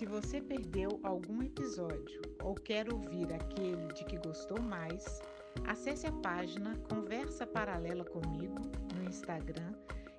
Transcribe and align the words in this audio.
Se 0.00 0.06
você 0.06 0.40
perdeu 0.40 0.98
algum 1.02 1.42
episódio 1.42 2.22
ou 2.42 2.54
quer 2.54 2.90
ouvir 2.90 3.30
aquele 3.34 3.86
de 3.88 4.02
que 4.06 4.16
gostou 4.16 4.58
mais, 4.58 5.20
acesse 5.66 6.06
a 6.06 6.12
página 6.22 6.74
Conversa 6.88 7.46
Paralela 7.46 8.02
comigo 8.06 8.62
no 8.94 9.04
Instagram 9.04 9.74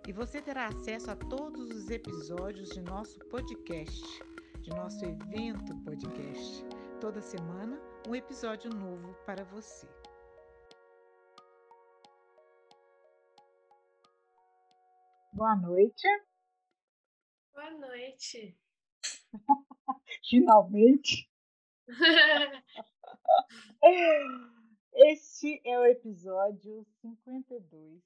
e 0.07 0.13
você 0.13 0.39
terá 0.39 0.67
acesso 0.67 1.09
a 1.09 1.15
todos 1.15 1.71
os 1.71 1.89
episódios 1.89 2.69
de 2.69 2.81
nosso 2.83 3.17
podcast, 3.21 4.23
de 4.59 4.69
nosso 4.69 5.03
evento 5.03 5.75
podcast. 5.83 6.63
Toda 6.99 7.19
semana 7.19 7.81
um 8.07 8.13
episódio 8.13 8.69
novo 8.69 9.15
para 9.25 9.43
você. 9.45 9.87
Boa 15.33 15.55
noite. 15.55 16.07
Boa 17.55 17.71
noite. 17.71 18.60
Finalmente. 20.29 21.29
este 24.93 25.61
é 25.65 25.79
o 25.79 25.85
episódio 25.85 26.85
52 27.01 28.01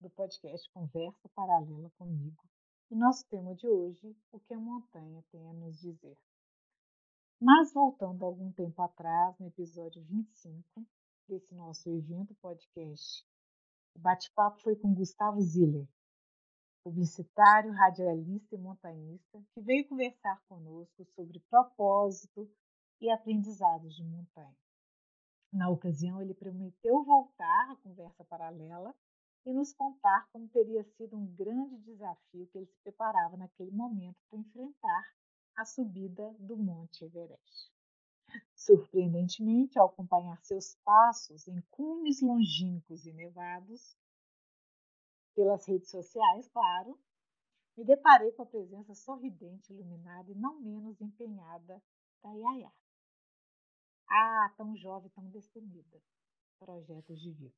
do 0.00 0.10
podcast 0.10 0.70
Conversa 0.72 1.28
Paralela 1.34 1.90
comigo. 1.98 2.42
E 2.90 2.94
nosso 2.94 3.26
tema 3.28 3.54
de 3.54 3.68
hoje, 3.68 4.16
o 4.32 4.40
que 4.40 4.54
a 4.54 4.58
montanha 4.58 5.22
tem 5.30 5.46
a 5.48 5.52
nos 5.52 5.78
dizer. 5.78 6.16
Mas 7.40 7.72
voltando 7.72 8.24
algum 8.24 8.50
tempo 8.52 8.80
atrás, 8.82 9.38
no 9.38 9.46
episódio 9.46 10.02
25 10.04 10.86
desse 11.28 11.54
nosso 11.54 11.88
evento 11.90 12.34
podcast, 12.36 13.24
o 13.94 13.98
bate-papo 13.98 14.60
foi 14.60 14.74
com 14.76 14.94
Gustavo 14.94 15.40
Ziller, 15.40 15.86
publicitário, 16.88 17.70
radialista 17.72 18.54
e 18.54 18.58
montanhista, 18.58 19.42
que 19.52 19.60
veio 19.60 19.86
conversar 19.86 20.40
conosco 20.48 21.04
sobre 21.14 21.38
propósito 21.50 22.50
e 22.98 23.10
aprendizados 23.10 23.94
de 23.94 24.02
montanha. 24.02 24.56
Na 25.52 25.68
ocasião, 25.68 26.20
ele 26.20 26.32
prometeu 26.32 27.04
voltar 27.04 27.70
à 27.70 27.76
conversa 27.76 28.24
paralela 28.24 28.94
e 29.44 29.52
nos 29.52 29.72
contar 29.74 30.26
como 30.32 30.48
teria 30.48 30.82
sido 30.96 31.16
um 31.16 31.26
grande 31.34 31.76
desafio 31.78 32.46
que 32.46 32.58
ele 32.58 32.66
se 32.66 32.78
preparava 32.82 33.36
naquele 33.36 33.70
momento 33.70 34.18
para 34.30 34.38
enfrentar 34.38 35.14
a 35.56 35.66
subida 35.66 36.34
do 36.38 36.56
Monte 36.56 37.04
Everest. 37.04 37.70
Surpreendentemente, 38.54 39.78
ao 39.78 39.88
acompanhar 39.88 40.42
seus 40.42 40.74
passos 40.84 41.48
em 41.48 41.62
cumes 41.70 42.20
longínquos 42.22 43.06
e 43.06 43.12
nevados, 43.12 43.96
pelas 45.38 45.64
redes 45.68 45.88
sociais, 45.88 46.48
claro, 46.48 46.98
me 47.76 47.84
deparei 47.84 48.32
com 48.32 48.42
a 48.42 48.46
presença 48.46 48.92
sorridente, 48.92 49.72
iluminada 49.72 50.28
e 50.32 50.34
não 50.34 50.60
menos 50.60 51.00
empenhada 51.00 51.80
da 52.20 52.32
Yaya. 52.32 52.72
Ah, 54.10 54.52
tão 54.56 54.76
jovem, 54.76 55.08
tão 55.10 55.30
destemida. 55.30 56.02
Projetos 56.58 57.20
de 57.20 57.30
vida. 57.30 57.54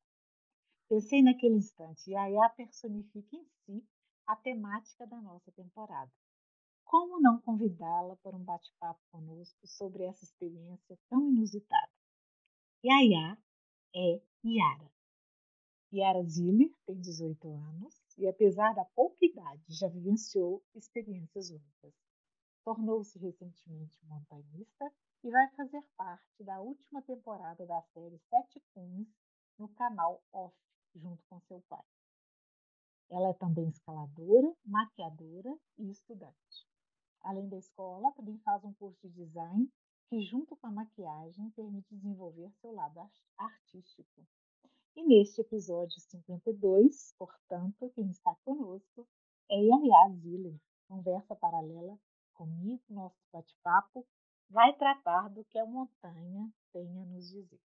Pensei 0.87 1.23
naquele 1.23 1.55
instante, 1.55 2.11
Yaya 2.11 2.49
personifica 2.49 3.35
em 3.35 3.45
si 3.65 3.83
a 4.27 4.35
temática 4.35 5.07
da 5.07 5.19
nossa 5.19 5.51
temporada 5.51 6.11
como 6.91 7.21
não 7.21 7.39
convidá-la 7.39 8.17
para 8.17 8.35
um 8.35 8.43
bate-papo 8.43 8.99
conosco 9.09 9.65
sobre 9.65 10.03
essa 10.03 10.25
experiência 10.25 10.99
tão 11.09 11.29
inusitada? 11.29 11.89
Yaya 12.83 13.37
é 13.95 14.21
Yara. 14.45 14.91
Yara 15.93 16.23
Ziller 16.23 16.71
tem 16.85 17.01
18 17.01 17.53
anos 17.53 18.01
e, 18.17 18.25
apesar 18.25 18.73
da 18.73 18.85
pouca 18.85 19.25
idade, 19.25 19.63
já 19.67 19.89
vivenciou 19.89 20.63
experiências 20.73 21.49
únicas. 21.49 21.93
Tornou-se 22.63 23.19
recentemente 23.19 23.99
montanhista 24.05 24.89
e 25.21 25.29
vai 25.29 25.49
fazer 25.49 25.83
parte 25.97 26.43
da 26.45 26.61
última 26.61 27.01
temporada 27.01 27.65
da 27.65 27.81
série 27.93 28.17
Sete 28.29 28.61
Cumes 28.73 29.07
no 29.59 29.67
canal 29.69 30.23
Off, 30.31 30.55
junto 30.95 31.25
com 31.27 31.41
seu 31.41 31.61
pai. 31.67 31.83
Ela 33.09 33.29
é 33.29 33.33
também 33.33 33.67
escaladora, 33.67 34.55
maquiadora 34.63 35.53
e 35.77 35.89
estudante. 35.89 36.67
Além 37.19 37.49
da 37.49 37.57
escola, 37.57 38.13
também 38.13 38.37
faz 38.39 38.63
um 38.63 38.73
curso 38.73 39.09
de 39.09 39.25
design 39.25 39.69
que, 40.07 40.21
junto 40.21 40.55
com 40.55 40.67
a 40.67 40.71
maquiagem, 40.71 41.49
permite 41.51 41.93
desenvolver 41.93 42.49
seu 42.61 42.71
lado 42.71 43.01
artístico. 43.37 44.25
E 44.93 45.03
neste 45.03 45.39
episódio 45.39 45.99
52, 46.01 47.13
portanto, 47.17 47.89
quem 47.95 48.09
está 48.09 48.35
conosco 48.43 49.07
é 49.49 49.55
Yaya 49.55 50.09
Ziller. 50.17 50.59
Conversa 50.87 51.33
paralela 51.33 51.97
comigo, 52.33 52.83
nosso 52.89 53.17
bate-papo 53.31 54.05
vai 54.49 54.75
tratar 54.75 55.29
do 55.29 55.45
que 55.45 55.57
a 55.57 55.65
montanha 55.65 56.51
tem 56.73 57.01
a 57.01 57.05
nos 57.05 57.29
dizer. 57.29 57.61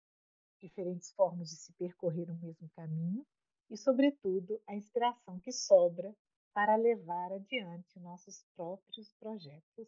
Diferentes 0.61 1.11
formas 1.13 1.49
de 1.49 1.55
se 1.55 1.73
percorrer 1.73 2.29
o 2.29 2.35
mesmo 2.35 2.69
caminho 2.75 3.25
e, 3.71 3.77
sobretudo, 3.77 4.61
a 4.67 4.75
inspiração 4.75 5.39
que 5.39 5.51
sobra 5.51 6.15
para 6.53 6.75
levar 6.75 7.33
adiante 7.33 7.99
nossos 7.99 8.45
próprios 8.55 9.11
projetos 9.13 9.87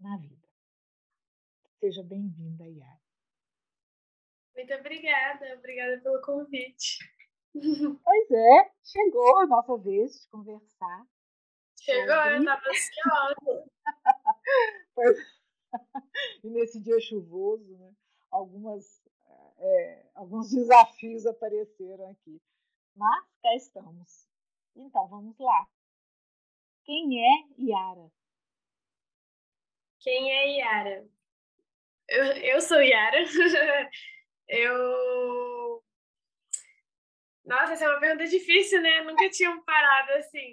na 0.00 0.16
vida. 0.16 0.48
Seja 1.78 2.02
bem-vinda, 2.02 2.66
Yara. 2.66 3.07
Muito 4.58 4.74
obrigada, 4.74 5.54
obrigada 5.54 6.00
pelo 6.00 6.20
convite. 6.20 6.98
Pois 8.04 8.30
é, 8.30 8.72
chegou 8.84 9.38
a 9.38 9.46
nossa 9.46 9.76
vez 9.78 10.20
de 10.20 10.28
conversar. 10.28 11.06
Chegou, 11.80 12.14
sobre... 12.14 12.34
eu 12.34 12.38
estava 12.40 12.68
ansiosa. 12.68 13.70
e 16.44 16.50
nesse 16.50 16.80
dia 16.80 17.00
chuvoso, 17.00 17.76
né, 17.78 17.94
algumas, 18.30 19.02
é, 19.58 20.06
alguns 20.14 20.50
desafios 20.50 21.24
apareceram 21.24 22.10
aqui. 22.10 22.40
Mas 22.96 23.24
cá 23.42 23.54
estamos. 23.54 24.28
Então, 24.74 25.06
vamos 25.08 25.38
lá. 25.38 25.68
Quem 26.84 27.24
é 27.24 27.46
Yara? 27.58 28.10
Quem 30.00 30.32
é 30.32 30.58
Yara? 30.58 31.08
Eu, 32.08 32.24
eu 32.24 32.60
sou 32.60 32.82
Yara. 32.82 33.18
eu. 34.48 35.82
Nossa, 37.44 37.72
essa 37.72 37.84
é 37.84 37.88
uma 37.88 38.00
pergunta 38.00 38.26
difícil, 38.26 38.80
né? 38.82 39.02
Nunca 39.02 39.28
tinha 39.30 39.56
parado 39.62 40.12
assim. 40.12 40.52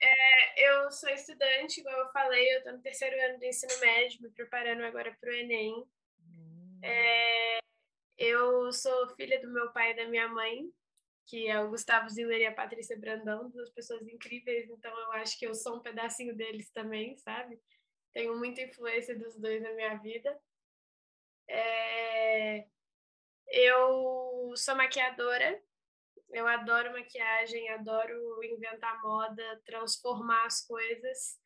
É, 0.00 0.68
eu 0.68 0.90
sou 0.90 1.08
estudante, 1.08 1.82
como 1.82 1.96
eu 1.96 2.08
falei, 2.08 2.52
eu 2.52 2.58
estou 2.58 2.72
no 2.74 2.82
terceiro 2.82 3.16
ano 3.24 3.38
do 3.38 3.44
ensino 3.44 3.80
médio, 3.80 4.20
me 4.20 4.30
preparando 4.30 4.82
agora 4.84 5.16
para 5.18 5.30
o 5.30 5.34
Enem. 5.34 5.72
Hum. 6.20 6.80
É, 6.82 7.58
eu 8.18 8.70
sou 8.72 9.08
filha 9.16 9.40
do 9.40 9.50
meu 9.50 9.72
pai 9.72 9.92
e 9.92 9.96
da 9.96 10.06
minha 10.06 10.28
mãe, 10.28 10.70
que 11.26 11.48
é 11.48 11.58
o 11.60 11.70
Gustavo 11.70 12.08
Ziller 12.08 12.40
e 12.40 12.46
a 12.46 12.54
Patrícia 12.54 12.98
Brandão, 12.98 13.48
duas 13.50 13.70
pessoas 13.70 14.06
incríveis, 14.06 14.68
então 14.68 14.96
eu 14.98 15.12
acho 15.12 15.38
que 15.38 15.46
eu 15.46 15.54
sou 15.54 15.76
um 15.76 15.82
pedacinho 15.82 16.36
deles 16.36 16.70
também, 16.70 17.16
sabe? 17.16 17.58
Tenho 18.12 18.36
muita 18.36 18.60
influência 18.60 19.18
dos 19.18 19.34
dois 19.36 19.62
na 19.62 19.72
minha 19.72 19.96
vida. 19.96 20.38
É... 21.48 22.66
Eu 23.56 24.52
sou 24.56 24.74
maquiadora, 24.74 25.62
eu 26.32 26.44
adoro 26.48 26.92
maquiagem, 26.92 27.68
adoro 27.68 28.42
inventar 28.42 29.00
moda, 29.00 29.62
transformar 29.64 30.44
as 30.44 30.66
coisas. 30.66 31.38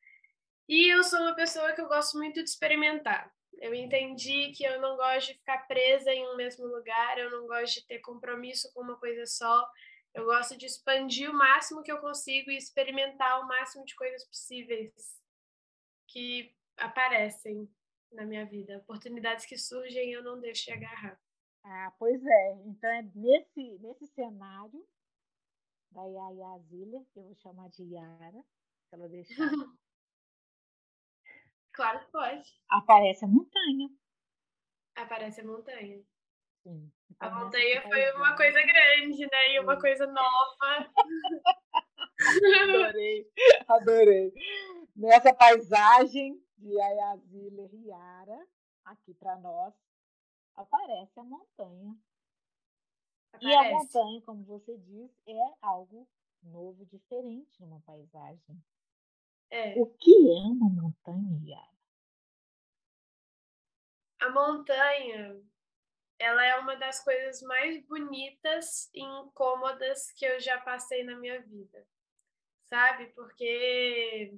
E 0.66 0.90
eu 0.90 1.04
sou 1.04 1.20
uma 1.20 1.34
pessoa 1.34 1.74
que 1.74 1.82
eu 1.82 1.86
gosto 1.86 2.16
muito 2.16 2.42
de 2.42 2.48
experimentar. 2.48 3.30
Eu 3.60 3.74
entendi 3.74 4.52
que 4.52 4.64
eu 4.64 4.80
não 4.80 4.96
gosto 4.96 5.26
de 5.26 5.34
ficar 5.34 5.66
presa 5.66 6.10
em 6.10 6.26
um 6.28 6.36
mesmo 6.36 6.64
lugar, 6.66 7.18
eu 7.18 7.30
não 7.30 7.46
gosto 7.46 7.74
de 7.74 7.86
ter 7.86 7.98
compromisso 7.98 8.72
com 8.72 8.80
uma 8.80 8.98
coisa 8.98 9.26
só. 9.26 9.68
Eu 10.14 10.24
gosto 10.24 10.56
de 10.56 10.64
expandir 10.64 11.30
o 11.30 11.34
máximo 11.34 11.82
que 11.82 11.92
eu 11.92 11.98
consigo 11.98 12.50
e 12.50 12.56
experimentar 12.56 13.38
o 13.42 13.46
máximo 13.46 13.84
de 13.84 13.94
coisas 13.94 14.24
possíveis 14.24 14.94
que 16.06 16.56
aparecem 16.78 17.68
na 18.10 18.24
minha 18.24 18.46
vida. 18.46 18.78
Oportunidades 18.78 19.44
que 19.44 19.58
surgem 19.58 20.10
eu 20.10 20.22
não 20.22 20.40
deixo 20.40 20.64
de 20.64 20.72
agarrar. 20.72 21.20
Ah, 21.70 21.92
pois 21.98 22.24
é. 22.24 22.52
Então 22.64 22.90
é 22.90 23.02
nesse, 23.14 23.78
nesse 23.80 24.06
cenário 24.08 24.82
da 25.90 26.02
Yaya 26.02 26.58
Zilha, 26.60 27.04
que 27.12 27.18
eu 27.18 27.24
vou 27.24 27.34
chamar 27.34 27.68
de 27.68 27.82
Yara, 27.84 28.42
se 28.88 28.94
ela 28.94 29.06
deixar. 29.06 29.36
claro 31.72 32.00
que 32.00 32.10
pode. 32.10 32.62
Aparece 32.70 33.26
a 33.26 33.28
montanha. 33.28 33.90
Aparece 34.96 35.42
a 35.42 35.44
montanha. 35.44 36.02
Sim. 36.62 36.90
A 37.20 37.30
montanha 37.30 37.82
foi 37.82 38.12
uma 38.12 38.34
coisa 38.34 38.62
grande, 38.62 39.20
né? 39.20 39.52
E 39.52 39.60
uma 39.60 39.78
coisa 39.78 40.06
nova. 40.06 40.90
adorei, 42.62 43.30
adorei. 43.68 44.32
Nessa 44.96 45.34
paisagem 45.34 46.42
de 46.56 46.80
Ayazila 46.80 47.66
Riara, 47.66 48.46
aqui 48.86 49.12
para 49.14 49.36
nós, 49.36 49.74
aparece 50.60 51.18
a 51.18 51.22
montanha. 51.22 51.96
Aparece. 53.32 53.46
E 53.46 53.54
a 53.54 53.70
montanha, 53.70 54.22
como 54.22 54.44
você 54.44 54.76
diz, 54.78 55.10
é 55.26 55.54
algo 55.60 56.08
novo, 56.42 56.84
diferente 56.86 57.60
numa 57.60 57.80
paisagem. 57.80 58.62
É. 59.50 59.80
O 59.80 59.86
que 59.86 60.30
é 60.30 60.40
uma 60.40 60.68
montanha, 60.68 61.40
Yara? 61.44 61.78
A 64.20 64.30
montanha 64.30 65.40
ela 66.18 66.44
é 66.44 66.56
uma 66.56 66.74
das 66.76 67.02
coisas 67.02 67.40
mais 67.42 67.80
bonitas 67.86 68.90
e 68.92 69.00
incômodas 69.00 70.10
que 70.12 70.24
eu 70.24 70.40
já 70.40 70.58
passei 70.60 71.04
na 71.04 71.16
minha 71.16 71.40
vida, 71.40 71.86
sabe? 72.64 73.06
Porque 73.08 74.36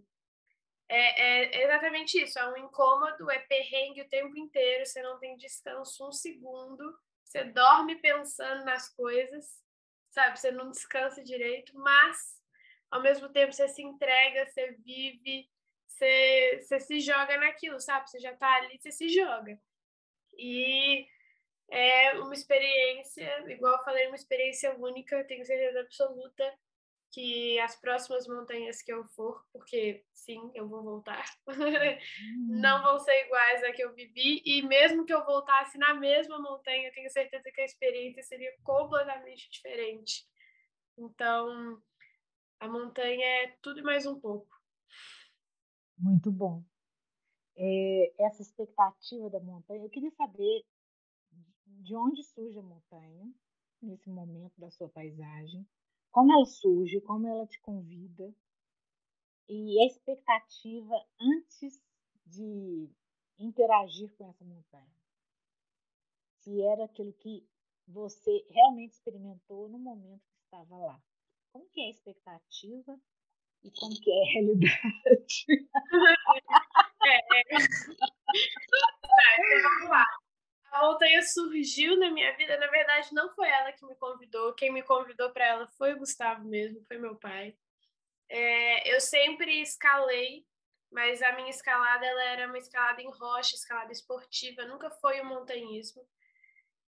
é, 0.96 1.44
é 1.44 1.64
exatamente 1.64 2.20
isso, 2.20 2.38
é 2.38 2.50
um 2.50 2.56
incômodo, 2.56 3.30
é 3.30 3.38
perrengue 3.38 4.02
o 4.02 4.08
tempo 4.08 4.36
inteiro, 4.36 4.84
você 4.84 5.00
não 5.02 5.18
tem 5.18 5.36
descanso 5.36 6.08
um 6.08 6.12
segundo, 6.12 6.82
você 7.24 7.44
dorme 7.44 7.96
pensando 7.96 8.64
nas 8.64 8.88
coisas, 8.94 9.62
sabe? 10.10 10.38
Você 10.38 10.50
não 10.50 10.70
descansa 10.70 11.22
direito, 11.22 11.72
mas 11.78 12.40
ao 12.90 13.00
mesmo 13.00 13.28
tempo 13.28 13.52
você 13.52 13.68
se 13.68 13.82
entrega, 13.82 14.50
você 14.50 14.72
vive, 14.84 15.48
você, 15.86 16.60
você 16.60 16.80
se 16.80 17.00
joga 17.00 17.36
naquilo, 17.36 17.78
sabe? 17.78 18.10
Você 18.10 18.18
já 18.18 18.34
tá 18.36 18.52
ali, 18.56 18.78
você 18.78 18.90
se 18.90 19.08
joga. 19.08 19.56
E 20.36 21.06
é 21.70 22.14
uma 22.14 22.34
experiência, 22.34 23.48
igual 23.48 23.76
eu 23.76 23.84
falei, 23.84 24.08
uma 24.08 24.16
experiência 24.16 24.74
única, 24.76 25.22
tenho 25.24 25.44
certeza 25.44 25.80
absoluta 25.80 26.52
que 27.12 27.58
as 27.58 27.74
próximas 27.76 28.26
montanhas 28.28 28.82
que 28.82 28.92
eu 28.92 29.04
for, 29.04 29.44
porque 29.52 30.04
sim, 30.12 30.50
eu 30.54 30.68
vou 30.68 30.82
voltar, 30.82 31.24
não 32.48 32.82
vão 32.82 32.98
ser 33.00 33.26
iguais 33.26 33.64
a 33.64 33.72
que 33.72 33.82
eu 33.82 33.92
vivi, 33.94 34.42
e 34.44 34.62
mesmo 34.62 35.04
que 35.04 35.12
eu 35.12 35.24
voltasse 35.24 35.76
na 35.76 35.94
mesma 35.94 36.38
montanha, 36.38 36.88
eu 36.88 36.92
tenho 36.92 37.10
certeza 37.10 37.50
que 37.50 37.60
a 37.60 37.64
experiência 37.64 38.22
seria 38.22 38.54
completamente 38.62 39.50
diferente. 39.50 40.24
Então, 40.96 41.82
a 42.60 42.68
montanha 42.68 43.24
é 43.24 43.56
tudo 43.60 43.80
e 43.80 43.82
mais 43.82 44.06
um 44.06 44.20
pouco. 44.20 44.48
Muito 45.98 46.30
bom. 46.30 46.62
É, 47.56 48.12
essa 48.18 48.40
expectativa 48.40 49.28
da 49.28 49.40
montanha, 49.40 49.84
eu 49.84 49.90
queria 49.90 50.10
saber 50.12 50.64
de 51.66 51.94
onde 51.96 52.22
surge 52.22 52.58
a 52.58 52.62
montanha 52.62 53.32
nesse 53.82 54.08
momento 54.08 54.58
da 54.58 54.70
sua 54.70 54.88
paisagem, 54.88 55.66
como 56.10 56.32
ela 56.32 56.44
surge, 56.44 57.00
como 57.00 57.26
ela 57.26 57.46
te 57.46 57.60
convida 57.60 58.34
e 59.48 59.80
a 59.80 59.86
expectativa 59.86 60.94
antes 61.20 61.80
de 62.26 62.88
interagir 63.38 64.12
com 64.16 64.28
essa 64.28 64.44
montanha. 64.44 64.94
Se 66.38 66.62
era 66.62 66.84
aquilo 66.84 67.12
que 67.14 67.46
você 67.86 68.46
realmente 68.50 68.92
experimentou 68.92 69.68
no 69.68 69.78
momento 69.78 70.22
que 70.32 70.44
estava 70.44 70.76
lá. 70.76 71.02
Como 71.52 71.68
que 71.70 71.80
é 71.80 71.86
a 71.86 71.90
expectativa 71.90 73.00
e 73.64 73.70
como 73.72 74.00
que 74.00 74.10
é 74.10 74.22
a 74.22 74.32
realidade? 74.32 75.46
é, 77.04 77.18
é. 77.18 77.42
Então 79.38 79.62
vamos 79.62 79.90
lá. 79.90 80.06
A 80.70 80.86
montanha 80.86 81.20
surgiu 81.22 81.96
na 81.96 82.10
minha 82.10 82.36
vida, 82.36 82.56
na 82.56 82.68
verdade, 82.68 83.12
não 83.12 83.28
foi 83.34 83.48
ela 83.48 83.72
que 83.72 83.84
me 83.84 83.94
convidou. 83.96 84.54
Quem 84.54 84.72
me 84.72 84.82
convidou 84.82 85.30
para 85.30 85.46
ela 85.46 85.66
foi 85.76 85.94
o 85.94 85.98
Gustavo 85.98 86.44
mesmo, 86.44 86.84
foi 86.86 86.96
meu 86.96 87.16
pai. 87.16 87.56
É, 88.28 88.94
eu 88.94 89.00
sempre 89.00 89.60
escalei, 89.60 90.46
mas 90.90 91.20
a 91.22 91.32
minha 91.32 91.50
escalada 91.50 92.06
ela 92.06 92.24
era 92.24 92.46
uma 92.46 92.58
escalada 92.58 93.02
em 93.02 93.10
rocha, 93.10 93.56
escalada 93.56 93.90
esportiva, 93.90 94.64
nunca 94.64 94.90
foi 94.90 95.20
o 95.20 95.24
montanhismo. 95.24 96.06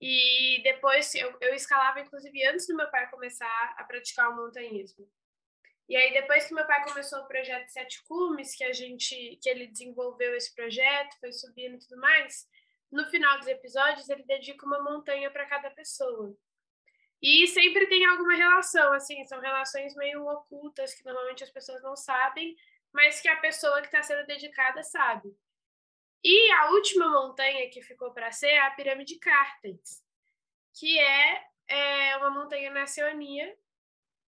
E 0.00 0.60
depois 0.62 1.14
eu, 1.14 1.36
eu 1.40 1.54
escalava, 1.54 2.00
inclusive, 2.00 2.46
antes 2.46 2.66
do 2.66 2.76
meu 2.76 2.88
pai 2.90 3.10
começar 3.10 3.74
a 3.76 3.84
praticar 3.84 4.30
o 4.30 4.36
montanhismo. 4.36 5.08
E 5.88 5.96
aí, 5.96 6.12
depois 6.12 6.46
que 6.46 6.54
meu 6.54 6.66
pai 6.66 6.82
começou 6.84 7.20
o 7.20 7.26
projeto 7.26 7.68
Sete 7.68 8.02
Cumes, 8.04 8.54
que 8.54 8.64
a 8.64 8.72
gente, 8.72 9.38
que 9.42 9.48
ele 9.48 9.66
desenvolveu 9.66 10.34
esse 10.34 10.54
projeto, 10.54 11.18
foi 11.20 11.32
subindo 11.32 11.74
e 11.74 11.78
tudo 11.78 12.00
mais, 12.00 12.46
no 12.94 13.04
final 13.06 13.38
dos 13.38 13.48
episódios, 13.48 14.08
ele 14.08 14.22
dedica 14.22 14.64
uma 14.64 14.80
montanha 14.80 15.28
para 15.28 15.46
cada 15.46 15.68
pessoa. 15.70 16.32
E 17.20 17.46
sempre 17.48 17.86
tem 17.88 18.06
alguma 18.06 18.34
relação, 18.34 18.92
assim, 18.92 19.24
são 19.26 19.40
relações 19.40 19.96
meio 19.96 20.24
ocultas 20.26 20.94
que 20.94 21.04
normalmente 21.04 21.42
as 21.42 21.50
pessoas 21.50 21.82
não 21.82 21.96
sabem, 21.96 22.56
mas 22.92 23.20
que 23.20 23.28
a 23.28 23.40
pessoa 23.40 23.80
que 23.80 23.88
está 23.88 24.00
sendo 24.00 24.24
dedicada 24.26 24.82
sabe. 24.84 25.36
E 26.22 26.52
a 26.52 26.70
última 26.70 27.08
montanha 27.08 27.68
que 27.68 27.82
ficou 27.82 28.12
para 28.12 28.30
ser 28.30 28.50
é 28.50 28.60
a 28.60 28.70
Pirâmide 28.70 29.18
Cartens, 29.18 30.00
que 30.72 30.98
é, 30.98 31.44
é 31.66 32.16
uma 32.18 32.30
montanha 32.30 32.70
na 32.70 32.84
Oceania 32.84 33.56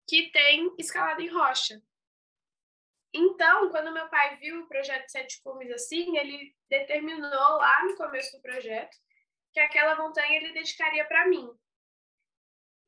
que 0.08 0.32
tem 0.32 0.74
escalada 0.80 1.22
em 1.22 1.28
rocha. 1.28 1.82
Então, 3.14 3.70
quando 3.70 3.94
meu 3.94 4.10
pai 4.10 4.38
viu 4.38 4.62
o 4.62 4.68
projeto 4.68 5.10
Sete 5.10 5.42
Cumes 5.44 5.72
assim, 5.72 6.18
ele 6.18 6.56
determinou 6.70 7.58
lá 7.58 7.86
no 7.86 7.96
começo 7.96 8.36
do 8.36 8.42
projeto 8.42 8.98
que 9.52 9.60
aquela 9.60 9.96
montanha 9.96 10.38
ele 10.38 10.52
dedicaria 10.52 11.06
para 11.06 11.28
mim. 11.28 11.48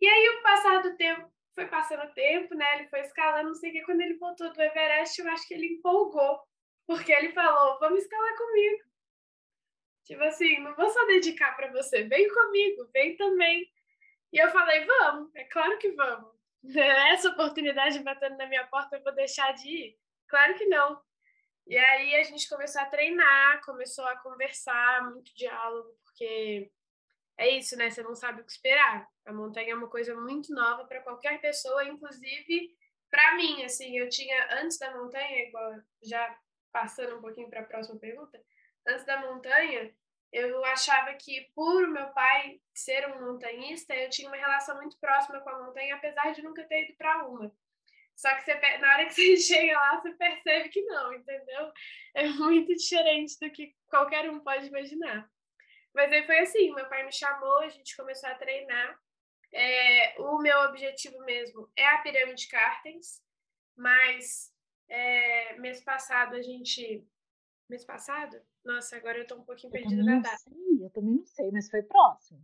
E 0.02 0.08
aí, 0.08 0.30
o 0.30 0.42
passar 0.42 0.82
do 0.82 0.98
tempo, 0.98 1.32
foi 1.56 1.66
passando 1.68 2.04
o 2.04 2.14
tempo, 2.14 2.54
né? 2.54 2.76
Ele 2.76 2.88
foi 2.88 3.00
escalando, 3.00 3.48
não 3.48 3.56
sei 3.56 3.70
o 3.70 3.74
que. 3.74 3.84
Quando 3.84 4.02
ele 4.02 4.18
voltou 4.18 4.52
do 4.52 4.62
Everest, 4.62 5.20
eu 5.20 5.30
acho 5.30 5.48
que 5.48 5.54
ele 5.54 5.74
empolgou, 5.76 6.42
porque 6.86 7.12
ele 7.12 7.32
falou: 7.32 7.80
Vamos 7.80 8.04
escalar 8.04 8.38
comigo. 8.38 8.84
Tipo 10.04 10.24
assim, 10.24 10.60
não 10.60 10.76
vou 10.76 10.90
só 10.90 11.04
dedicar 11.08 11.56
para 11.56 11.72
você, 11.72 12.04
vem 12.04 12.28
comigo, 12.32 12.88
vem 12.94 13.16
também. 13.16 13.66
E 14.34 14.38
eu 14.38 14.52
falei: 14.52 14.86
Vamos, 14.86 15.34
é 15.34 15.46
claro 15.46 15.78
que 15.78 15.92
vamos. 15.92 16.36
Essa 17.12 17.30
oportunidade 17.30 18.00
batendo 18.00 18.38
na 18.38 18.48
minha 18.48 18.68
porta, 18.68 18.98
eu 18.98 19.04
vou 19.04 19.16
deixar 19.16 19.54
de 19.54 19.70
ir. 19.70 19.98
Claro 20.28 20.56
que 20.56 20.66
não. 20.66 21.02
E 21.68 21.78
aí 21.78 22.16
a 22.16 22.24
gente 22.24 22.48
começou 22.48 22.82
a 22.82 22.86
treinar, 22.86 23.62
começou 23.66 24.06
a 24.06 24.18
conversar, 24.18 25.10
muito 25.10 25.34
diálogo, 25.36 25.90
porque 26.04 26.72
é 27.38 27.50
isso, 27.50 27.76
né? 27.76 27.90
Você 27.90 28.04
não 28.04 28.16
sabe 28.16 28.42
o 28.42 28.46
que 28.46 28.52
esperar. 28.52 29.08
A 29.26 29.34
montanha 29.34 29.72
é 29.72 29.76
uma 29.76 29.90
coisa 29.90 30.16
muito 30.16 30.54
nova 30.54 30.86
para 30.86 31.02
qualquer 31.02 31.42
pessoa, 31.42 31.84
inclusive 31.86 32.76
para 33.16 33.36
mim, 33.36 33.64
assim, 33.64 33.98
eu 33.98 34.10
tinha 34.10 34.62
antes 34.62 34.78
da 34.78 34.92
montanha, 34.92 35.48
igual 35.48 35.76
já 36.04 36.38
passando 36.72 37.16
um 37.16 37.22
pouquinho 37.22 37.50
para 37.50 37.62
a 37.62 37.66
próxima 37.66 37.98
pergunta, 37.98 38.38
antes 38.86 39.06
da 39.06 39.22
montanha, 39.22 39.96
eu 40.34 40.66
achava 40.66 41.14
que 41.14 41.50
por 41.56 41.88
meu 41.88 42.08
pai 42.10 42.60
ser 42.74 43.08
um 43.08 43.26
montanhista, 43.26 43.96
eu 43.96 44.10
tinha 44.10 44.28
uma 44.28 44.36
relação 44.36 44.76
muito 44.76 45.00
próxima 45.00 45.40
com 45.40 45.50
a 45.50 45.64
montanha, 45.64 45.96
apesar 45.96 46.34
de 46.34 46.42
nunca 46.42 46.66
ter 46.66 46.90
ido 46.90 46.98
para 46.98 47.26
uma. 47.26 47.56
Só 48.16 48.34
que 48.36 48.44
você, 48.44 48.78
na 48.78 48.94
hora 48.94 49.06
que 49.06 49.14
você 49.14 49.36
chega 49.38 49.74
lá, 49.74 50.02
você 50.02 50.12
percebe 50.14 50.70
que 50.70 50.82
não, 50.84 51.14
entendeu? 51.14 51.72
É 52.14 52.28
muito 52.30 52.74
diferente 52.74 53.38
do 53.40 53.52
que 53.52 53.76
qualquer 53.88 54.30
um 54.30 54.40
pode 54.40 54.68
imaginar. 54.68 55.30
Mas 55.94 56.12
aí 56.12 56.26
foi 56.26 56.40
assim, 56.40 56.74
meu 56.74 56.88
pai 56.88 57.06
me 57.06 57.12
chamou, 57.12 57.60
a 57.60 57.70
gente 57.70 57.96
começou 57.96 58.30
a 58.30 58.36
treinar. 58.36 59.00
É, 59.54 60.22
o 60.22 60.38
meu 60.40 60.58
objetivo 60.62 61.18
mesmo 61.20 61.70
é 61.78 61.86
a 61.86 62.00
pirâmide 62.00 62.48
Cartens, 62.50 63.22
mas 63.76 64.52
é, 64.90 65.58
mês 65.58 65.84
passado 65.84 66.36
a 66.36 66.42
gente... 66.42 67.06
Mês 67.70 67.84
passado? 67.84 68.40
Nossa, 68.64 68.96
agora 68.96 69.18
eu 69.18 69.26
tô 69.26 69.36
um 69.36 69.44
pouquinho 69.44 69.72
perdida 69.72 70.04
na 70.04 70.20
data. 70.20 70.38
Sei, 70.38 70.84
eu 70.86 70.90
também 70.92 71.16
não 71.16 71.26
sei, 71.26 71.50
mas 71.52 71.70
foi 71.70 71.82
próximo. 71.82 72.42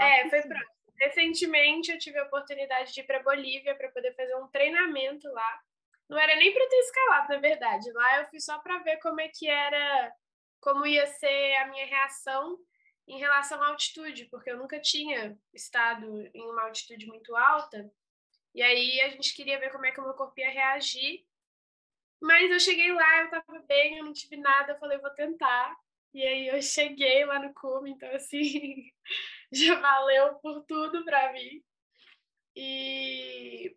é, 0.00 0.28
foi 0.28 0.42
sim. 0.42 0.48
próximo. 0.48 0.75
Recentemente 0.98 1.92
eu 1.92 1.98
tive 1.98 2.18
a 2.18 2.24
oportunidade 2.24 2.92
de 2.92 3.00
ir 3.00 3.04
para 3.04 3.22
Bolívia 3.22 3.74
para 3.74 3.90
poder 3.90 4.14
fazer 4.14 4.34
um 4.36 4.48
treinamento 4.48 5.30
lá. 5.32 5.60
Não 6.08 6.18
era 6.18 6.36
nem 6.36 6.52
para 6.52 6.68
ter 6.68 6.76
escalado, 6.76 7.28
na 7.28 7.38
verdade. 7.38 7.92
Lá 7.92 8.20
eu 8.20 8.28
fui 8.28 8.40
só 8.40 8.58
para 8.58 8.78
ver 8.78 8.98
como 8.98 9.20
é 9.20 9.28
que 9.28 9.48
era 9.48 10.12
como 10.60 10.86
ia 10.86 11.06
ser 11.06 11.56
a 11.56 11.68
minha 11.68 11.86
reação 11.86 12.58
em 13.06 13.18
relação 13.18 13.62
à 13.62 13.68
altitude, 13.68 14.26
porque 14.26 14.50
eu 14.50 14.58
nunca 14.58 14.80
tinha 14.80 15.38
estado 15.54 16.28
em 16.34 16.42
uma 16.50 16.62
altitude 16.64 17.06
muito 17.06 17.36
alta. 17.36 17.90
E 18.54 18.62
aí 18.62 19.00
a 19.02 19.08
gente 19.10 19.34
queria 19.34 19.58
ver 19.60 19.70
como 19.70 19.86
é 19.86 19.92
que 19.92 20.00
o 20.00 20.02
meu 20.02 20.14
corpo 20.14 20.40
ia 20.40 20.50
reagir. 20.50 21.24
Mas 22.20 22.50
eu 22.50 22.58
cheguei 22.58 22.92
lá, 22.92 23.22
eu 23.22 23.30
tava 23.30 23.58
bem, 23.68 23.98
eu 23.98 24.04
não 24.04 24.12
tive 24.12 24.36
nada, 24.36 24.72
eu 24.72 24.78
falei, 24.78 24.98
vou 24.98 25.10
tentar. 25.10 25.76
E 26.14 26.22
aí 26.22 26.48
eu 26.48 26.60
cheguei 26.62 27.24
lá 27.26 27.38
no 27.38 27.52
cume, 27.52 27.90
então 27.90 28.10
assim, 28.14 28.90
já 29.52 29.74
valeu 29.80 30.34
por 30.36 30.64
tudo 30.64 31.04
para 31.04 31.32
mim. 31.32 31.62
E 32.54 33.76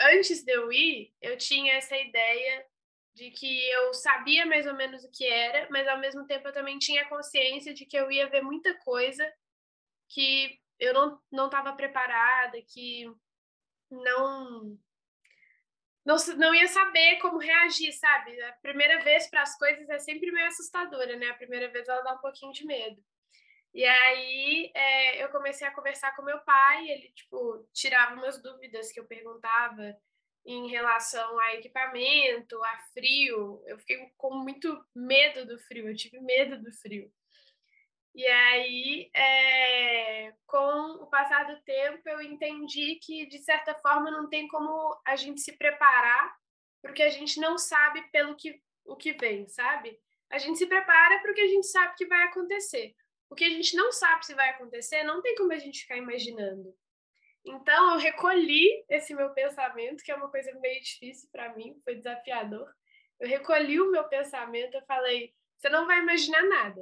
antes 0.00 0.44
de 0.44 0.52
eu 0.52 0.72
ir, 0.72 1.12
eu 1.20 1.36
tinha 1.38 1.74
essa 1.74 1.96
ideia 1.96 2.66
de 3.14 3.30
que 3.30 3.70
eu 3.70 3.94
sabia 3.94 4.44
mais 4.44 4.66
ou 4.66 4.74
menos 4.74 5.04
o 5.04 5.10
que 5.10 5.26
era, 5.26 5.68
mas 5.70 5.86
ao 5.86 5.98
mesmo 5.98 6.26
tempo 6.26 6.48
eu 6.48 6.52
também 6.52 6.78
tinha 6.78 7.08
consciência 7.08 7.72
de 7.72 7.86
que 7.86 7.96
eu 7.96 8.10
ia 8.10 8.28
ver 8.28 8.42
muita 8.42 8.74
coisa 8.80 9.32
que 10.08 10.58
eu 10.78 10.92
não 10.92 11.20
não 11.30 11.46
estava 11.46 11.72
preparada, 11.74 12.60
que 12.62 13.06
não 13.90 14.76
não, 16.04 16.16
não 16.36 16.54
ia 16.54 16.68
saber 16.68 17.18
como 17.20 17.38
reagir, 17.38 17.92
sabe? 17.92 18.38
A 18.42 18.52
primeira 18.54 19.02
vez 19.02 19.28
para 19.28 19.42
as 19.42 19.56
coisas 19.56 19.88
é 19.88 19.98
sempre 19.98 20.30
meio 20.30 20.48
assustadora, 20.48 21.16
né? 21.16 21.30
A 21.30 21.34
primeira 21.34 21.68
vez 21.70 21.88
ela 21.88 22.02
dá 22.02 22.14
um 22.14 22.18
pouquinho 22.18 22.52
de 22.52 22.66
medo. 22.66 23.02
E 23.74 23.84
aí 23.84 24.70
é, 24.72 25.24
eu 25.24 25.28
comecei 25.30 25.66
a 25.66 25.74
conversar 25.74 26.14
com 26.14 26.22
meu 26.22 26.38
pai, 26.40 26.88
ele, 26.88 27.10
tipo, 27.12 27.68
tirava 27.72 28.14
umas 28.14 28.40
dúvidas 28.40 28.92
que 28.92 29.00
eu 29.00 29.04
perguntava 29.04 29.96
em 30.46 30.68
relação 30.68 31.38
a 31.40 31.54
equipamento, 31.54 32.62
a 32.62 32.78
frio. 32.92 33.62
Eu 33.66 33.78
fiquei 33.78 34.12
com 34.16 34.34
muito 34.36 34.84
medo 34.94 35.44
do 35.44 35.58
frio, 35.58 35.88
eu 35.88 35.96
tive 35.96 36.20
medo 36.20 36.62
do 36.62 36.72
frio. 36.72 37.10
E 38.14 38.24
aí, 38.24 39.10
é, 39.12 40.32
com 40.46 41.02
o 41.02 41.06
passar 41.08 41.44
do 41.46 41.60
tempo, 41.62 42.08
eu 42.08 42.22
entendi 42.22 42.94
que, 43.02 43.26
de 43.26 43.38
certa 43.38 43.74
forma, 43.74 44.08
não 44.08 44.28
tem 44.28 44.46
como 44.46 44.96
a 45.04 45.16
gente 45.16 45.40
se 45.40 45.56
preparar 45.56 46.32
porque 46.80 47.02
a 47.02 47.10
gente 47.10 47.40
não 47.40 47.56
sabe 47.56 48.02
pelo 48.12 48.36
que, 48.36 48.60
o 48.84 48.94
que 48.94 49.14
vem, 49.14 49.48
sabe? 49.48 49.98
A 50.30 50.38
gente 50.38 50.58
se 50.58 50.66
prepara 50.66 51.18
porque 51.22 51.40
a 51.40 51.46
gente 51.48 51.66
sabe 51.66 51.94
que 51.96 52.06
vai 52.06 52.22
acontecer. 52.24 52.94
O 53.34 53.36
que 53.36 53.42
a 53.42 53.50
gente 53.50 53.74
não 53.74 53.90
sabe 53.90 54.24
se 54.24 54.32
vai 54.32 54.50
acontecer, 54.50 55.02
não 55.02 55.20
tem 55.20 55.34
como 55.34 55.52
a 55.52 55.58
gente 55.58 55.80
ficar 55.80 55.96
imaginando. 55.96 56.72
Então, 57.44 57.94
eu 57.94 57.98
recolhi 57.98 58.84
esse 58.88 59.12
meu 59.12 59.30
pensamento, 59.30 60.04
que 60.04 60.12
é 60.12 60.14
uma 60.14 60.30
coisa 60.30 60.56
meio 60.60 60.80
difícil 60.80 61.28
para 61.32 61.52
mim, 61.56 61.76
foi 61.82 61.96
desafiador. 61.96 62.72
Eu 63.18 63.28
recolhi 63.28 63.80
o 63.80 63.90
meu 63.90 64.04
pensamento, 64.04 64.76
eu 64.76 64.86
falei: 64.86 65.34
você 65.58 65.68
não 65.68 65.84
vai 65.84 65.98
imaginar 65.98 66.44
nada. 66.44 66.80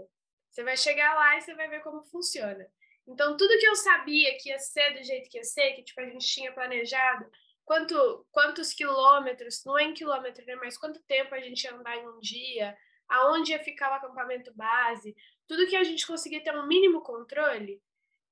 Você 0.50 0.62
vai 0.62 0.76
chegar 0.76 1.14
lá 1.14 1.38
e 1.38 1.40
você 1.40 1.54
vai 1.54 1.71
ver 1.71 1.82
como 1.82 2.04
funciona. 2.04 2.66
Então, 3.09 3.35
tudo 3.35 3.59
que 3.59 3.66
eu 3.66 3.75
sabia 3.75 4.37
que 4.37 4.50
ia 4.50 4.59
ser 4.59 4.90
do 4.92 5.02
jeito 5.02 5.30
que 5.30 5.38
ia 5.38 5.44
ser, 5.44 5.73
que 5.73 5.85
tipo, 5.85 6.02
a 6.02 6.06
gente 6.06 6.26
tinha 6.26 6.52
planejado, 6.52 7.25
quanto, 7.64 8.26
quantos 8.30 8.75
quilômetros, 8.75 9.64
não 9.64 9.78
é 9.78 9.85
em 9.85 9.94
quilômetro, 9.94 10.44
né, 10.44 10.54
mas 10.56 10.76
quanto 10.76 11.02
tempo 11.04 11.35
a 11.35 11.40
gente 11.40 11.64
ia 11.64 11.75
andar 11.75 11.97
em 11.97 12.06
um 12.06 12.21
dia, 12.21 12.76
aonde 13.09 13.52
ia 13.52 13.62
ficar 13.62 13.90
o 13.90 13.94
acampamento 13.94 14.52
base, 14.54 15.14
tudo 15.46 15.66
que 15.66 15.76
a 15.76 15.84
gente 15.84 16.06
conseguia 16.06 16.42
ter 16.42 16.54
um 16.54 16.66
mínimo 16.66 17.02
controle, 17.02 17.82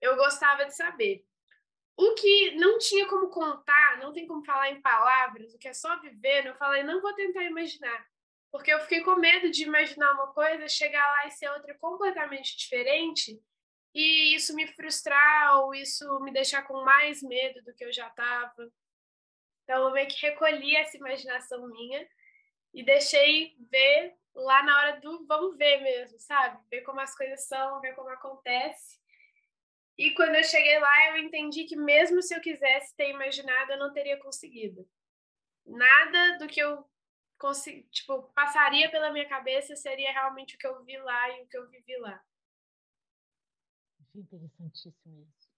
eu 0.01 0.17
gostava 0.17 0.65
de 0.65 0.75
saber. 0.75 1.25
O 1.97 2.15
que 2.15 2.53
não 2.53 2.79
tinha 2.79 3.07
como 3.07 3.29
contar, 3.29 3.99
não 3.99 4.13
tem 4.13 4.27
como 4.27 4.45
falar 4.45 4.71
em 4.71 4.81
palavras, 4.81 5.55
o 5.55 5.59
que 5.59 5.69
é 5.69 5.73
só 5.73 6.01
viver, 6.01 6.47
eu 6.47 6.55
falei, 6.55 6.83
não 6.83 7.01
vou 7.03 7.13
tentar 7.15 7.45
imaginar. 7.45 8.07
Porque 8.51 8.73
eu 8.73 8.81
fiquei 8.81 9.03
com 9.03 9.17
medo 9.17 9.51
de 9.51 9.65
imaginar 9.65 10.13
uma 10.15 10.33
coisa, 10.33 10.67
chegar 10.69 11.07
lá 11.07 11.27
e 11.27 11.31
ser 11.31 11.51
outra 11.51 11.75
completamente 11.75 12.57
diferente, 12.57 13.41
e 13.95 14.35
isso 14.35 14.55
me 14.55 14.67
frustrar 14.67 15.59
ou 15.59 15.75
isso 15.75 16.21
me 16.21 16.33
deixar 16.33 16.63
com 16.63 16.85
mais 16.85 17.23
medo 17.23 17.63
do 17.63 17.75
que 17.75 17.85
eu 17.85 17.93
já 17.93 18.09
estava. 18.09 18.73
Então 19.65 19.89
eu 19.89 19.93
meio 19.93 20.09
que 20.09 20.27
recolhi 20.27 20.77
essa 20.77 20.97
imaginação 20.97 21.69
minha 21.69 22.09
e 22.73 22.85
deixei 22.85 23.57
ver 23.71 24.15
lá 24.35 24.63
na 24.63 24.79
hora 24.79 25.01
do 25.01 25.20
vamos 25.31 25.57
ver 25.57 25.81
mesmo, 25.81 26.19
sabe? 26.19 26.61
Ver 26.69 26.83
como 26.83 26.99
as 26.99 27.17
coisas 27.17 27.47
são, 27.47 27.81
ver 27.81 27.95
como 27.95 28.09
acontece. 28.09 28.99
E 29.97 30.13
quando 30.15 30.35
eu 30.35 30.43
cheguei 30.43 30.77
lá, 30.81 31.11
eu 31.11 31.19
entendi 31.19 31.67
que 31.67 31.77
mesmo 31.77 32.21
se 32.21 32.35
eu 32.35 32.41
quisesse 32.41 32.97
ter 32.97 33.11
imaginado, 33.11 33.71
eu 33.71 33.79
não 33.79 33.93
teria 33.93 34.19
conseguido. 34.19 34.85
Nada 35.65 36.39
do 36.39 36.49
que 36.49 36.59
eu 36.59 36.85
consegui, 37.39 37.85
tipo, 37.91 38.25
passaria 38.35 38.91
pela 38.91 39.13
minha 39.13 39.29
cabeça 39.29 39.77
seria 39.77 40.11
realmente 40.11 40.57
o 40.57 40.59
que 40.59 40.67
eu 40.67 40.83
vi 40.83 40.99
lá 40.99 41.39
e 41.39 41.43
o 41.45 41.47
que 41.47 41.57
eu 41.57 41.69
vivi 41.69 41.97
lá. 41.99 42.21
Achei 44.01 44.23
interessantíssimo 44.23 45.23
isso. 45.23 45.49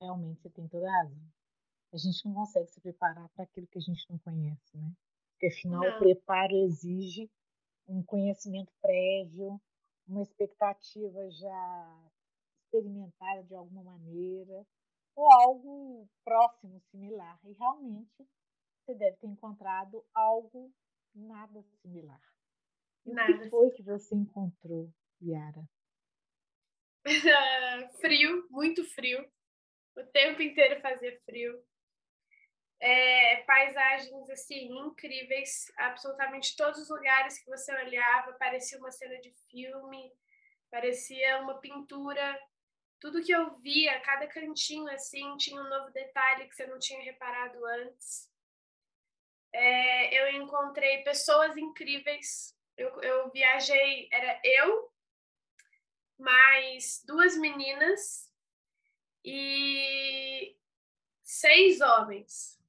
Realmente 0.00 0.42
você 0.42 0.50
tem 0.50 0.66
toda 0.66 0.88
a 0.88 1.02
razão. 1.02 1.32
A 1.92 1.96
gente 1.96 2.24
não 2.24 2.34
consegue 2.34 2.66
se 2.66 2.80
preparar 2.80 3.28
para 3.28 3.44
aquilo 3.44 3.68
que 3.68 3.78
a 3.78 3.82
gente 3.82 4.04
não 4.10 4.18
conhece, 4.18 4.76
né? 4.76 4.92
Porque 5.32 5.46
afinal 5.46 5.82
não. 5.82 5.96
o 5.96 5.98
preparo 5.98 6.56
exige 6.64 7.30
um 7.90 8.02
conhecimento 8.04 8.72
prévio, 8.80 9.60
uma 10.06 10.22
expectativa 10.22 11.30
já 11.30 12.10
experimentada 12.64 13.42
de 13.42 13.54
alguma 13.54 13.82
maneira, 13.82 14.64
ou 15.16 15.32
algo 15.32 16.08
próximo, 16.24 16.80
similar. 16.90 17.38
E 17.44 17.52
realmente 17.52 18.28
você 18.80 18.94
deve 18.94 19.16
ter 19.16 19.26
encontrado 19.26 20.04
algo 20.14 20.72
nada 21.14 21.62
similar. 21.82 22.22
E 23.04 23.12
nada. 23.12 23.32
o 23.32 23.38
que 23.38 23.50
foi 23.50 23.70
que 23.70 23.82
você 23.82 24.14
encontrou, 24.14 24.88
Yara? 25.20 25.68
frio, 28.00 28.46
muito 28.50 28.84
frio. 28.94 29.28
O 29.96 30.04
tempo 30.04 30.40
inteiro 30.42 30.80
fazia 30.80 31.18
frio. 31.24 31.60
É, 32.82 33.42
paisagens 33.42 34.30
assim 34.30 34.72
incríveis, 34.78 35.70
absolutamente 35.76 36.56
todos 36.56 36.80
os 36.80 36.88
lugares 36.88 37.38
que 37.38 37.50
você 37.50 37.74
olhava 37.74 38.32
parecia 38.32 38.78
uma 38.78 38.90
cena 38.90 39.20
de 39.20 39.30
filme, 39.50 40.10
parecia 40.70 41.40
uma 41.42 41.60
pintura. 41.60 42.40
Tudo 42.98 43.22
que 43.22 43.32
eu 43.32 43.50
via, 43.60 44.00
cada 44.00 44.26
cantinho 44.26 44.88
assim 44.88 45.36
tinha 45.36 45.60
um 45.60 45.68
novo 45.68 45.90
detalhe 45.90 46.48
que 46.48 46.54
você 46.54 46.66
não 46.66 46.78
tinha 46.78 47.02
reparado 47.02 47.64
antes. 47.66 48.30
É, 49.52 50.14
eu 50.14 50.42
encontrei 50.42 51.02
pessoas 51.02 51.56
incríveis. 51.56 52.56
Eu, 52.76 53.00
eu 53.02 53.30
viajei, 53.30 54.08
era 54.10 54.40
eu, 54.42 54.90
mais 56.18 57.02
duas 57.06 57.36
meninas 57.36 58.30
e 59.22 60.56
seis 61.22 61.80
homens 61.80 62.59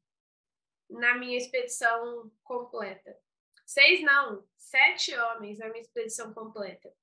na 0.91 1.15
minha 1.15 1.37
expedição 1.37 2.31
completa. 2.43 3.17
Seis 3.65 4.01
não, 4.01 4.45
sete 4.57 5.15
homens 5.15 5.59
na 5.59 5.69
minha 5.69 5.81
expedição 5.81 6.33
completa. 6.33 6.93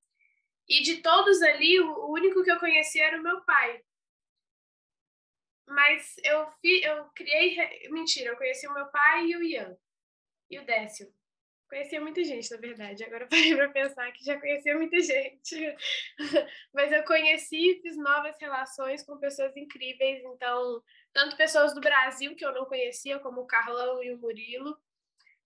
E 0.69 0.83
de 0.83 0.99
todos 0.99 1.41
ali, 1.43 1.81
o 1.81 2.09
único 2.09 2.43
que 2.43 2.51
eu 2.51 2.61
conhecia 2.61 3.07
era 3.07 3.19
o 3.19 3.23
meu 3.23 3.41
pai. 3.43 3.83
Mas 5.67 6.17
eu, 6.25 6.47
fi, 6.61 6.83
eu 6.83 7.07
criei. 7.15 7.57
Mentira, 7.91 8.31
eu 8.31 8.37
conheci 8.37 8.67
o 8.67 8.75
meu 8.75 8.87
pai 8.89 9.27
e 9.27 9.37
o 9.37 9.43
Ian. 9.43 9.77
E 10.51 10.59
o 10.59 10.65
Décio. 10.65 11.13
Conhecia 11.69 12.01
muita 12.01 12.25
gente, 12.25 12.51
na 12.51 12.57
verdade. 12.57 13.05
Agora 13.05 13.27
parei 13.27 13.55
para 13.57 13.69
pensar 13.69 14.11
que 14.13 14.25
já 14.25 14.41
conhecia 14.41 14.75
muita 14.75 15.01
gente. 15.01 15.77
Mas 16.73 16.91
eu 16.91 17.05
conheci 17.05 17.73
e 17.73 17.83
fiz 17.83 17.97
novas 17.97 18.37
relações 18.41 19.03
com 19.03 19.19
pessoas 19.19 19.55
incríveis. 19.57 20.23
Então, 20.25 20.83
tanto 21.13 21.37
pessoas 21.37 21.75
do 21.75 21.81
Brasil 21.81 22.35
que 22.35 22.45
eu 22.45 22.53
não 22.53 22.65
conhecia, 22.65 23.19
como 23.19 23.43
o 23.43 23.47
Carlão 23.47 24.03
e 24.03 24.13
o 24.13 24.19
Murilo, 24.19 24.79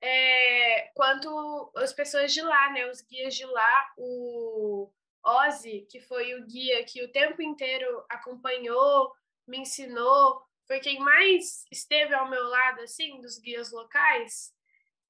é, 0.00 0.90
quanto 0.94 1.72
as 1.76 1.92
pessoas 1.92 2.32
de 2.32 2.40
lá, 2.40 2.72
né? 2.72 2.88
Os 2.88 3.00
guias 3.02 3.34
de 3.34 3.44
lá, 3.44 3.92
o 3.98 4.90
Ozzy, 5.24 5.86
que 5.90 6.00
foi 6.00 6.34
o 6.34 6.46
guia 6.46 6.84
que 6.84 7.02
o 7.02 7.10
tempo 7.10 7.42
inteiro 7.42 8.04
acompanhou, 8.08 9.12
me 9.46 9.58
ensinou, 9.58 10.40
foi 10.68 10.78
quem 10.78 11.00
mais 11.00 11.64
esteve 11.70 12.14
ao 12.14 12.30
meu 12.30 12.44
lado, 12.44 12.80
assim, 12.80 13.20
dos 13.20 13.38
guias 13.38 13.72
locais 13.72 14.52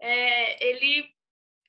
é, 0.02 0.66
ele, 0.66 1.14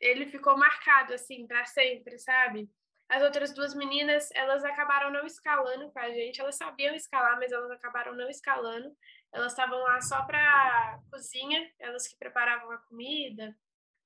ele 0.02 0.25
ficou 0.25 0.58
marcado, 0.58 1.13
assim, 1.13 1.46
para 1.46 1.63
sempre, 1.66 2.18
sabe? 2.18 2.68
As 3.08 3.22
outras 3.22 3.54
duas 3.54 3.75
meninas, 3.75 4.32
elas 4.34 4.63
acabaram 4.63 5.12
não 5.12 5.24
escalando 5.28 5.92
com 5.92 6.00
a 6.00 6.10
gente, 6.10 6.42
elas 6.42 6.56
sabiam 6.56 6.96
escalar, 6.96 7.38
mas 7.38 7.52
elas 7.52 7.70
acabaram 7.70 8.16
não 8.16 8.28
escalando. 8.28 8.92
Elas 9.32 9.52
estavam 9.52 9.78
lá 9.84 10.02
só 10.02 10.25
para 10.25 11.00
cozinha, 11.12 11.72
elas 11.78 12.08
que 12.08 12.18
preparavam 12.18 12.72
a 12.72 12.80
comida 12.80 13.56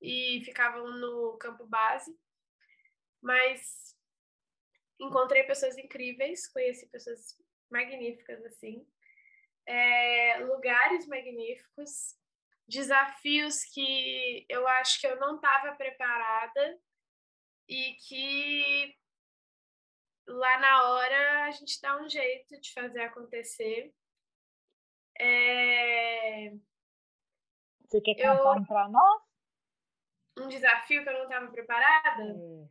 e 0.02 0.42
ficavam 0.44 0.90
no 0.90 1.38
campo 1.38 1.66
base. 1.66 2.14
Mas 3.22 3.96
encontrei 5.00 5.44
pessoas 5.44 5.78
incríveis, 5.78 6.46
conheci 6.48 6.86
pessoas 6.90 7.34
magníficas 7.70 8.44
assim, 8.44 8.86
é, 9.66 10.44
lugares 10.44 11.06
magníficos, 11.06 12.17
desafios 12.68 13.64
que 13.72 14.44
eu 14.48 14.68
acho 14.68 15.00
que 15.00 15.06
eu 15.06 15.18
não 15.18 15.36
estava 15.36 15.74
preparada 15.74 16.78
e 17.66 17.94
que 17.94 18.96
lá 20.26 20.58
na 20.60 20.90
hora 20.90 21.44
a 21.46 21.50
gente 21.50 21.80
dá 21.80 22.00
um 22.00 22.08
jeito 22.08 22.60
de 22.60 22.72
fazer 22.72 23.00
acontecer. 23.00 23.94
É... 25.18 26.50
Você 27.86 28.00
quer 28.02 28.14
contar 28.16 28.56
eu... 28.56 28.62
um 28.62 28.64
para 28.64 28.88
nós? 28.88 29.22
Um 30.38 30.48
desafio 30.48 31.02
que 31.02 31.08
eu 31.08 31.14
não 31.14 31.24
estava 31.24 31.50
preparada? 31.50 32.22
É. 32.22 32.68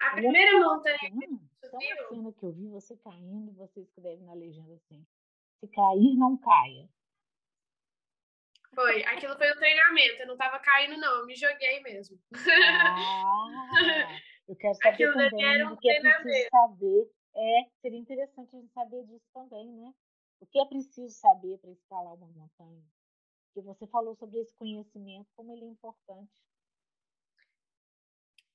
A 0.00 0.12
primeira 0.12 0.58
montanha 0.60 0.98
que 0.98 1.68
subiu... 1.68 1.78
Tem 1.80 1.92
uma 1.94 2.08
cena 2.08 2.32
que 2.32 2.44
eu 2.44 2.52
vi 2.52 2.68
você 2.68 2.96
caindo, 2.96 3.52
você 3.52 3.80
escreve 3.80 4.22
na 4.22 4.34
legenda 4.34 4.74
assim, 4.74 5.06
se 5.60 5.68
cair, 5.68 6.16
não 6.16 6.36
caia. 6.36 6.88
Foi, 8.74 9.04
aquilo 9.04 9.36
foi 9.36 9.52
um 9.52 9.56
treinamento, 9.56 10.22
eu 10.22 10.26
não 10.26 10.34
estava 10.34 10.58
caindo 10.58 10.96
não, 10.98 11.20
eu 11.20 11.26
me 11.26 11.34
joguei 11.36 11.80
mesmo. 11.80 12.18
Ah, 12.34 14.18
eu 14.48 14.56
quero 14.56 14.74
saber 14.74 14.88
aquilo 14.88 15.12
também 15.12 15.44
era 15.44 15.68
um 15.68 15.74
o 15.74 15.76
que 15.76 15.90
é 15.90 16.00
preciso 16.00 16.48
saber. 16.50 17.10
É, 17.34 17.64
seria 17.80 17.98
interessante 17.98 18.56
a 18.56 18.58
gente 18.58 18.72
saber 18.72 19.04
disso 19.04 19.26
também, 19.32 19.66
né? 19.66 19.92
O 20.40 20.46
que 20.46 20.58
é 20.58 20.64
preciso 20.66 21.10
saber 21.10 21.58
para 21.58 21.70
escalar 21.70 22.14
uma 22.14 22.26
montanha? 22.26 22.82
Porque 23.46 23.66
você 23.66 23.86
falou 23.86 24.16
sobre 24.16 24.40
esse 24.40 24.54
conhecimento, 24.54 25.28
como 25.36 25.52
ele 25.52 25.64
é 25.64 25.68
importante 25.68 26.30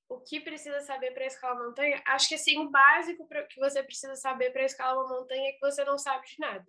o 0.10 0.20
que 0.20 0.40
precisa 0.40 0.80
saber 0.82 1.12
para 1.12 1.26
escalar 1.26 1.58
uma 1.58 1.68
montanha? 1.68 2.02
Acho 2.06 2.30
que 2.30 2.36
assim, 2.36 2.58
o 2.60 2.70
básico 2.70 3.28
que 3.50 3.60
você 3.60 3.84
precisa 3.84 4.16
saber 4.16 4.52
para 4.52 4.64
escalar 4.64 4.96
uma 4.96 5.20
montanha 5.20 5.50
é 5.50 5.54
que 5.54 5.60
você 5.60 5.84
não 5.84 5.98
sabe 5.98 6.26
de 6.28 6.40
nada. 6.40 6.66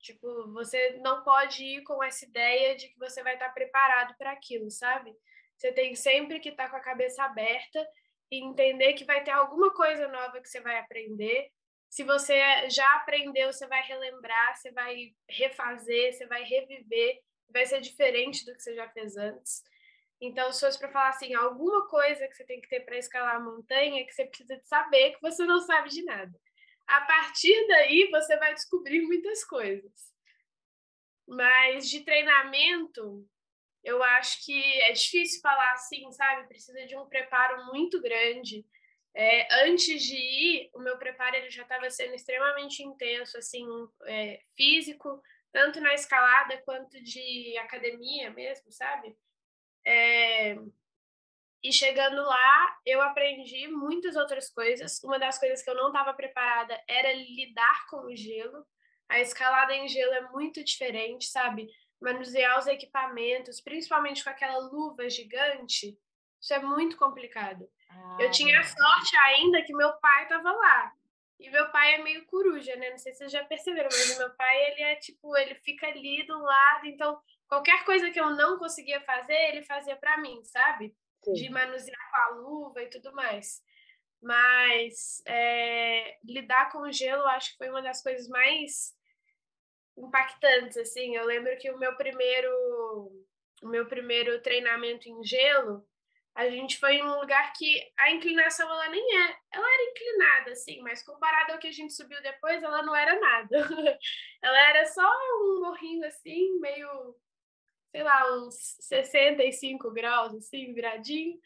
Tipo, 0.00 0.52
você 0.52 0.98
não 1.02 1.22
pode 1.24 1.64
ir 1.64 1.82
com 1.82 2.02
essa 2.02 2.24
ideia 2.24 2.76
de 2.76 2.88
que 2.88 2.98
você 2.98 3.22
vai 3.22 3.34
estar 3.34 3.48
preparado 3.50 4.14
para 4.16 4.32
aquilo, 4.32 4.70
sabe? 4.70 5.12
Você 5.56 5.72
tem 5.72 5.94
sempre 5.94 6.38
que 6.38 6.50
estar 6.50 6.70
com 6.70 6.76
a 6.76 6.80
cabeça 6.80 7.24
aberta 7.24 7.86
e 8.30 8.44
entender 8.44 8.92
que 8.94 9.04
vai 9.04 9.22
ter 9.22 9.30
alguma 9.30 9.72
coisa 9.72 10.08
nova 10.08 10.40
que 10.40 10.48
você 10.48 10.60
vai 10.60 10.78
aprender. 10.78 11.48
Se 11.88 12.02
você 12.02 12.68
já 12.68 12.96
aprendeu, 12.96 13.52
você 13.52 13.66
vai 13.66 13.82
relembrar, 13.82 14.56
você 14.56 14.70
vai 14.72 15.14
refazer, 15.28 16.12
você 16.12 16.26
vai 16.26 16.42
reviver, 16.44 17.20
vai 17.48 17.64
ser 17.64 17.80
diferente 17.80 18.44
do 18.44 18.54
que 18.54 18.62
você 18.62 18.74
já 18.74 18.88
fez 18.90 19.16
antes. 19.16 19.62
Então, 20.20 20.50
se 20.50 20.60
fosse 20.60 20.78
para 20.78 20.90
falar 20.90 21.10
assim, 21.10 21.34
alguma 21.34 21.86
coisa 21.88 22.26
que 22.26 22.34
você 22.34 22.44
tem 22.44 22.60
que 22.60 22.68
ter 22.68 22.80
para 22.80 22.98
escalar 22.98 23.36
a 23.36 23.40
montanha, 23.40 24.04
que 24.04 24.12
você 24.12 24.26
precisa 24.26 24.56
de 24.56 24.66
saber 24.66 25.12
que 25.12 25.20
você 25.20 25.44
não 25.44 25.60
sabe 25.60 25.90
de 25.90 26.02
nada. 26.04 26.32
A 26.86 27.00
partir 27.02 27.66
daí, 27.66 28.08
você 28.10 28.36
vai 28.36 28.54
descobrir 28.54 29.02
muitas 29.02 29.44
coisas. 29.44 30.14
Mas 31.26 31.90
de 31.90 32.04
treinamento, 32.04 33.28
eu 33.82 34.02
acho 34.02 34.44
que 34.44 34.80
é 34.82 34.92
difícil 34.92 35.40
falar 35.40 35.72
assim, 35.72 36.10
sabe? 36.12 36.46
Precisa 36.46 36.86
de 36.86 36.96
um 36.96 37.06
preparo 37.06 37.66
muito 37.66 38.00
grande. 38.00 38.64
É, 39.14 39.64
antes 39.64 40.02
de 40.02 40.14
ir, 40.14 40.70
o 40.74 40.78
meu 40.78 40.98
preparo 40.98 41.36
ele 41.36 41.50
já 41.50 41.62
estava 41.62 41.88
sendo 41.90 42.14
extremamente 42.14 42.82
intenso, 42.82 43.38
assim, 43.38 43.66
é, 44.04 44.42
físico, 44.54 45.22
tanto 45.50 45.80
na 45.80 45.94
escalada 45.94 46.58
quanto 46.58 47.02
de 47.02 47.56
academia 47.58 48.30
mesmo, 48.30 48.70
sabe? 48.70 49.16
É... 49.86 50.54
E 51.66 51.72
chegando 51.72 52.22
lá, 52.22 52.78
eu 52.86 53.02
aprendi 53.02 53.66
muitas 53.66 54.14
outras 54.14 54.48
coisas. 54.48 55.02
Uma 55.02 55.18
das 55.18 55.36
coisas 55.36 55.62
que 55.64 55.68
eu 55.68 55.74
não 55.74 55.88
estava 55.88 56.14
preparada 56.14 56.80
era 56.88 57.12
lidar 57.12 57.86
com 57.90 58.06
o 58.06 58.14
gelo. 58.14 58.64
A 59.08 59.18
escalada 59.18 59.74
em 59.74 59.88
gelo 59.88 60.12
é 60.12 60.30
muito 60.30 60.62
diferente, 60.62 61.26
sabe? 61.26 61.66
Manusear 62.00 62.56
os 62.56 62.68
equipamentos, 62.68 63.60
principalmente 63.60 64.22
com 64.22 64.30
aquela 64.30 64.58
luva 64.58 65.10
gigante, 65.10 65.98
isso 66.40 66.54
é 66.54 66.60
muito 66.60 66.96
complicado. 66.96 67.68
Ah, 67.90 68.18
eu 68.20 68.30
tinha 68.30 68.60
a 68.60 68.62
sorte 68.62 69.16
ainda 69.16 69.60
que 69.64 69.74
meu 69.74 69.92
pai 69.94 70.22
estava 70.22 70.52
lá. 70.52 70.92
E 71.40 71.50
meu 71.50 71.68
pai 71.72 71.96
é 71.96 71.98
meio 71.98 72.24
coruja, 72.26 72.76
né? 72.76 72.90
Não 72.90 72.98
sei 72.98 73.10
se 73.10 73.18
vocês 73.18 73.32
já 73.32 73.44
perceberam, 73.44 73.88
mas 73.90 74.16
meu 74.16 74.30
pai, 74.36 74.70
ele 74.70 74.82
é 74.82 74.94
tipo, 74.94 75.36
ele 75.36 75.56
fica 75.56 75.88
ali 75.88 76.24
do 76.28 76.38
lado, 76.38 76.86
então 76.86 77.18
qualquer 77.48 77.84
coisa 77.84 78.08
que 78.12 78.20
eu 78.20 78.30
não 78.30 78.56
conseguia 78.56 79.00
fazer, 79.00 79.34
ele 79.48 79.64
fazia 79.64 79.96
para 79.96 80.16
mim, 80.18 80.44
sabe? 80.44 80.94
De 81.34 81.50
manusear 81.50 82.10
com 82.10 82.16
a 82.16 82.28
luva 82.36 82.82
e 82.82 82.90
tudo 82.90 83.12
mais. 83.12 83.62
Mas 84.22 85.22
é, 85.26 86.18
lidar 86.24 86.70
com 86.70 86.80
o 86.80 86.92
gelo, 86.92 87.24
acho 87.26 87.52
que 87.52 87.58
foi 87.58 87.68
uma 87.68 87.82
das 87.82 88.02
coisas 88.02 88.28
mais 88.28 88.94
impactantes, 89.96 90.76
assim. 90.76 91.16
Eu 91.16 91.24
lembro 91.24 91.56
que 91.58 91.70
o 91.70 91.78
meu 91.78 91.96
primeiro, 91.96 92.50
o 93.62 93.68
meu 93.68 93.86
primeiro 93.86 94.40
treinamento 94.42 95.08
em 95.08 95.22
gelo, 95.24 95.86
a 96.36 96.50
gente 96.50 96.78
foi 96.78 96.96
em 96.96 97.02
um 97.02 97.18
lugar 97.18 97.50
que 97.54 97.80
a 97.98 98.10
inclinação 98.10 98.70
ela 98.70 98.88
nem 98.88 99.02
é, 99.02 99.36
ela 99.52 99.66
era 99.66 99.90
inclinada 99.90 100.50
assim, 100.50 100.82
mas 100.82 101.02
comparado 101.02 101.52
ao 101.52 101.58
que 101.58 101.68
a 101.68 101.72
gente 101.72 101.94
subiu 101.94 102.20
depois, 102.22 102.62
ela 102.62 102.82
não 102.82 102.94
era 102.94 103.18
nada. 103.18 103.56
ela 104.42 104.68
era 104.68 104.84
só 104.84 105.10
um 105.40 105.60
morrinho 105.62 106.06
assim, 106.06 106.58
meio 106.60 107.16
sei 107.90 108.02
lá, 108.02 108.36
uns 108.36 108.76
65 108.80 109.90
graus, 109.92 110.34
assim, 110.34 110.72
viradinho. 110.74 111.38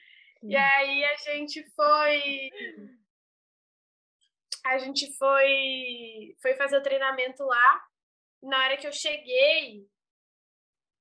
E 0.42 0.56
aí 0.56 1.04
a 1.04 1.16
gente 1.16 1.62
foi. 1.74 2.50
A 4.64 4.78
gente 4.78 5.12
foi, 5.16 6.36
foi 6.40 6.54
fazer 6.54 6.78
o 6.78 6.82
treinamento 6.82 7.44
lá. 7.44 7.84
Na 8.42 8.58
hora 8.64 8.76
que 8.76 8.86
eu 8.86 8.92
cheguei, 8.92 9.86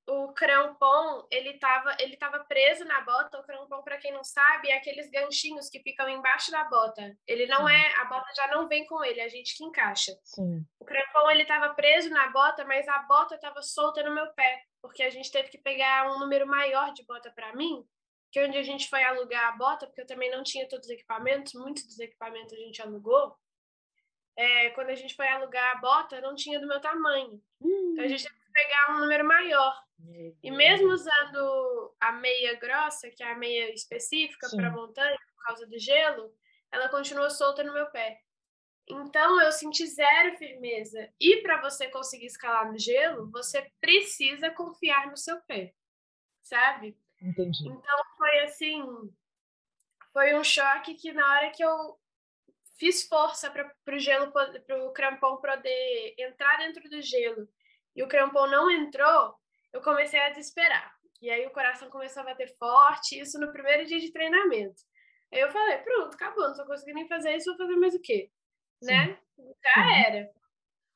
o 0.06 0.32
crampon, 0.32 1.26
ele 1.30 1.50
estava 1.50 1.96
ele 1.98 2.16
tava 2.16 2.44
preso 2.44 2.84
na 2.84 3.00
bota. 3.00 3.38
O 3.38 3.42
crampon, 3.42 3.82
para 3.82 3.98
quem 3.98 4.12
não 4.12 4.24
sabe, 4.24 4.68
é 4.68 4.76
aqueles 4.76 5.10
ganchinhos 5.10 5.70
que 5.70 5.80
ficam 5.80 6.08
embaixo 6.08 6.50
da 6.50 6.64
bota. 6.64 7.16
Ele 7.26 7.46
não 7.46 7.68
é, 7.68 7.94
a 7.96 8.04
bota 8.04 8.30
já 8.34 8.48
não 8.48 8.68
vem 8.68 8.86
com 8.86 9.02
ele, 9.02 9.20
a 9.20 9.28
gente 9.28 9.56
que 9.56 9.64
encaixa. 9.64 10.12
Sim. 10.22 10.64
O 10.78 10.84
crampon, 10.84 11.30
ele 11.30 11.42
estava 11.42 11.74
preso 11.74 12.10
na 12.10 12.28
bota, 12.28 12.64
mas 12.64 12.86
a 12.88 12.98
bota 13.00 13.36
estava 13.36 13.62
solta 13.62 14.02
no 14.02 14.14
meu 14.14 14.32
pé 14.34 14.69
porque 14.80 15.02
a 15.02 15.10
gente 15.10 15.30
teve 15.30 15.48
que 15.48 15.58
pegar 15.58 16.10
um 16.12 16.18
número 16.18 16.46
maior 16.46 16.92
de 16.92 17.04
bota 17.04 17.30
para 17.30 17.54
mim, 17.54 17.86
que 18.30 18.42
onde 18.42 18.56
a 18.56 18.62
gente 18.62 18.88
foi 18.88 19.02
alugar 19.02 19.48
a 19.48 19.56
bota, 19.56 19.86
porque 19.86 20.02
eu 20.02 20.06
também 20.06 20.30
não 20.30 20.42
tinha 20.42 20.68
todos 20.68 20.86
os 20.86 20.92
equipamentos, 20.92 21.54
muitos 21.54 21.84
dos 21.84 21.98
equipamentos 21.98 22.52
a 22.52 22.56
gente 22.56 22.80
alugou. 22.80 23.36
É, 24.36 24.70
quando 24.70 24.90
a 24.90 24.94
gente 24.94 25.14
foi 25.14 25.28
alugar 25.28 25.76
a 25.76 25.80
bota, 25.80 26.20
não 26.20 26.34
tinha 26.34 26.60
do 26.60 26.66
meu 26.66 26.80
tamanho. 26.80 27.42
Hum. 27.60 27.90
Então 27.92 28.04
a 28.04 28.08
gente 28.08 28.24
teve 28.24 28.40
que 28.40 28.52
pegar 28.52 28.94
um 28.94 29.00
número 29.00 29.24
maior. 29.24 29.84
E 30.42 30.50
mesmo 30.50 30.88
usando 30.88 31.94
a 32.00 32.12
meia 32.12 32.54
grossa, 32.54 33.10
que 33.10 33.22
é 33.22 33.32
a 33.32 33.36
meia 33.36 33.72
específica 33.74 34.48
para 34.48 34.70
montanha, 34.70 35.18
por 35.34 35.44
causa 35.44 35.66
do 35.66 35.78
gelo, 35.78 36.32
ela 36.72 36.88
continuou 36.88 37.30
solta 37.30 37.62
no 37.62 37.74
meu 37.74 37.86
pé. 37.90 38.20
Então 38.90 39.40
eu 39.40 39.52
senti 39.52 39.86
zero 39.86 40.36
firmeza. 40.36 41.08
E 41.20 41.42
para 41.42 41.60
você 41.60 41.88
conseguir 41.88 42.26
escalar 42.26 42.70
no 42.70 42.78
gelo, 42.78 43.30
você 43.30 43.70
precisa 43.80 44.50
confiar 44.50 45.08
no 45.08 45.16
seu 45.16 45.40
pé, 45.42 45.74
sabe? 46.42 46.96
Entendi. 47.20 47.68
Então 47.68 47.98
foi 48.16 48.38
assim, 48.40 48.82
foi 50.12 50.34
um 50.34 50.44
choque 50.44 50.94
que 50.94 51.12
na 51.12 51.26
hora 51.34 51.50
que 51.50 51.64
eu 51.64 51.98
fiz 52.78 53.06
força 53.06 53.50
para 53.50 53.94
o 53.94 53.98
gelo, 53.98 54.32
para 54.32 54.84
o 54.84 54.92
crampon 54.92 55.36
poder 55.36 56.14
entrar 56.18 56.56
dentro 56.58 56.88
do 56.88 57.02
gelo 57.02 57.46
e 57.94 58.02
o 58.02 58.08
crampon 58.08 58.46
não 58.46 58.70
entrou, 58.70 59.34
eu 59.72 59.82
comecei 59.82 60.18
a 60.18 60.30
desesperar. 60.30 60.94
E 61.20 61.28
aí 61.28 61.46
o 61.46 61.50
coração 61.50 61.90
começou 61.90 62.22
a 62.22 62.26
bater 62.26 62.56
forte, 62.56 63.20
isso 63.20 63.38
no 63.38 63.52
primeiro 63.52 63.84
dia 63.84 64.00
de 64.00 64.10
treinamento. 64.10 64.82
Aí 65.32 65.40
eu 65.40 65.50
falei, 65.50 65.78
pronto, 65.78 66.14
acabou, 66.14 66.44
não 66.44 66.52
estou 66.52 66.66
conseguindo 66.66 66.98
nem 66.98 67.08
fazer 67.08 67.36
isso, 67.36 67.50
vou 67.50 67.58
fazer 67.58 67.76
mais 67.76 67.94
o 67.94 68.00
quê? 68.00 68.30
Né? 68.82 69.18
Já 69.62 70.06
era. 70.06 70.30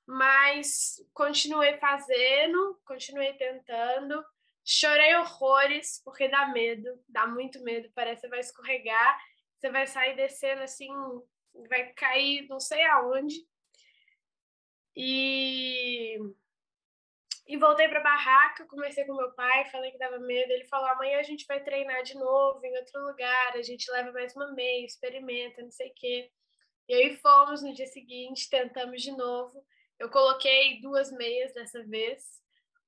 Mas 0.06 0.96
continuei 1.12 1.76
fazendo, 1.78 2.78
continuei 2.84 3.32
tentando. 3.34 4.24
Chorei 4.64 5.14
horrores, 5.16 6.00
porque 6.04 6.28
dá 6.28 6.46
medo, 6.46 6.88
dá 7.08 7.26
muito 7.26 7.62
medo. 7.62 7.90
Parece 7.94 8.22
que 8.22 8.26
você 8.26 8.30
vai 8.30 8.40
escorregar, 8.40 9.18
você 9.58 9.70
vai 9.70 9.86
sair 9.86 10.16
descendo 10.16 10.62
assim, 10.62 10.90
vai 11.68 11.92
cair 11.92 12.46
não 12.48 12.58
sei 12.60 12.82
aonde. 12.84 13.36
E, 14.96 16.18
e 17.46 17.56
voltei 17.58 17.88
para 17.88 18.00
a 18.00 18.02
barraca, 18.02 18.66
comecei 18.66 19.04
com 19.04 19.16
meu 19.16 19.32
pai, 19.32 19.64
falei 19.66 19.90
que 19.90 19.98
dava 19.98 20.18
medo. 20.18 20.52
Ele 20.52 20.64
falou: 20.66 20.86
amanhã 20.88 21.18
a 21.18 21.22
gente 21.22 21.46
vai 21.46 21.62
treinar 21.62 22.02
de 22.02 22.14
novo 22.14 22.64
em 22.64 22.76
outro 22.78 23.04
lugar, 23.06 23.56
a 23.56 23.62
gente 23.62 23.90
leva 23.90 24.12
mais 24.12 24.34
uma 24.36 24.52
meia, 24.52 24.86
experimenta, 24.86 25.62
não 25.62 25.70
sei 25.70 25.90
o 25.90 25.94
quê. 25.94 26.30
E 26.88 26.94
aí 26.94 27.16
fomos 27.16 27.62
no 27.62 27.72
dia 27.72 27.86
seguinte, 27.86 28.50
tentamos 28.50 29.02
de 29.02 29.12
novo. 29.12 29.64
Eu 29.98 30.10
coloquei 30.10 30.80
duas 30.80 31.10
meias 31.12 31.52
dessa 31.52 31.82
vez, 31.84 32.42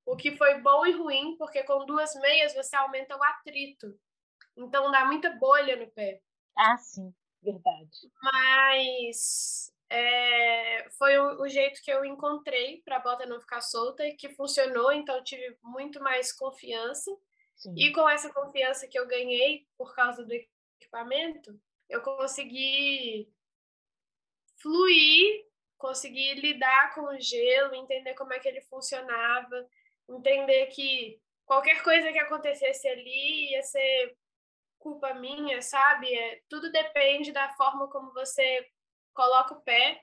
o 0.05 0.15
que 0.15 0.37
foi 0.37 0.61
bom 0.61 0.85
e 0.85 0.91
ruim, 0.91 1.35
porque 1.37 1.63
com 1.63 1.85
duas 1.85 2.13
meias 2.15 2.53
você 2.53 2.75
aumenta 2.75 3.15
o 3.15 3.23
atrito. 3.23 3.97
Então 4.55 4.91
dá 4.91 5.05
muita 5.05 5.31
bolha 5.31 5.75
no 5.75 5.87
pé. 5.91 6.21
Ah, 6.55 6.77
sim, 6.77 7.13
verdade. 7.41 8.11
Mas 8.21 9.71
é, 9.89 10.89
foi 10.97 11.17
o, 11.17 11.41
o, 11.41 11.47
jeito 11.47 11.81
que 11.81 11.91
eu 11.91 12.03
encontrei 12.03 12.81
para 12.83 12.97
a 12.97 12.99
bota 12.99 13.25
não 13.25 13.39
ficar 13.39 13.61
solta 13.61 14.05
e 14.05 14.15
que 14.15 14.29
funcionou, 14.29 14.91
então 14.91 15.15
eu 15.15 15.23
tive 15.23 15.57
muito 15.63 16.01
mais 16.01 16.33
confiança. 16.33 17.15
Sim. 17.55 17.73
E 17.75 17.91
com 17.91 18.07
essa 18.07 18.31
confiança 18.31 18.87
que 18.87 18.99
eu 18.99 19.07
ganhei 19.07 19.67
por 19.77 19.95
causa 19.95 20.23
do 20.25 20.33
equipamento, 20.33 21.59
eu 21.89 22.01
consegui 22.01 23.31
fluir, 24.61 25.45
consegui 25.77 26.33
lidar 26.35 26.93
com 26.93 27.01
o 27.01 27.19
gelo, 27.19 27.75
entender 27.75 28.13
como 28.15 28.33
é 28.33 28.39
que 28.39 28.47
ele 28.47 28.61
funcionava, 28.61 29.67
entender 30.09 30.67
que 30.67 31.21
qualquer 31.45 31.83
coisa 31.83 32.11
que 32.11 32.19
acontecesse 32.19 32.87
ali 32.87 33.51
ia 33.51 33.63
ser 33.63 34.15
culpa 34.79 35.13
minha, 35.13 35.61
sabe? 35.61 36.13
É, 36.13 36.41
tudo 36.49 36.71
depende 36.71 37.31
da 37.31 37.49
forma 37.55 37.89
como 37.89 38.13
você 38.13 38.67
coloca 39.13 39.53
o 39.53 39.61
pé. 39.61 40.01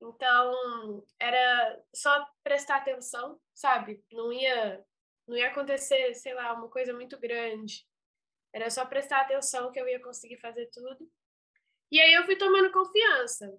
Então, 0.00 1.04
era 1.18 1.82
só 1.94 2.26
prestar 2.42 2.76
atenção, 2.76 3.40
sabe? 3.54 4.04
Não 4.12 4.32
ia 4.32 4.84
não 5.26 5.36
ia 5.36 5.48
acontecer, 5.48 6.14
sei 6.14 6.34
lá, 6.34 6.52
uma 6.52 6.68
coisa 6.68 6.92
muito 6.94 7.18
grande. 7.18 7.84
Era 8.52 8.70
só 8.70 8.86
prestar 8.86 9.22
atenção 9.22 9.72
que 9.72 9.80
eu 9.80 9.88
ia 9.88 10.00
conseguir 10.00 10.38
fazer 10.38 10.66
tudo. 10.72 11.10
E 11.90 12.00
aí 12.00 12.12
eu 12.14 12.24
fui 12.24 12.36
tomando 12.36 12.70
confiança. 12.70 13.52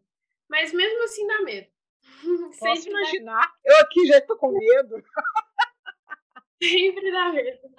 Mas 0.50 0.74
mesmo 0.74 1.04
assim 1.04 1.28
dá 1.28 1.42
medo. 1.42 1.72
Posso 2.60 2.90
imaginar? 2.90 3.42
Dá... 3.42 3.54
Eu 3.66 3.78
aqui 3.82 4.06
já 4.06 4.18
estou 4.18 4.38
com 4.38 4.52
medo. 4.52 5.04
Sempre 6.62 7.12
dá 7.12 7.32
medo. 7.32 7.70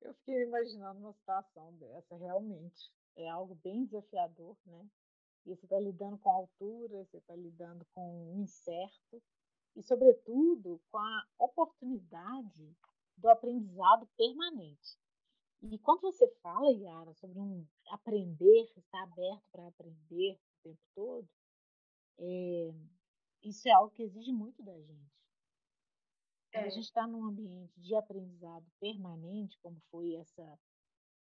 Eu 0.00 0.14
fiquei 0.14 0.42
imaginando 0.42 1.00
uma 1.00 1.12
situação 1.12 1.72
dessa, 1.74 2.16
realmente. 2.16 2.90
É 3.16 3.28
algo 3.28 3.54
bem 3.56 3.84
desafiador, 3.84 4.56
né? 4.64 4.86
E 5.44 5.54
você 5.54 5.64
está 5.64 5.78
lidando 5.78 6.18
com 6.18 6.30
a 6.30 6.34
altura, 6.34 7.04
você 7.04 7.18
está 7.18 7.34
lidando 7.34 7.84
com 7.94 8.32
o 8.32 8.42
incerto 8.42 9.22
e, 9.74 9.82
sobretudo, 9.82 10.80
com 10.90 10.98
a 10.98 11.26
oportunidade 11.38 12.76
do 13.16 13.28
aprendizado 13.28 14.08
permanente. 14.16 14.98
E 15.62 15.78
quando 15.78 16.02
você 16.02 16.28
fala, 16.42 16.70
Yara, 16.70 17.14
sobre 17.14 17.38
um 17.38 17.66
aprender, 17.90 18.70
estar 18.76 19.02
aberto 19.02 19.44
para 19.50 19.66
aprender 19.68 20.34
o 20.34 20.62
tempo 20.62 20.80
todo, 20.94 21.28
é, 22.18 22.74
isso 23.66 23.68
é 23.68 23.72
algo 23.72 23.90
que 23.90 24.02
exige 24.04 24.32
muito 24.32 24.62
da 24.62 24.78
gente. 24.78 25.16
Quando 26.52 26.64
a 26.64 26.68
é. 26.68 26.70
gente 26.70 26.84
está 26.84 27.06
num 27.06 27.24
ambiente 27.24 27.80
de 27.80 27.94
aprendizado 27.96 28.64
permanente, 28.78 29.58
como 29.60 29.80
foi 29.90 30.14
essa, 30.14 30.58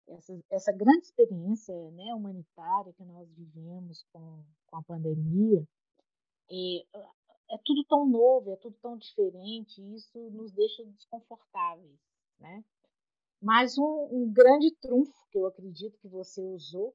essa, 0.08 0.44
essa 0.50 0.72
grande 0.72 1.06
experiência 1.06 1.74
né, 1.92 2.12
humanitária 2.14 2.92
que 2.94 3.04
nós 3.04 3.30
vivemos 3.32 4.04
com, 4.12 4.44
com 4.66 4.76
a 4.76 4.82
pandemia, 4.82 5.66
é, 6.50 6.78
é 7.54 7.58
tudo 7.64 7.84
tão 7.84 8.08
novo, 8.08 8.50
é 8.50 8.56
tudo 8.56 8.76
tão 8.82 8.98
diferente, 8.98 9.80
e 9.80 9.94
isso 9.94 10.18
nos 10.30 10.50
deixa 10.52 10.84
desconfortáveis, 10.84 12.00
né? 12.40 12.64
Mas 13.40 13.78
um, 13.78 14.08
um 14.10 14.32
grande 14.32 14.70
trunfo 14.80 15.26
que 15.30 15.38
eu 15.38 15.46
acredito 15.46 15.98
que 15.98 16.08
você 16.08 16.40
usou 16.42 16.94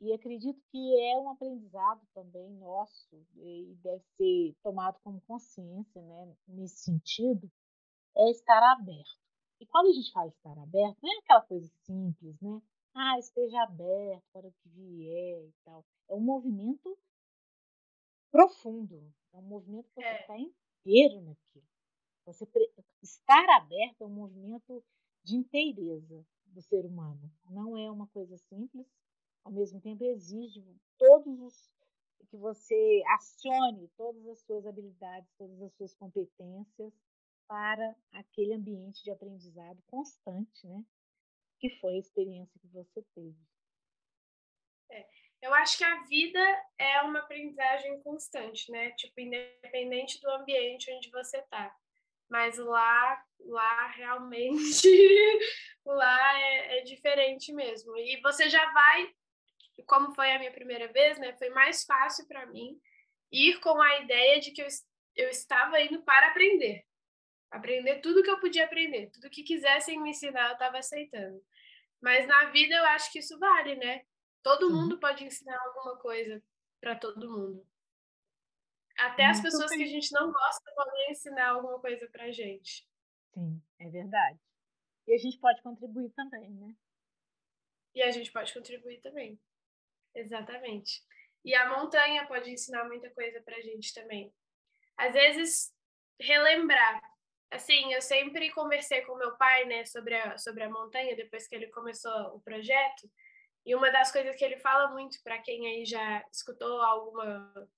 e 0.00 0.12
acredito 0.12 0.60
que 0.70 1.00
é 1.10 1.18
um 1.18 1.30
aprendizado 1.30 2.00
também 2.14 2.50
nosso 2.54 3.16
e 3.36 3.76
deve 3.82 4.04
ser 4.16 4.54
tomado 4.62 4.98
como 5.02 5.20
consciência, 5.22 6.00
né, 6.02 6.36
nesse 6.46 6.84
sentido, 6.84 7.50
é 8.16 8.30
estar 8.30 8.62
aberto. 8.72 9.18
E 9.60 9.66
quando 9.66 9.88
a 9.88 9.92
gente 9.92 10.12
fala 10.12 10.28
estar 10.28 10.56
aberto, 10.58 10.98
não 11.02 11.12
é 11.12 11.18
aquela 11.18 11.42
coisa 11.42 11.68
simples, 11.82 12.40
né? 12.40 12.62
Ah, 12.94 13.18
esteja 13.18 13.62
aberto 13.62 14.24
para 14.32 14.46
o 14.46 14.52
que 14.52 14.68
vier 14.68 15.44
e 15.44 15.52
tal. 15.64 15.84
É 16.08 16.14
um 16.14 16.20
movimento 16.20 16.96
profundo. 18.30 19.12
É 19.32 19.36
um 19.36 19.42
movimento 19.42 19.88
que 19.88 20.00
você 20.00 20.20
está 20.20 20.34
é. 20.34 20.40
inteiro 20.40 21.20
naquilo. 21.22 21.66
Você 22.26 22.46
estar 23.02 23.48
aberto 23.56 24.02
é 24.02 24.06
um 24.06 24.10
movimento 24.10 24.84
de 25.24 25.36
inteireza 25.36 26.24
do 26.46 26.62
ser 26.62 26.84
humano. 26.84 27.30
Não 27.50 27.76
é 27.76 27.90
uma 27.90 28.06
coisa 28.08 28.36
simples, 28.36 28.86
ao 29.48 29.52
mesmo 29.52 29.80
tempo 29.80 30.04
exige 30.04 30.62
todos 30.98 31.40
os 31.40 31.70
que 32.28 32.36
você 32.36 33.02
acione 33.14 33.88
todas 33.96 34.26
as 34.28 34.40
suas 34.40 34.66
habilidades, 34.66 35.32
todas 35.38 35.62
as 35.62 35.72
suas 35.72 35.94
competências 35.94 36.92
para 37.46 37.96
aquele 38.12 38.52
ambiente 38.52 39.02
de 39.02 39.10
aprendizado 39.10 39.82
constante, 39.86 40.66
né? 40.66 40.84
Que 41.58 41.70
foi 41.80 41.94
a 41.94 41.98
experiência 41.98 42.60
que 42.60 42.68
você 42.68 43.02
teve. 43.14 43.38
É, 44.90 45.06
eu 45.40 45.54
acho 45.54 45.78
que 45.78 45.84
a 45.84 46.02
vida 46.02 46.38
é 46.78 47.00
uma 47.00 47.20
aprendizagem 47.20 48.02
constante, 48.02 48.70
né? 48.70 48.90
Tipo, 48.90 49.18
independente 49.20 50.20
do 50.20 50.30
ambiente 50.30 50.92
onde 50.92 51.10
você 51.10 51.38
está. 51.38 51.74
Mas 52.28 52.58
lá, 52.58 53.24
lá 53.40 53.86
realmente, 53.92 54.86
lá 55.86 56.38
é, 56.38 56.80
é 56.80 56.82
diferente 56.82 57.54
mesmo. 57.54 57.96
E 57.96 58.20
você 58.20 58.50
já 58.50 58.70
vai 58.70 59.14
como 59.82 60.14
foi 60.14 60.32
a 60.32 60.38
minha 60.38 60.52
primeira 60.52 60.88
vez, 60.92 61.18
né, 61.18 61.32
foi 61.34 61.50
mais 61.50 61.84
fácil 61.84 62.26
para 62.26 62.46
mim 62.46 62.80
ir 63.30 63.60
com 63.60 63.80
a 63.80 64.00
ideia 64.00 64.40
de 64.40 64.50
que 64.50 64.62
eu, 64.62 64.68
eu 65.16 65.28
estava 65.28 65.80
indo 65.80 66.02
para 66.02 66.28
aprender. 66.28 66.84
Aprender 67.50 68.00
tudo 68.00 68.22
que 68.22 68.30
eu 68.30 68.40
podia 68.40 68.64
aprender, 68.64 69.10
tudo 69.10 69.30
que 69.30 69.42
quisessem 69.42 70.00
me 70.00 70.10
ensinar, 70.10 70.48
eu 70.48 70.52
estava 70.52 70.78
aceitando. 70.78 71.42
Mas 72.00 72.26
na 72.26 72.50
vida 72.50 72.74
eu 72.74 72.84
acho 72.86 73.10
que 73.10 73.18
isso 73.18 73.38
vale, 73.38 73.74
né? 73.76 74.04
Todo 74.42 74.68
uhum. 74.68 74.82
mundo 74.82 74.98
pode 74.98 75.24
ensinar 75.24 75.58
alguma 75.58 75.96
coisa 75.98 76.42
para 76.80 76.94
todo 76.96 77.30
mundo. 77.30 77.66
Até 78.96 79.24
Muito 79.24 79.36
as 79.36 79.42
pessoas 79.42 79.70
bem. 79.70 79.78
que 79.78 79.84
a 79.84 79.88
gente 79.88 80.12
não 80.12 80.32
gosta 80.32 80.72
podem 80.74 81.10
ensinar 81.10 81.50
alguma 81.50 81.78
coisa 81.80 82.08
para 82.08 82.30
gente. 82.30 82.86
Sim, 83.32 83.62
é 83.78 83.88
verdade. 83.88 84.38
E 85.06 85.14
a 85.14 85.18
gente 85.18 85.38
pode 85.38 85.62
contribuir 85.62 86.10
também, 86.10 86.50
né? 86.50 86.74
E 87.94 88.02
a 88.02 88.10
gente 88.10 88.30
pode 88.30 88.52
contribuir 88.52 89.00
também. 89.00 89.40
Exatamente. 90.18 91.00
E 91.44 91.54
a 91.54 91.68
montanha 91.68 92.26
pode 92.26 92.50
ensinar 92.50 92.84
muita 92.84 93.08
coisa 93.10 93.40
para 93.42 93.56
a 93.56 93.60
gente 93.60 93.94
também. 93.94 94.32
Às 94.96 95.12
vezes, 95.12 95.72
relembrar. 96.20 97.00
Assim, 97.50 97.92
eu 97.94 98.02
sempre 98.02 98.50
conversei 98.50 99.02
com 99.02 99.16
meu 99.16 99.36
pai, 99.36 99.64
né, 99.64 99.84
sobre 99.86 100.14
a, 100.14 100.36
sobre 100.36 100.64
a 100.64 100.70
montanha, 100.70 101.16
depois 101.16 101.46
que 101.46 101.54
ele 101.54 101.68
começou 101.68 102.34
o 102.34 102.40
projeto. 102.40 103.08
E 103.64 103.74
uma 103.74 103.90
das 103.90 104.10
coisas 104.10 104.36
que 104.36 104.44
ele 104.44 104.58
fala 104.58 104.90
muito, 104.90 105.22
para 105.22 105.38
quem 105.38 105.66
aí 105.66 105.84
já 105.84 106.24
escutou 106.30 106.82
alguma, 106.82 107.68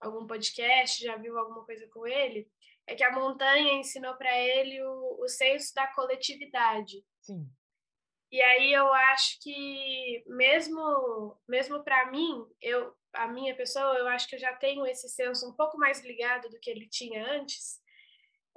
algum 0.00 0.26
podcast, 0.26 1.02
já 1.02 1.16
viu 1.16 1.36
alguma 1.36 1.64
coisa 1.64 1.86
com 1.88 2.06
ele, 2.06 2.48
é 2.86 2.94
que 2.94 3.04
a 3.04 3.12
montanha 3.12 3.74
ensinou 3.74 4.14
para 4.16 4.34
ele 4.38 4.82
o, 4.82 5.18
o 5.20 5.28
senso 5.28 5.74
da 5.74 5.86
coletividade. 5.88 7.04
Sim. 7.20 7.46
E 8.30 8.42
aí 8.42 8.72
eu 8.72 8.92
acho 8.92 9.40
que 9.40 10.22
mesmo 10.26 11.36
mesmo 11.48 11.82
para 11.82 12.10
mim, 12.10 12.46
eu 12.60 12.94
a 13.12 13.26
minha 13.26 13.54
pessoa, 13.56 13.96
eu 13.98 14.06
acho 14.08 14.28
que 14.28 14.36
eu 14.36 14.38
já 14.38 14.54
tenho 14.54 14.86
esse 14.86 15.08
senso 15.08 15.48
um 15.48 15.52
pouco 15.54 15.78
mais 15.78 16.04
ligado 16.04 16.48
do 16.50 16.58
que 16.60 16.70
ele 16.70 16.88
tinha 16.88 17.26
antes. 17.32 17.80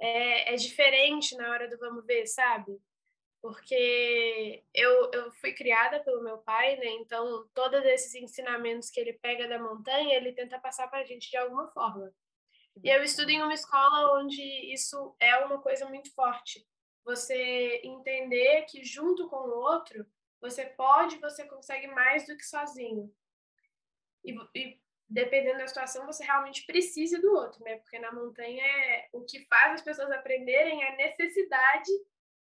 É, 0.00 0.54
é 0.54 0.56
diferente 0.56 1.36
na 1.36 1.50
hora 1.50 1.68
do 1.68 1.78
vamos 1.78 2.04
ver, 2.06 2.26
sabe? 2.26 2.78
Porque 3.40 4.62
eu, 4.74 5.10
eu 5.12 5.32
fui 5.32 5.52
criada 5.52 6.00
pelo 6.04 6.22
meu 6.22 6.38
pai, 6.38 6.76
né? 6.76 6.86
Então, 7.00 7.48
todos 7.54 7.84
esses 7.84 8.14
ensinamentos 8.14 8.90
que 8.90 9.00
ele 9.00 9.14
pega 9.14 9.48
da 9.48 9.58
montanha, 9.58 10.16
ele 10.16 10.32
tenta 10.32 10.60
passar 10.60 10.88
para 10.88 11.00
a 11.00 11.04
gente 11.04 11.30
de 11.30 11.36
alguma 11.36 11.68
forma. 11.72 12.12
E 12.84 12.88
eu 12.88 13.02
estudo 13.02 13.30
em 13.30 13.42
uma 13.42 13.54
escola 13.54 14.20
onde 14.20 14.42
isso 14.72 15.16
é 15.20 15.36
uma 15.38 15.60
coisa 15.60 15.86
muito 15.88 16.12
forte 16.14 16.64
você 17.04 17.80
entender 17.84 18.62
que 18.62 18.84
junto 18.84 19.28
com 19.28 19.36
o 19.36 19.58
outro, 19.58 20.06
você 20.40 20.66
pode, 20.66 21.18
você 21.18 21.46
consegue 21.46 21.86
mais 21.88 22.26
do 22.26 22.36
que 22.36 22.44
sozinho. 22.44 23.14
E, 24.24 24.32
e, 24.54 24.80
dependendo 25.08 25.58
da 25.58 25.66
situação, 25.66 26.06
você 26.06 26.24
realmente 26.24 26.64
precisa 26.64 27.20
do 27.20 27.32
outro, 27.32 27.62
né? 27.64 27.76
Porque 27.78 27.98
na 27.98 28.12
montanha 28.12 28.64
é, 28.64 29.08
o 29.12 29.24
que 29.24 29.44
faz 29.46 29.74
as 29.74 29.82
pessoas 29.82 30.10
aprenderem 30.10 30.82
é 30.82 30.92
a 30.92 30.96
necessidade 30.96 31.90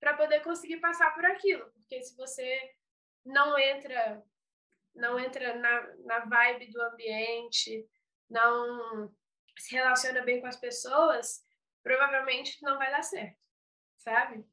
para 0.01 0.17
poder 0.17 0.41
conseguir 0.43 0.79
passar 0.79 1.15
por 1.15 1.25
aquilo. 1.25 1.71
Porque 1.73 2.03
se 2.03 2.17
você 2.17 2.75
não 3.25 3.59
entra 3.59 4.23
não 4.95 5.19
entra 5.19 5.55
na, 5.55 5.97
na 6.05 6.19
vibe 6.27 6.71
do 6.71 6.83
ambiente, 6.83 7.89
não 8.29 9.11
se 9.59 9.75
relaciona 9.75 10.21
bem 10.21 10.39
com 10.39 10.47
as 10.47 10.57
pessoas, 10.57 11.43
provavelmente 11.83 12.63
não 12.63 12.77
vai 12.77 12.91
dar 12.91 13.03
certo 13.03 13.42
sabe? 14.03 14.45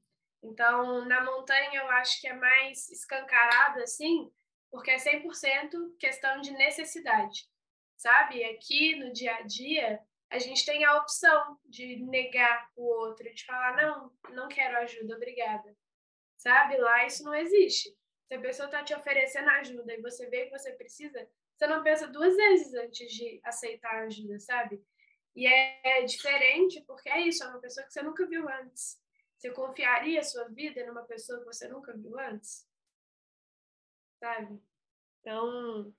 Então, 0.41 1.05
na 1.05 1.23
montanha 1.23 1.81
eu 1.81 1.89
acho 1.91 2.21
que 2.21 2.27
é 2.27 2.33
mais 2.33 2.89
escancarado 2.89 3.81
assim, 3.81 4.31
porque 4.71 4.91
é 4.91 4.97
100% 4.97 5.97
questão 5.97 6.39
de 6.39 6.51
necessidade, 6.51 7.49
sabe? 7.97 8.43
Aqui 8.45 8.95
no 8.95 9.12
dia 9.12 9.35
a 9.35 9.41
dia, 9.41 9.99
a 10.29 10.39
gente 10.39 10.65
tem 10.65 10.85
a 10.85 10.97
opção 10.97 11.59
de 11.65 11.97
negar 11.97 12.69
o 12.75 12.83
outro, 12.83 13.33
de 13.33 13.45
falar, 13.45 13.75
não, 13.75 14.12
não 14.33 14.47
quero 14.47 14.77
ajuda, 14.77 15.15
obrigada. 15.15 15.75
Sabe? 16.38 16.77
Lá 16.77 17.05
isso 17.05 17.23
não 17.23 17.35
existe. 17.35 17.89
Se 18.27 18.35
a 18.35 18.39
pessoa 18.39 18.67
está 18.67 18.83
te 18.83 18.93
oferecendo 18.93 19.49
ajuda 19.49 19.93
e 19.93 20.01
você 20.01 20.29
vê 20.29 20.45
que 20.45 20.57
você 20.57 20.71
precisa, 20.71 21.27
você 21.57 21.67
não 21.67 21.83
pensa 21.83 22.07
duas 22.07 22.35
vezes 22.35 22.73
antes 22.75 23.12
de 23.12 23.41
aceitar 23.43 23.93
a 23.93 24.03
ajuda, 24.03 24.39
sabe? 24.39 24.81
E 25.35 25.47
é, 25.47 25.81
é 25.83 26.03
diferente 26.03 26.81
porque 26.85 27.09
é 27.09 27.19
isso, 27.21 27.43
é 27.43 27.47
uma 27.47 27.59
pessoa 27.59 27.85
que 27.85 27.91
você 27.91 28.01
nunca 28.01 28.25
viu 28.27 28.47
antes. 28.47 29.01
Você 29.39 29.52
confiaria 29.52 30.19
a 30.19 30.23
sua 30.23 30.49
vida 30.49 30.86
numa 30.86 31.04
pessoa 31.04 31.39
que 31.39 31.45
você 31.45 31.65
nunca 31.69 31.95
viu 31.95 32.19
antes? 32.19 32.67
Sabe? 34.19 34.62
Então, 35.21 35.95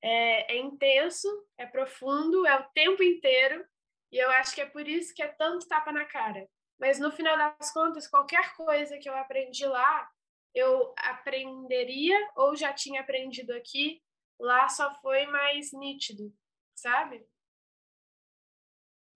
é, 0.00 0.54
é 0.54 0.58
intenso, 0.58 1.26
é 1.58 1.66
profundo, 1.66 2.46
é 2.46 2.60
o 2.60 2.70
tempo 2.70 3.02
inteiro, 3.02 3.66
e 4.12 4.18
eu 4.18 4.30
acho 4.30 4.54
que 4.54 4.60
é 4.60 4.66
por 4.66 4.86
isso 4.86 5.12
que 5.12 5.22
é 5.22 5.26
tanto 5.26 5.66
tapa 5.66 5.90
na 5.90 6.04
cara. 6.04 6.48
Mas 6.78 7.00
no 7.00 7.10
final 7.10 7.36
das 7.36 7.72
contas, 7.72 8.06
qualquer 8.06 8.54
coisa 8.54 8.98
que 8.98 9.08
eu 9.08 9.16
aprendi 9.16 9.66
lá, 9.66 10.08
eu 10.54 10.94
aprenderia 10.96 12.16
ou 12.36 12.54
já 12.54 12.72
tinha 12.72 13.00
aprendido 13.00 13.50
aqui, 13.52 14.00
lá 14.38 14.68
só 14.68 14.94
foi 15.00 15.26
mais 15.26 15.72
nítido, 15.72 16.32
sabe? 16.72 17.26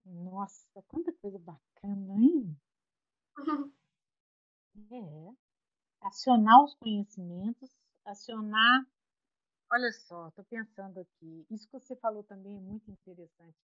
Nossa, 0.03 0.83
quanta 0.89 1.13
coisa 1.13 1.39
bacana, 1.39 2.15
hein? 2.15 2.60
É. 4.91 5.35
Acionar 6.01 6.63
os 6.63 6.75
conhecimentos, 6.75 7.69
acionar. 8.05 8.85
Olha 9.71 9.91
só, 9.91 10.27
estou 10.27 10.43
pensando 10.45 10.99
aqui. 10.99 11.45
Isso 11.49 11.67
que 11.67 11.79
você 11.79 11.95
falou 11.95 12.23
também 12.23 12.57
é 12.57 12.59
muito 12.59 12.89
interessante. 12.89 13.57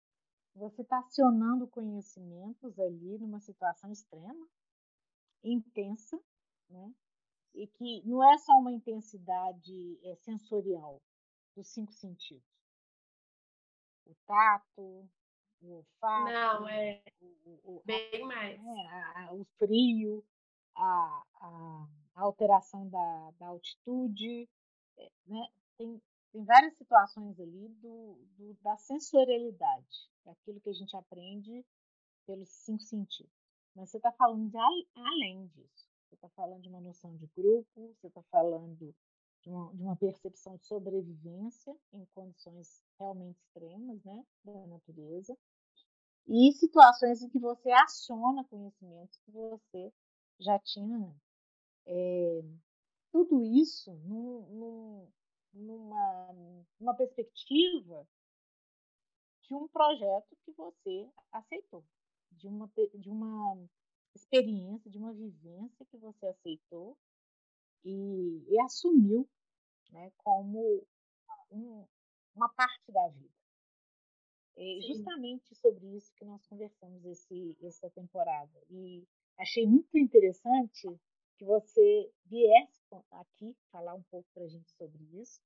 Você 0.55 0.81
está 0.81 0.99
acionando 0.99 1.67
conhecimentos 1.67 2.79
ali 2.79 3.17
numa 3.19 3.39
situação 3.39 3.91
extrema, 3.91 4.47
intensa, 5.43 6.19
né? 6.69 6.93
E 7.53 7.67
que 7.67 8.01
não 8.07 8.23
é 8.23 8.37
só 8.37 8.53
uma 8.53 8.71
intensidade 8.71 9.99
é, 10.03 10.15
sensorial 10.17 11.01
dos 11.55 11.67
cinco 11.67 11.91
sentidos. 11.93 12.45
O 14.05 14.15
tato, 14.25 15.09
o 15.61 15.77
olfato. 15.77 16.31
Não, 16.31 16.69
é 16.69 17.01
o, 17.21 17.59
o, 17.63 17.81
bem 17.85 18.23
a, 18.23 18.25
mais. 18.25 18.59
É, 18.59 18.87
a, 18.87 19.27
a, 19.27 19.33
o 19.33 19.45
frio, 19.57 20.23
a, 20.75 21.23
a, 21.41 21.87
alteração 22.15 22.87
da, 22.89 23.31
da 23.39 23.47
altitude, 23.47 24.49
é, 24.97 25.11
né? 25.27 25.47
Tem, 25.77 26.01
tem 26.31 26.43
várias 26.43 26.75
situações 26.75 27.39
ali 27.39 27.69
do, 27.81 28.17
do, 28.37 28.53
da 28.61 28.77
sensorialidade, 28.77 30.09
daquilo 30.25 30.59
que 30.59 30.69
a 30.69 30.73
gente 30.73 30.95
aprende 30.95 31.65
pelos 32.25 32.49
cinco 32.49 32.83
sentidos. 32.83 33.31
Mas 33.75 33.89
você 33.89 33.97
está 33.97 34.11
falando 34.11 34.49
de 34.49 34.57
além 34.95 35.47
disso. 35.47 35.87
Você 36.09 36.15
está 36.15 36.29
falando 36.29 36.61
de 36.61 36.69
uma 36.69 36.81
noção 36.81 37.15
de 37.15 37.27
grupo, 37.35 37.95
você 37.95 38.07
está 38.07 38.23
falando 38.31 38.95
de 39.41 39.49
uma, 39.49 39.73
de 39.73 39.81
uma, 39.81 39.95
percepção 39.95 40.57
de 40.57 40.65
sobrevivência 40.65 41.75
em 41.93 42.05
condições 42.13 42.81
realmente 42.99 43.39
extremas 43.39 44.03
né, 44.03 44.25
da 44.43 44.67
natureza, 44.67 45.37
e 46.27 46.51
situações 46.53 47.21
em 47.21 47.29
que 47.29 47.39
você 47.39 47.71
aciona 47.71 48.43
conhecimentos 48.45 49.17
que 49.19 49.31
você 49.31 49.93
já 50.39 50.59
tinha. 50.59 51.15
É, 51.85 52.43
tudo 53.11 53.43
isso 53.43 53.93
num, 54.03 54.41
num, 54.49 55.11
numa, 55.53 56.35
numa 56.79 56.93
perspectiva 56.95 58.05
de 59.43 59.55
um 59.55 59.67
projeto 59.69 60.35
que 60.43 60.51
você 60.51 61.09
aceitou, 61.31 61.83
de 62.33 62.47
uma, 62.47 62.69
de 62.93 63.09
uma 63.09 63.57
experiência, 64.13 64.91
de 64.91 64.97
uma 64.97 65.13
vivência 65.13 65.85
que 65.85 65.97
você 65.97 66.27
aceitou 66.27 66.97
e, 67.87 68.43
e 68.49 68.59
assumiu 68.59 69.27
né, 69.91 70.11
como 70.17 70.85
um, 71.49 71.85
uma 72.35 72.49
parte 72.49 72.91
da 72.91 73.07
vida. 73.07 73.33
É 74.57 74.81
justamente 74.81 75.55
sobre 75.55 75.85
isso 75.95 76.13
que 76.15 76.25
nós 76.25 76.45
conversamos 76.47 77.05
esse, 77.05 77.55
essa 77.61 77.89
temporada. 77.91 78.59
E 78.69 79.07
achei 79.37 79.65
muito 79.65 79.97
interessante 79.97 80.99
que 81.37 81.45
você 81.45 82.11
viesse 82.25 82.81
aqui 83.11 83.55
falar 83.71 83.93
um 83.93 84.03
pouco 84.03 84.27
para 84.33 84.43
a 84.43 84.47
gente 84.47 84.69
sobre 84.71 85.03
isso. 85.21 85.39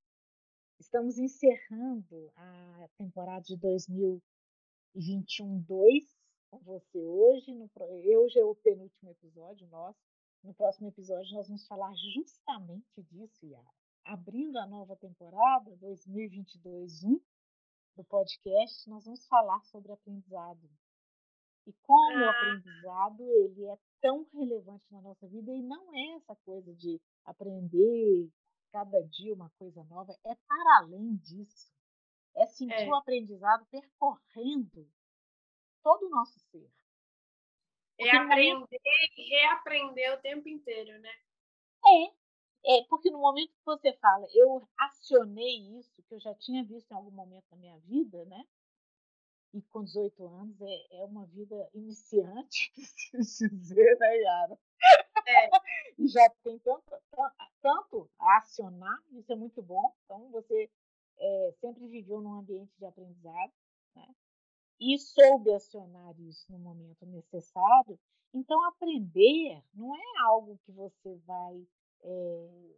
Estamos 0.79 1.19
encerrando 1.19 2.31
a 2.35 2.89
temporada 2.97 3.43
de 3.43 3.57
2021-2 3.57 4.21
com 6.49 6.57
você 6.59 7.05
hoje. 7.05 7.53
No, 7.53 7.69
hoje 7.77 8.39
é 8.39 8.45
o 8.45 8.55
penúltimo 8.55 9.11
episódio 9.11 9.67
nosso. 9.67 10.10
No 10.43 10.53
próximo 10.53 10.87
episódio 10.87 11.35
nós 11.35 11.47
vamos 11.47 11.65
falar 11.67 11.93
justamente 11.95 13.03
disso, 13.03 13.45
Yara 13.45 13.71
abrindo 14.05 14.57
a 14.57 14.67
nova 14.67 14.95
temporada 14.95 15.71
2022-1 15.77 17.21
do 17.95 18.03
podcast, 18.05 18.89
nós 18.89 19.05
vamos 19.05 19.25
falar 19.27 19.61
sobre 19.65 19.91
aprendizado. 19.91 20.69
E 21.67 21.73
como 21.83 22.17
ah. 22.17 22.25
o 22.25 22.29
aprendizado 22.29 23.21
ele 23.21 23.65
é 23.67 23.77
tão 24.01 24.27
relevante 24.33 24.85
na 24.91 25.01
nossa 25.01 25.27
vida 25.27 25.51
e 25.51 25.61
não 25.61 25.93
é 25.93 26.15
essa 26.15 26.35
coisa 26.37 26.73
de 26.73 26.99
aprender 27.25 28.29
cada 28.71 29.01
dia 29.03 29.33
uma 29.33 29.49
coisa 29.51 29.83
nova, 29.83 30.13
é 30.25 30.35
para 30.35 30.77
além 30.79 31.15
disso. 31.17 31.71
É 32.35 32.47
sentir 32.47 32.87
é. 32.87 32.89
o 32.89 32.95
aprendizado 32.95 33.65
percorrendo 33.69 34.89
todo 35.83 36.05
o 36.05 36.09
nosso 36.09 36.39
ser. 36.51 36.71
É 38.01 38.17
aprender 38.17 38.79
e 39.17 39.29
reaprender 39.29 40.13
o 40.13 40.21
tempo 40.21 40.47
inteiro, 40.49 40.99
né? 40.99 41.11
É, 41.85 42.77
é, 42.77 42.83
porque 42.89 43.09
no 43.09 43.19
momento 43.19 43.53
que 43.53 43.65
você 43.65 43.93
fala, 43.93 44.27
eu 44.33 44.67
acionei 44.77 45.79
isso, 45.79 46.01
que 46.03 46.13
eu 46.13 46.19
já 46.19 46.33
tinha 46.35 46.63
visto 46.63 46.91
em 46.91 46.95
algum 46.95 47.11
momento 47.11 47.45
na 47.51 47.57
minha 47.57 47.77
vida, 47.79 48.23
né? 48.25 48.45
E 49.53 49.61
com 49.63 49.83
18 49.83 50.27
anos 50.27 50.61
é, 50.61 51.01
é 51.01 51.05
uma 51.05 51.25
vida 51.25 51.69
iniciante, 51.73 52.71
preciso 53.11 53.49
dizer, 53.55 53.97
né, 53.99 54.17
Yara? 54.17 54.59
É. 55.27 55.49
e 55.97 56.07
já 56.07 56.27
tem 56.43 56.57
tanto, 56.59 56.83
tanto 57.61 58.09
a 58.19 58.37
acionar, 58.37 58.97
isso 59.11 59.31
é 59.31 59.35
muito 59.35 59.61
bom. 59.61 59.93
Então, 60.05 60.29
você 60.31 60.69
é, 61.19 61.53
sempre 61.59 61.87
viveu 61.87 62.21
num 62.21 62.39
ambiente 62.39 62.71
de 62.77 62.85
aprendizado, 62.85 63.51
né? 63.95 64.07
E 64.81 64.97
soube 64.97 65.53
acionar 65.53 66.19
isso 66.19 66.51
no 66.51 66.57
momento 66.57 67.05
necessário. 67.05 67.99
Então, 68.33 68.63
aprender 68.65 69.63
não 69.75 69.95
é 69.95 70.19
algo 70.23 70.57
que 70.65 70.71
você 70.71 71.15
vai 71.17 71.67
é, 72.01 72.71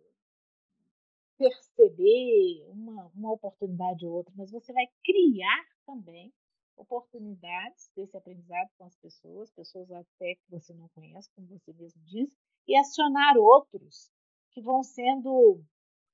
perceber 1.37 2.65
uma, 2.67 3.09
uma 3.15 3.31
oportunidade 3.31 4.05
ou 4.05 4.15
outra, 4.15 4.33
mas 4.35 4.51
você 4.51 4.73
vai 4.73 4.85
criar 5.01 5.63
também 5.85 6.33
oportunidades 6.75 7.89
desse 7.95 8.17
aprendizado 8.17 8.69
com 8.77 8.83
as 8.83 8.97
pessoas, 8.97 9.49
pessoas 9.51 9.89
até 9.89 10.35
que 10.35 10.49
você 10.49 10.73
não 10.73 10.89
conhece, 10.89 11.29
como 11.33 11.47
você 11.47 11.71
mesmo 11.71 12.01
disse, 12.03 12.35
e 12.67 12.75
acionar 12.75 13.37
outros 13.37 14.11
que 14.51 14.61
vão 14.61 14.83
sendo 14.83 15.63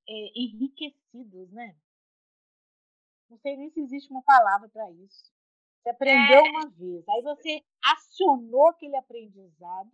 é, 0.07 0.39
enriquecidos, 0.39 1.49
né? 1.51 1.75
Não 3.27 3.39
sei 3.39 3.57
nem 3.57 3.71
se 3.71 3.79
existe 3.79 4.11
uma 4.11 4.21
palavra 4.21 4.69
para 4.69 4.91
isso. 4.91 5.31
Você 5.81 5.89
aprendeu 5.89 6.45
é. 6.45 6.49
uma 6.49 6.69
vez, 6.69 7.07
aí 7.07 7.21
você 7.21 7.63
acionou 7.83 8.67
aquele 8.67 8.95
aprendizado 8.95 9.91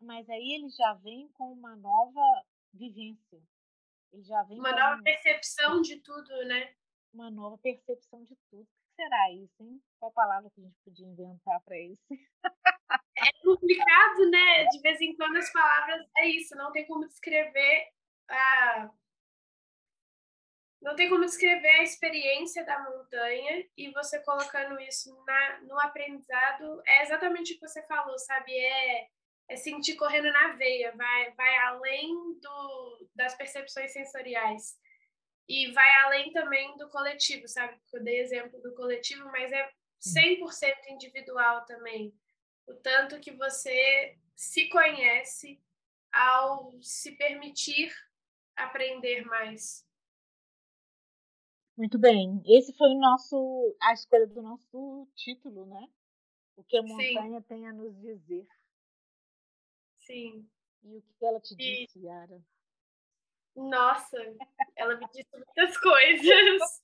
mas 0.00 0.28
aí 0.28 0.52
ele 0.52 0.68
já 0.70 0.94
vem 0.94 1.28
com 1.32 1.52
uma 1.52 1.74
nova 1.76 2.44
vivência. 2.72 3.42
Ele 4.12 4.22
já 4.22 4.42
vem 4.44 4.58
uma 4.58 4.72
nova 4.72 5.02
percepção 5.02 5.80
de 5.80 6.00
tudo, 6.00 6.44
né? 6.44 6.74
Uma 7.12 7.30
nova 7.30 7.58
percepção 7.58 8.22
de 8.24 8.36
tudo. 8.50 8.62
O 8.62 8.66
que 8.66 8.94
será 8.94 9.32
isso, 9.32 9.62
hein? 9.62 9.82
Qual 9.98 10.12
palavra 10.12 10.50
que 10.50 10.60
a 10.60 10.64
gente 10.64 10.78
podia 10.84 11.06
inventar 11.06 11.60
para 11.62 11.78
isso? 11.78 12.02
É 13.16 13.32
complicado, 13.42 14.30
né? 14.30 14.66
De 14.66 14.80
vez 14.80 15.00
em 15.00 15.16
quando 15.16 15.36
as 15.36 15.52
palavras 15.52 16.06
é 16.18 16.28
isso, 16.28 16.54
não 16.56 16.72
tem 16.72 16.86
como 16.86 17.06
descrever 17.06 17.88
a 18.28 18.90
não 20.84 20.94
tem 20.94 21.08
como 21.08 21.24
descrever 21.24 21.80
a 21.80 21.82
experiência 21.82 22.64
da 22.64 22.78
montanha 22.78 23.66
e 23.76 23.90
você 23.90 24.20
colocando 24.20 24.78
isso 24.80 25.12
na, 25.26 25.60
no 25.62 25.80
aprendizado 25.80 26.80
é 26.86 27.02
exatamente 27.02 27.52
o 27.52 27.54
que 27.56 27.66
você 27.66 27.82
falou, 27.86 28.16
sabe? 28.18 28.56
É 28.56 29.08
é 29.48 29.56
sentir 29.56 29.96
correndo 29.96 30.32
na 30.32 30.52
veia, 30.52 30.92
vai, 30.96 31.30
vai 31.32 31.56
além 31.58 32.38
do, 32.40 33.08
das 33.14 33.34
percepções 33.34 33.92
sensoriais. 33.92 34.78
E 35.46 35.70
vai 35.72 35.90
além 36.04 36.32
também 36.32 36.74
do 36.78 36.88
coletivo, 36.88 37.46
sabe? 37.46 37.78
Eu 37.92 38.02
dei 38.02 38.20
exemplo 38.20 38.60
do 38.62 38.74
coletivo, 38.74 39.26
mas 39.26 39.52
é 39.52 39.70
100% 40.00 40.40
individual 40.88 41.64
também. 41.66 42.14
O 42.66 42.74
tanto 42.74 43.20
que 43.20 43.32
você 43.32 44.16
se 44.34 44.68
conhece 44.70 45.60
ao 46.10 46.80
se 46.80 47.12
permitir 47.12 47.92
aprender 48.56 49.26
mais. 49.26 49.84
Muito 51.76 51.98
bem. 51.98 52.40
Esse 52.46 52.72
foi 52.76 52.88
o 52.88 52.98
nosso 52.98 53.76
a 53.82 53.92
escolha 53.92 54.26
do 54.26 54.42
nosso 54.42 55.08
título, 55.16 55.66
né? 55.66 55.88
O 56.56 56.62
que 56.62 56.76
a 56.76 56.82
montanha 56.82 57.40
Sim. 57.40 57.46
tem 57.48 57.66
a 57.66 57.72
nos 57.72 57.98
dizer. 58.00 58.46
Sim. 59.98 60.48
E 60.84 60.96
o 60.96 61.02
que 61.02 61.24
ela 61.24 61.40
te 61.40 61.56
disse. 61.56 61.98
Yara? 61.98 62.40
Nossa, 63.56 64.16
ela 64.76 64.96
me 64.96 65.06
disse 65.08 65.28
muitas 65.32 65.78
coisas. 65.78 66.82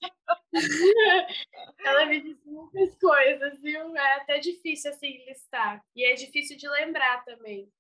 ela 1.85 2.07
me 2.07 2.21
disse 2.21 2.49
muitas 2.49 2.97
coisas, 2.99 3.61
viu? 3.61 3.97
É 3.97 4.17
até 4.17 4.39
difícil 4.39 4.91
assim 4.91 5.25
listar. 5.25 5.85
E 5.95 6.05
é 6.05 6.15
difícil 6.15 6.57
de 6.57 6.69
lembrar 6.69 7.25
também. 7.25 7.71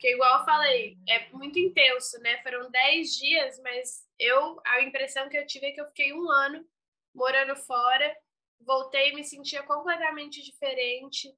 Porque, 0.00 0.14
igual 0.14 0.38
eu 0.38 0.44
falei, 0.46 0.96
é 1.06 1.28
muito 1.28 1.58
intenso, 1.58 2.18
né? 2.20 2.42
Foram 2.42 2.70
10 2.70 3.14
dias, 3.16 3.60
mas 3.60 4.08
eu, 4.18 4.58
a 4.64 4.80
impressão 4.80 5.28
que 5.28 5.36
eu 5.36 5.46
tive 5.46 5.66
é 5.66 5.72
que 5.72 5.80
eu 5.80 5.86
fiquei 5.88 6.10
um 6.14 6.30
ano 6.30 6.66
morando 7.14 7.54
fora, 7.54 8.16
voltei 8.58 9.10
e 9.10 9.14
me 9.14 9.22
sentia 9.22 9.62
completamente 9.62 10.42
diferente. 10.42 11.30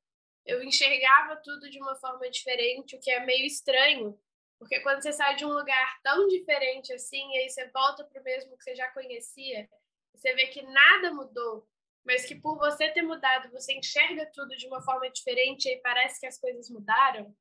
Eu 0.47 0.63
enxergava 0.63 1.35
tudo 1.43 1.69
de 1.69 1.81
uma 1.81 1.97
forma 1.97 2.31
diferente, 2.31 2.95
o 2.95 3.01
que 3.01 3.11
é 3.11 3.27
meio 3.27 3.45
estranho, 3.45 4.17
porque 4.61 4.79
quando 4.79 5.03
você 5.03 5.13
sai 5.13 5.35
de 5.35 5.45
um 5.45 5.53
lugar 5.53 6.01
tão 6.01 6.29
diferente 6.29 6.93
assim, 6.93 7.33
e 7.33 7.39
aí 7.39 7.51
você 7.51 7.67
volta 7.71 8.05
para 8.05 8.21
o 8.21 8.25
mesmo 8.25 8.57
que 8.57 8.63
você 8.63 8.77
já 8.77 8.89
conhecia, 8.93 9.69
você 10.15 10.33
vê 10.35 10.47
que 10.47 10.63
nada 10.63 11.13
mudou, 11.13 11.67
mas 12.05 12.25
que 12.27 12.37
por 12.37 12.59
você 12.59 12.89
ter 12.91 13.03
mudado, 13.03 13.51
você 13.51 13.73
enxerga 13.73 14.25
tudo 14.33 14.55
de 14.57 14.69
uma 14.69 14.81
forma 14.83 15.11
diferente 15.11 15.69
e 15.69 15.81
parece 15.81 16.21
que 16.21 16.27
as 16.27 16.39
coisas 16.39 16.71
mudaram 16.71 17.35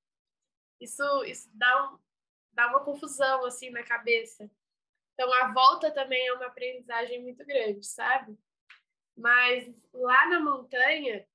isso, 0.82 1.24
isso 1.26 1.50
dá, 1.54 1.86
um, 1.86 2.00
dá 2.52 2.68
uma 2.68 2.84
confusão 2.84 3.46
assim 3.46 3.70
na 3.70 3.84
cabeça. 3.84 4.50
Então 5.14 5.32
a 5.34 5.54
volta 5.54 5.92
também 5.92 6.28
é 6.28 6.34
uma 6.34 6.48
aprendizagem 6.48 7.22
muito 7.22 7.46
grande, 7.46 7.86
sabe? 7.86 8.38
Mas 9.16 9.88
lá 9.94 10.28
na 10.30 10.40
montanha, 10.40 11.28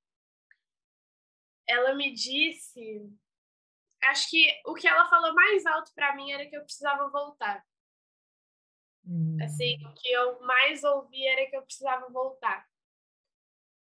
ela 1.69 1.95
me 1.95 2.13
disse, 2.13 3.09
acho 4.05 4.29
que 4.31 4.61
o 4.67 4.75
que 4.75 4.89
ela 4.89 5.09
falou 5.09 5.33
mais 5.35 5.65
alto 5.67 5.93
para 5.95 6.15
mim 6.17 6.33
era 6.33 6.47
que 6.47 6.57
eu 6.57 6.65
precisava 6.65 7.09
voltar. 7.09 7.65
Hum. 9.07 9.37
Assim, 9.41 9.85
o 9.87 9.95
que 9.95 10.11
eu 10.11 10.41
mais 10.41 10.83
ouvi 10.83 11.25
era 11.25 11.49
que 11.49 11.57
eu 11.57 11.63
precisava 11.63 12.09
voltar. 12.11 12.67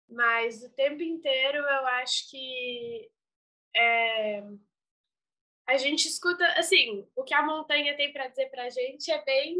Mas 0.09 0.63
o 0.63 0.73
tempo 0.75 1.03
inteiro 1.03 1.59
eu 1.59 1.87
acho 1.87 2.29
que 2.31 3.11
é, 3.77 4.43
a 5.67 5.77
gente 5.77 6.07
escuta, 6.07 6.47
assim, 6.59 7.09
o 7.17 7.25
que 7.25 7.35
a 7.35 7.43
montanha 7.43 7.97
tem 7.97 8.13
para 8.13 8.29
dizer 8.29 8.51
para 8.51 8.65
a 8.65 8.71
gente 8.71 9.11
é 9.11 9.25
bem 9.25 9.57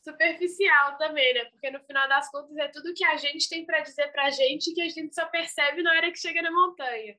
superficial 0.00 0.96
também, 0.96 1.34
né? 1.34 1.44
Porque 1.46 1.70
no 1.70 1.80
final 1.80 2.08
das 2.08 2.30
contas 2.30 2.56
é 2.56 2.68
tudo 2.68 2.94
que 2.94 3.04
a 3.04 3.16
gente 3.16 3.48
tem 3.48 3.66
para 3.66 3.80
dizer 3.80 4.10
para 4.12 4.26
a 4.26 4.30
gente 4.30 4.72
que 4.72 4.80
a 4.80 4.88
gente 4.88 5.14
só 5.14 5.26
percebe 5.26 5.82
na 5.82 5.92
hora 5.92 6.10
que 6.10 6.18
chega 6.18 6.40
na 6.40 6.52
montanha. 6.52 7.18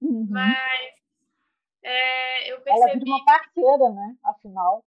Uhum. 0.00 0.26
Mas 0.30 0.94
é, 1.82 2.52
eu 2.52 2.60
percebi. 2.60 2.90
Ela 2.90 2.98
vira 2.98 3.10
uma 3.10 3.24
parceira, 3.24 3.90
né? 3.90 4.16
Afinal. 4.24 4.84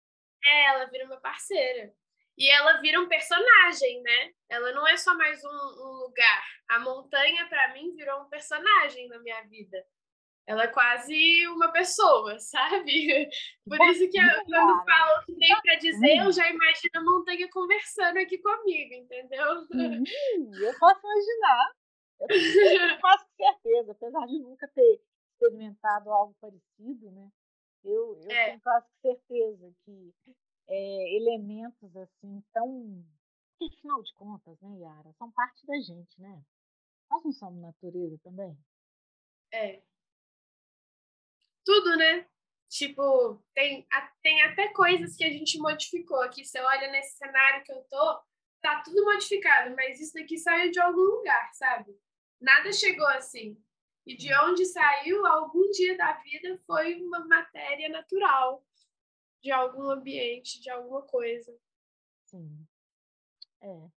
É, 0.42 0.64
ela 0.66 0.86
vira 0.86 1.04
uma 1.04 1.20
parceira. 1.20 1.92
E 2.36 2.48
ela 2.50 2.80
vira 2.80 3.00
um 3.00 3.08
personagem, 3.08 4.00
né? 4.02 4.32
Ela 4.48 4.72
não 4.72 4.86
é 4.86 4.96
só 4.96 5.14
mais 5.16 5.42
um, 5.44 5.48
um 5.48 6.04
lugar. 6.04 6.44
A 6.68 6.78
montanha, 6.78 7.46
para 7.48 7.74
mim, 7.74 7.94
virou 7.94 8.22
um 8.22 8.28
personagem 8.28 9.08
na 9.08 9.18
minha 9.18 9.42
vida 9.42 9.84
ela 10.48 10.62
é 10.62 10.68
quase 10.68 11.46
uma 11.48 11.70
pessoa, 11.70 12.38
sabe? 12.38 13.28
Por 13.68 13.78
isso 13.90 14.08
que 14.10 14.16
eu, 14.16 14.44
quando 14.46 14.84
falo 14.86 15.20
o 15.20 15.24
que 15.26 15.34
tem 15.34 15.54
para 15.60 15.74
dizer, 15.74 16.16
eu 16.24 16.32
já 16.32 16.50
imagino 16.50 16.96
a 16.96 17.04
montanha 17.04 17.50
conversando 17.50 18.16
aqui 18.16 18.38
comigo, 18.38 18.94
entendeu? 18.94 19.46
Eu 19.46 20.78
posso 20.80 21.00
imaginar. 21.04 21.74
Eu 22.20 22.98
faço 22.98 23.26
certeza, 23.36 23.92
apesar 23.92 24.26
de 24.26 24.38
nunca 24.38 24.66
ter 24.68 25.02
experimentado 25.34 26.10
algo 26.10 26.34
parecido, 26.40 27.10
né? 27.10 27.30
Eu, 27.84 28.18
eu 28.22 28.30
é. 28.30 28.46
tenho 28.46 28.60
quase 28.62 28.86
certeza 29.02 29.70
que 29.84 30.14
é, 30.66 31.16
elementos 31.16 31.94
assim 31.94 32.42
tão. 32.54 33.04
Que, 33.58 33.66
afinal 33.66 34.02
de 34.02 34.14
contas, 34.14 34.58
né, 34.62 34.78
Yara? 34.78 35.12
São 35.18 35.30
parte 35.30 35.66
da 35.66 35.78
gente, 35.78 36.18
né? 36.22 36.42
Nós 37.10 37.22
não 37.22 37.32
somos 37.32 37.60
natureza 37.60 38.18
também? 38.24 38.56
É, 39.52 39.82
tudo, 41.68 41.98
né? 41.98 42.26
Tipo, 42.70 43.42
tem, 43.52 43.86
tem 44.22 44.40
até 44.42 44.72
coisas 44.72 45.14
que 45.14 45.24
a 45.24 45.30
gente 45.30 45.58
modificou 45.58 46.18
aqui. 46.22 46.42
Você 46.42 46.58
olha 46.58 46.90
nesse 46.90 47.18
cenário 47.18 47.62
que 47.62 47.70
eu 47.70 47.82
tô, 47.90 48.20
tá 48.62 48.82
tudo 48.82 49.04
modificado, 49.04 49.76
mas 49.76 50.00
isso 50.00 50.14
daqui 50.14 50.38
saiu 50.38 50.70
de 50.70 50.80
algum 50.80 51.02
lugar, 51.02 51.52
sabe? 51.52 51.94
Nada 52.40 52.72
chegou 52.72 53.06
assim. 53.08 53.62
E 54.06 54.16
de 54.16 54.32
onde 54.44 54.64
saiu, 54.64 55.26
algum 55.26 55.70
dia 55.72 55.94
da 55.98 56.14
vida 56.22 56.56
foi 56.66 57.02
uma 57.02 57.26
matéria 57.26 57.90
natural 57.90 58.64
de 59.42 59.50
algum 59.50 59.90
ambiente, 59.90 60.62
de 60.62 60.70
alguma 60.70 61.02
coisa. 61.02 61.54
Sim. 62.24 62.66
É. 63.60 63.90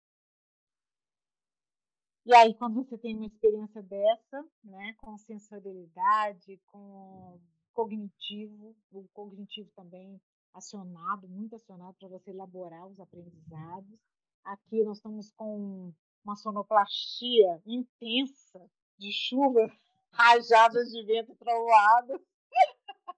E 2.25 2.35
aí, 2.35 2.53
quando 2.55 2.83
você 2.83 2.97
tem 2.97 3.15
uma 3.15 3.25
experiência 3.27 3.81
dessa, 3.81 4.45
né, 4.61 4.93
com 4.97 5.17
sensorialidade, 5.17 6.61
com 6.67 7.39
cognitivo, 7.73 8.75
o 8.91 9.07
cognitivo 9.13 9.69
também 9.75 10.19
acionado, 10.53 11.27
muito 11.27 11.55
acionado 11.55 11.95
para 11.99 12.09
você 12.09 12.31
elaborar 12.31 12.87
os 12.87 12.99
aprendizados. 12.99 13.99
Aqui 14.43 14.83
nós 14.83 14.97
estamos 14.97 15.31
com 15.31 15.93
uma 16.23 16.35
sonoplastia 16.35 17.61
intensa 17.65 18.69
de 18.97 19.11
chuva, 19.11 19.71
rajadas 20.11 20.89
de 20.91 21.03
vento 21.03 21.35
trovoado. 21.35 22.21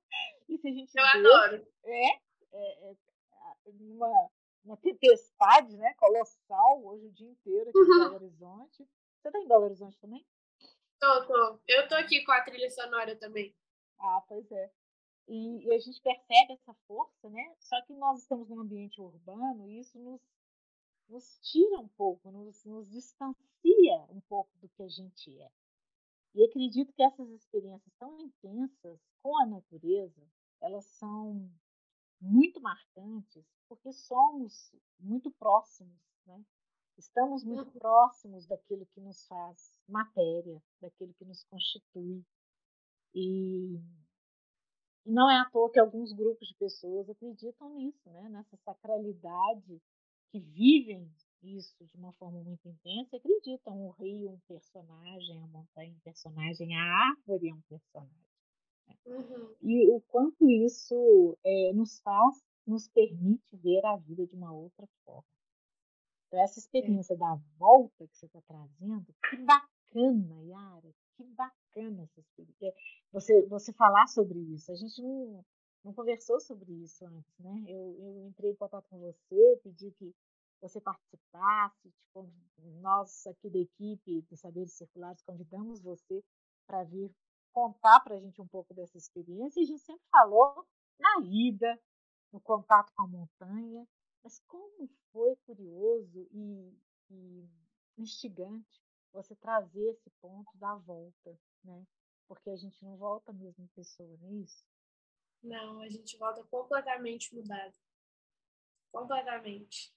e 0.49 0.57
se 0.57 0.67
a 0.67 0.71
gente 0.71 0.91
Eu 0.95 1.03
vê, 1.03 1.17
adoro. 1.17 1.67
É, 1.83 2.13
é, 2.51 2.91
é 2.91 2.95
uma, 3.65 4.29
uma 4.63 4.77
tempestade 4.77 5.75
né, 5.77 5.93
colossal 5.95 6.85
hoje 6.85 7.07
o 7.07 7.11
dia 7.11 7.29
inteiro 7.29 7.69
aqui 7.69 7.77
uhum. 7.77 7.85
em 7.85 7.99
Belo 7.99 8.15
Horizonte. 8.15 8.87
Você 9.21 9.27
está 9.29 9.39
em 9.39 9.47
Belo 9.47 9.65
Horizonte 9.65 9.97
também? 9.99 10.25
Tô, 10.99 11.25
tô. 11.25 11.59
Eu 11.67 11.87
tô 11.87 11.95
aqui 11.95 12.23
com 12.23 12.31
a 12.31 12.41
trilha 12.41 12.69
sonora 12.69 13.15
também. 13.15 13.53
Ah, 14.03 14.21
pois 14.27 14.51
é. 14.51 14.71
E, 15.29 15.65
e, 15.65 15.73
a 15.73 15.79
gente 15.79 16.01
percebe 16.01 16.53
essa 16.53 16.73
força, 16.85 17.29
né? 17.29 17.55
Só 17.59 17.81
que 17.83 17.93
nós 17.93 18.21
estamos 18.21 18.49
num 18.49 18.59
ambiente 18.59 18.99
urbano 18.99 19.65
e 19.69 19.79
isso 19.79 19.97
nos, 19.97 20.21
nos 21.07 21.39
tira 21.39 21.79
um 21.79 21.87
pouco, 21.87 22.29
nos, 22.29 22.65
nos 22.65 22.89
distancia 22.91 24.05
um 24.09 24.19
pouco 24.27 24.51
do 24.59 24.67
que 24.67 24.83
a 24.83 24.89
gente 24.89 25.39
é. 25.39 25.49
E 26.35 26.43
acredito 26.43 26.91
que 26.91 27.03
essas 27.03 27.29
experiências 27.29 27.93
tão 27.97 28.19
intensas 28.19 28.99
com 29.21 29.37
a 29.37 29.45
natureza, 29.45 30.27
elas 30.59 30.85
são 30.85 31.49
muito 32.19 32.59
marcantes 32.59 33.45
porque 33.69 33.93
somos 33.93 34.71
muito 34.99 35.31
próximos, 35.31 35.97
né? 36.25 36.43
Estamos 36.97 37.43
muito 37.43 37.73
uhum. 37.73 37.79
próximos 37.79 38.45
daquilo 38.45 38.85
que 38.87 39.01
nos 39.01 39.25
faz 39.25 39.79
matéria, 39.87 40.61
daquilo 40.79 41.13
que 41.13 41.25
nos 41.25 41.43
constitui. 41.45 42.23
E 43.13 43.79
não 45.05 45.29
é 45.29 45.39
à 45.39 45.49
toa 45.49 45.71
que 45.71 45.79
alguns 45.79 46.13
grupos 46.13 46.47
de 46.47 46.55
pessoas 46.55 47.09
acreditam 47.09 47.69
nisso, 47.75 48.09
né? 48.09 48.29
nessa 48.29 48.57
sacralidade, 48.57 49.81
que 50.31 50.39
vivem 50.39 51.11
isso 51.43 51.85
de 51.85 51.97
uma 51.97 52.13
forma 52.13 52.41
muito 52.41 52.67
intensa, 52.67 53.17
acreditam 53.17 53.85
o 53.85 53.91
rio 53.91 54.31
um 54.31 54.39
personagem, 54.47 55.43
a 55.43 55.47
montanha 55.47 55.93
um 55.93 55.99
personagem, 55.99 56.75
a 56.75 56.81
árvore 57.09 57.49
é 57.49 57.53
um 57.53 57.61
personagem. 57.61 58.25
Né? 58.87 58.95
Uhum. 59.05 59.55
E 59.61 59.89
o 59.89 60.01
quanto 60.01 60.49
isso 60.49 61.37
é, 61.43 61.73
nos 61.73 61.99
faz, 61.99 62.41
nos 62.65 62.87
permite 62.87 63.57
ver 63.57 63.85
a 63.85 63.97
vida 63.97 64.25
de 64.25 64.35
uma 64.35 64.53
outra 64.53 64.87
forma. 65.03 65.27
Então, 66.27 66.41
essa 66.41 66.59
experiência 66.59 67.13
é. 67.13 67.17
da 67.17 67.35
volta 67.57 68.07
que 68.07 68.17
você 68.17 68.25
está 68.25 68.41
trazendo, 68.41 69.13
que 69.29 69.35
bacana, 69.93 70.43
Yara, 70.43 70.93
que 71.15 71.23
bacana 71.23 72.03
essa 72.03 72.19
experiência. 72.19 72.73
Você, 73.11 73.45
você 73.47 73.73
falar 73.73 74.07
sobre 74.07 74.39
isso. 74.39 74.71
A 74.71 74.75
gente 74.75 75.01
não, 75.01 75.45
não 75.83 75.93
conversou 75.93 76.39
sobre 76.39 76.71
isso 76.73 77.05
antes, 77.05 77.37
né? 77.39 77.63
Eu, 77.67 77.95
eu 77.99 78.27
entrei 78.27 78.51
em 78.51 78.55
contato 78.55 78.87
com 78.89 78.99
você, 78.99 79.59
pedi 79.63 79.91
que 79.91 80.13
você 80.61 80.81
participasse. 80.81 81.91
Tipo, 81.91 82.29
nós 82.81 83.27
aqui 83.27 83.49
da 83.49 83.59
equipe 83.59 84.21
dos 84.23 84.39
Saberes 84.39 84.73
Circulares 84.73 85.21
convidamos 85.21 85.81
você 85.81 86.23
para 86.65 86.83
vir 86.83 87.13
contar 87.51 87.99
para 87.99 88.15
a 88.15 88.19
gente 88.19 88.41
um 88.41 88.47
pouco 88.47 88.73
dessa 88.73 88.97
experiência. 88.97 89.59
E 89.59 89.63
a 89.63 89.67
gente 89.67 89.81
sempre 89.81 90.03
falou 90.09 90.65
na 90.99 91.25
ida, 91.25 91.79
no 92.31 92.39
contato 92.41 92.91
com 92.95 93.03
a 93.03 93.07
montanha, 93.07 93.87
mas 94.23 94.39
como 94.47 94.89
foi 95.11 95.35
curioso 95.45 96.27
e, 96.31 96.73
e 97.11 97.49
instigante 97.97 98.82
você 99.13 99.35
trazer 99.35 99.91
esse 99.91 100.09
ponto 100.21 100.57
da 100.57 100.75
volta, 100.75 101.39
né? 101.63 101.85
Porque 102.27 102.49
a 102.49 102.55
gente 102.55 102.83
não 102.83 102.97
volta 102.97 103.31
a 103.31 103.33
mesma 103.33 103.67
pessoa, 103.75 104.17
não 104.17 104.29
é 104.29 104.33
isso? 104.33 104.65
Não, 105.43 105.81
a 105.81 105.89
gente 105.89 106.17
volta 106.17 106.43
completamente 106.45 107.33
mudado. 107.35 107.77
Completamente. 108.91 109.93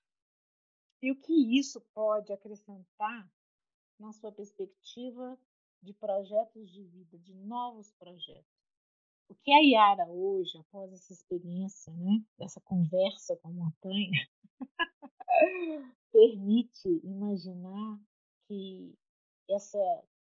E 1.03 1.11
o 1.11 1.21
que 1.21 1.59
isso 1.59 1.81
pode 1.95 2.33
acrescentar 2.33 3.31
na 3.99 4.13
sua 4.13 4.33
perspectiva 4.33 5.39
de 5.83 5.93
projetos 5.95 6.71
de 6.71 6.83
vida, 6.83 7.19
de 7.19 7.35
novos 7.35 7.93
projetos? 7.93 8.57
O 9.29 9.35
que 9.35 9.53
a 9.53 9.61
Yara 9.61 10.07
hoje, 10.09 10.57
após 10.59 10.93
essa 10.93 11.13
experiência, 11.13 11.93
né, 11.93 12.25
dessa 12.39 12.61
conversa 12.61 13.37
com 13.37 13.49
a 13.49 13.53
montanha, 13.53 14.29
permite 16.13 16.89
imaginar 17.05 18.01
que 18.47 18.97
essa 19.49 19.79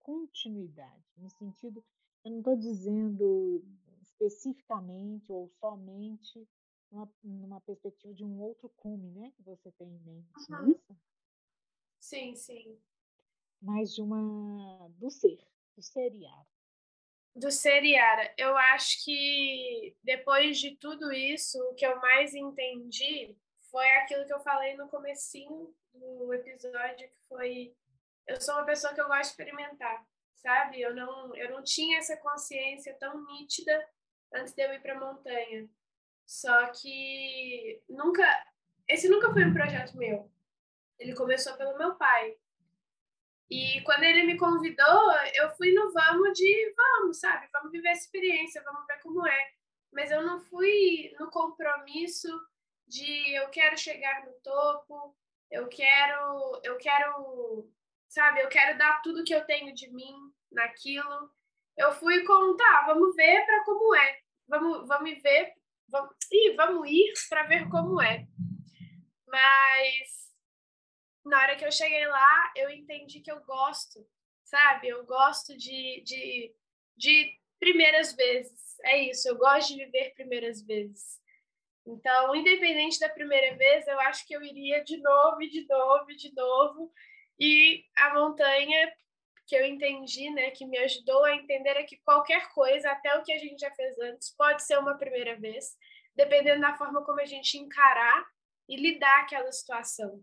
continuidade, 0.01 1.05
no 1.17 1.29
sentido, 1.31 1.85
eu 2.25 2.31
não 2.31 2.39
estou 2.39 2.57
dizendo 2.57 3.65
especificamente 4.03 5.31
ou 5.31 5.49
somente 5.61 6.49
numa, 6.91 7.13
numa 7.23 7.61
perspectiva 7.61 8.15
de 8.15 8.25
um 8.25 8.41
outro 8.41 8.69
cume, 8.71 9.11
né? 9.11 9.33
Que 9.37 9.43
você 9.43 9.71
tem 9.73 9.89
em 9.89 10.01
mente, 10.01 10.29
uhum. 10.51 10.67
é 10.67 10.71
isso? 10.71 10.97
Sim, 12.01 12.35
sim. 12.35 12.79
Mas 13.61 13.95
de 13.95 14.03
uma. 14.03 14.89
do 14.97 15.11
ser, 15.11 15.39
do 15.77 15.83
ser 15.83 16.15
Yara. 16.15 16.47
Do 17.35 17.51
ser 17.51 17.85
Yara. 17.85 18.33
Eu 18.39 18.57
acho 18.57 19.05
que 19.05 19.97
depois 20.03 20.59
de 20.59 20.77
tudo 20.77 21.13
isso, 21.13 21.59
o 21.71 21.75
que 21.75 21.87
eu 21.87 22.01
mais 22.01 22.35
entendi 22.35 23.37
foi 23.71 23.89
aquilo 23.97 24.27
que 24.27 24.33
eu 24.33 24.41
falei 24.41 24.77
no 24.77 24.89
comecinho 24.89 25.75
do 25.93 26.33
episódio, 26.33 27.09
que 27.09 27.21
foi 27.29 27.77
eu 28.29 28.41
sou 28.41 28.55
uma 28.55 28.65
pessoa 28.65 28.95
que 28.95 29.01
eu 29.01 29.09
gosto 29.09 29.23
de 29.23 29.29
experimentar, 29.29 30.07
sabe? 30.37 30.81
Eu 30.81 30.95
não 30.95 31.35
eu 31.37 31.51
não 31.51 31.63
tinha 31.63 31.99
essa 31.99 32.17
consciência 32.19 32.95
tão 32.99 33.25
nítida 33.25 33.89
antes 34.35 34.53
de 34.55 34.63
eu 34.63 34.73
ir 34.73 34.81
para 34.81 34.95
a 34.97 35.01
montanha. 35.01 35.69
Só 36.27 36.69
que 36.69 37.83
nunca 37.89 38.25
esse 38.89 39.09
nunca 39.09 39.33
foi 39.33 39.45
um 39.45 39.53
projeto 39.53 39.97
meu. 39.97 40.31
Ele 40.99 41.15
começou 41.15 41.57
pelo 41.57 41.79
meu 41.79 41.95
pai. 41.97 42.37
E 43.51 43.81
quando 43.83 44.03
ele 44.03 44.25
me 44.25 44.37
convidou, 44.37 45.13
eu 45.35 45.51
fui 45.57 45.73
no 45.73 45.91
vamos 45.93 46.33
de 46.35 46.75
vamos, 46.77 47.19
sabe? 47.19 47.49
Vamos 47.53 47.73
viver 47.73 47.89
a 47.89 47.93
experiência, 47.93 48.63
vamos 48.63 48.87
ver 48.87 49.01
como 49.01 49.27
é. 49.27 49.51
Mas 49.91 50.11
eu 50.11 50.23
não 50.23 50.39
fui 50.39 51.15
no 51.19 51.31
compromisso 51.31 52.29
de 52.87 53.35
eu 53.35 53.49
quero 53.49 53.77
chegar 53.79 54.27
no 54.27 54.33
topo, 54.43 55.17
eu 55.51 55.67
quero, 55.69 56.61
eu 56.63 56.77
quero, 56.77 57.71
sabe, 58.09 58.41
eu 58.41 58.49
quero 58.49 58.79
dar 58.79 59.01
tudo 59.03 59.25
que 59.25 59.35
eu 59.35 59.45
tenho 59.45 59.75
de 59.75 59.89
mim 59.93 60.15
naquilo. 60.51 61.31
Eu 61.77 61.93
fui 61.93 62.25
com, 62.25 62.57
tá, 62.57 62.85
vamos 62.87 63.15
ver 63.15 63.45
para 63.47 63.65
como 63.65 63.95
é. 63.95 64.19
Vamos, 64.49 64.89
vamos 64.89 65.23
ver, 65.23 65.53
vamos, 65.89 66.15
ih, 66.33 66.55
vamos 66.57 66.91
ir 66.91 67.13
para 67.29 67.45
ver 67.45 67.69
como 67.69 68.01
é. 68.01 68.27
Mas 69.27 70.29
na 71.25 71.43
hora 71.43 71.57
que 71.57 71.65
eu 71.65 71.71
cheguei 71.71 72.07
lá, 72.07 72.53
eu 72.57 72.71
entendi 72.71 73.21
que 73.21 73.31
eu 73.31 73.41
gosto, 73.45 74.05
sabe? 74.45 74.89
Eu 74.89 75.05
gosto 75.05 75.57
de, 75.57 76.03
de, 76.05 76.55
de 76.97 77.39
primeiras 77.61 78.15
vezes. 78.15 78.77
É 78.85 78.99
isso, 79.11 79.29
eu 79.29 79.37
gosto 79.37 79.75
de 79.75 79.85
viver 79.85 80.15
primeiras 80.15 80.63
vezes. 80.63 81.19
Então, 81.87 82.35
independente 82.35 82.99
da 82.99 83.09
primeira 83.09 83.57
vez, 83.57 83.87
eu 83.87 83.99
acho 84.01 84.27
que 84.27 84.35
eu 84.35 84.43
iria 84.43 84.83
de 84.85 84.97
novo, 84.99 85.39
de 85.39 85.67
novo, 85.67 86.07
de 86.07 86.35
novo. 86.35 86.93
E 87.39 87.85
a 87.97 88.15
montanha 88.15 88.93
que 89.47 89.57
eu 89.57 89.65
entendi, 89.65 90.29
né, 90.31 90.51
que 90.51 90.67
me 90.67 90.77
ajudou 90.79 91.25
a 91.25 91.35
entender 91.35 91.71
é 91.71 91.83
que 91.83 91.97
qualquer 91.99 92.51
coisa, 92.51 92.91
até 92.91 93.17
o 93.17 93.23
que 93.23 93.33
a 93.33 93.39
gente 93.39 93.59
já 93.61 93.71
fez 93.71 93.99
antes, 93.99 94.35
pode 94.37 94.63
ser 94.63 94.79
uma 94.79 94.99
primeira 94.99 95.37
vez, 95.39 95.77
dependendo 96.15 96.61
da 96.61 96.77
forma 96.77 97.03
como 97.05 97.21
a 97.21 97.25
gente 97.25 97.57
encarar 97.57 98.27
e 98.69 98.77
lidar 98.77 99.23
aquela 99.23 99.51
situação. 99.51 100.23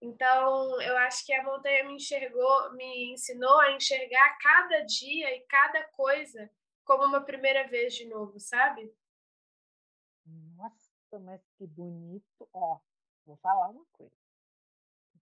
Então, 0.00 0.82
eu 0.82 0.96
acho 0.98 1.24
que 1.24 1.32
a 1.32 1.44
montanha 1.44 1.84
me 1.84 1.94
enxergou, 1.94 2.72
me 2.72 3.12
ensinou 3.12 3.60
a 3.60 3.70
enxergar 3.70 4.36
cada 4.38 4.80
dia 4.80 5.36
e 5.36 5.42
cada 5.42 5.84
coisa 5.90 6.50
como 6.84 7.04
uma 7.04 7.20
primeira 7.20 7.68
vez 7.68 7.94
de 7.94 8.06
novo, 8.06 8.40
sabe? 8.40 8.92
Nossa, 10.26 11.18
mas 11.20 11.40
que 11.56 11.64
bonito. 11.68 12.48
Ó, 12.52 12.80
vou 13.24 13.36
falar 13.36 13.68
uma 13.68 13.84
coisa. 13.92 14.21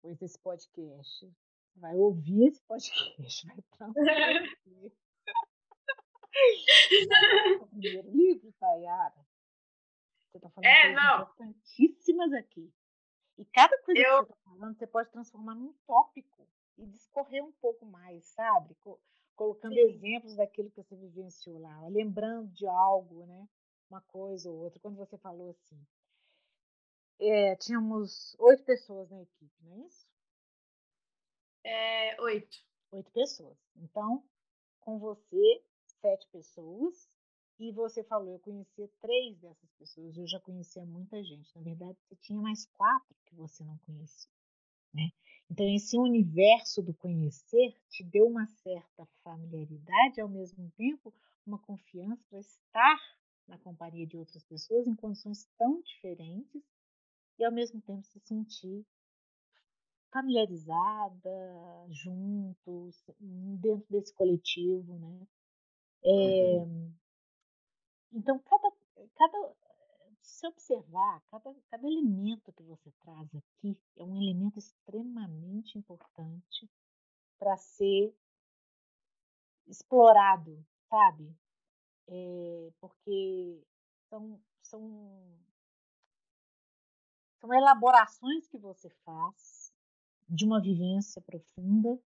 Depois 0.04 0.18
desse 0.18 0.38
podcast, 0.38 1.32
vai 1.76 1.96
ouvir 1.96 2.48
esse 2.48 2.60
podcast, 2.64 3.46
vai 3.48 3.56
transferir. 3.94 4.92
o 7.62 7.66
primeiro 7.68 8.10
livro, 8.10 8.52
Tayara. 8.60 9.26
Você 10.28 10.36
está 10.36 10.50
falando 10.50 10.66
é, 10.66 10.82
coisas 10.82 11.02
não. 11.02 11.22
importantíssimas 11.22 12.32
aqui. 12.34 12.70
E 13.38 13.46
cada 13.46 13.80
coisa 13.80 13.98
eu... 13.98 14.26
que 14.26 14.26
você 14.26 14.32
está 14.34 14.50
falando, 14.50 14.76
você 14.76 14.86
pode 14.86 15.10
transformar 15.10 15.54
num 15.54 15.72
tópico 15.86 16.46
e 16.76 16.86
discorrer 16.86 17.42
um 17.42 17.52
pouco 17.52 17.86
mais, 17.86 18.26
sabe? 18.26 18.76
Colocando 19.34 19.72
Sim. 19.72 19.80
exemplos 19.80 20.36
daquilo 20.36 20.70
que 20.70 20.82
você 20.82 20.94
vivenciou 20.94 21.58
lá, 21.58 21.88
lembrando 21.88 22.52
de 22.52 22.66
algo, 22.66 23.24
né? 23.24 23.48
uma 23.88 24.02
coisa 24.02 24.50
ou 24.50 24.58
outra. 24.58 24.78
Quando 24.80 24.96
você 24.96 25.16
falou 25.16 25.48
assim, 25.48 25.80
é, 27.20 27.56
tínhamos 27.56 28.36
oito 28.38 28.64
pessoas 28.64 29.10
na 29.10 29.22
equipe, 29.22 29.54
não 29.62 29.72
é 29.72 29.86
isso? 29.86 30.06
É, 31.64 32.20
oito. 32.20 32.58
Oito 32.92 33.10
pessoas. 33.12 33.56
Então, 33.76 34.22
com 34.80 34.98
você, 34.98 35.62
sete 36.00 36.28
pessoas. 36.30 37.08
E 37.58 37.70
você 37.72 38.02
falou, 38.02 38.34
eu 38.34 38.38
conhecia 38.40 38.90
três 39.00 39.38
dessas 39.38 39.70
pessoas, 39.78 40.16
eu 40.16 40.26
já 40.26 40.40
conhecia 40.40 40.84
muita 40.84 41.22
gente. 41.22 41.54
Na 41.54 41.62
verdade, 41.62 41.96
você 42.02 42.16
tinha 42.16 42.40
mais 42.40 42.66
quatro 42.66 43.14
que 43.26 43.34
você 43.36 43.62
não 43.64 43.78
conhecia. 43.78 44.30
Né? 44.92 45.10
Então, 45.48 45.66
esse 45.72 45.96
universo 45.96 46.82
do 46.82 46.92
conhecer 46.94 47.76
te 47.88 48.02
deu 48.02 48.26
uma 48.26 48.46
certa 48.46 49.06
familiaridade, 49.22 50.20
ao 50.20 50.28
mesmo 50.28 50.68
tempo, 50.76 51.14
uma 51.46 51.58
confiança 51.58 52.24
para 52.28 52.40
estar 52.40 53.00
na 53.46 53.58
companhia 53.58 54.06
de 54.06 54.16
outras 54.16 54.42
pessoas 54.42 54.86
em 54.86 54.94
condições 54.96 55.48
tão 55.56 55.80
diferentes 55.82 56.62
e 57.38 57.44
ao 57.44 57.52
mesmo 57.52 57.80
tempo 57.82 58.04
se 58.04 58.20
sentir 58.20 58.86
familiarizada, 60.12 61.86
juntos, 61.90 63.04
dentro 63.18 63.86
desse 63.90 64.14
coletivo, 64.14 64.96
né? 64.98 65.26
É, 66.04 66.58
uhum. 66.58 66.94
Então, 68.12 68.38
cada, 68.38 68.70
cada, 69.16 69.54
se 70.20 70.46
observar, 70.46 71.20
cada, 71.30 71.52
cada 71.68 71.86
elemento 71.86 72.52
que 72.52 72.62
você 72.62 72.92
traz 73.02 73.28
aqui 73.34 73.76
é 73.96 74.04
um 74.04 74.16
elemento 74.22 74.58
extremamente 74.58 75.76
importante 75.76 76.70
para 77.38 77.56
ser 77.56 78.14
explorado, 79.66 80.64
sabe? 80.88 81.34
é, 82.08 82.70
porque 82.80 83.62
são, 84.08 84.40
são, 84.62 85.38
são 87.44 87.52
elaborações 87.52 88.48
que 88.48 88.56
você 88.56 88.88
faz 89.04 89.70
de 90.26 90.46
uma 90.46 90.62
vivência 90.62 91.20
profunda 91.20 92.00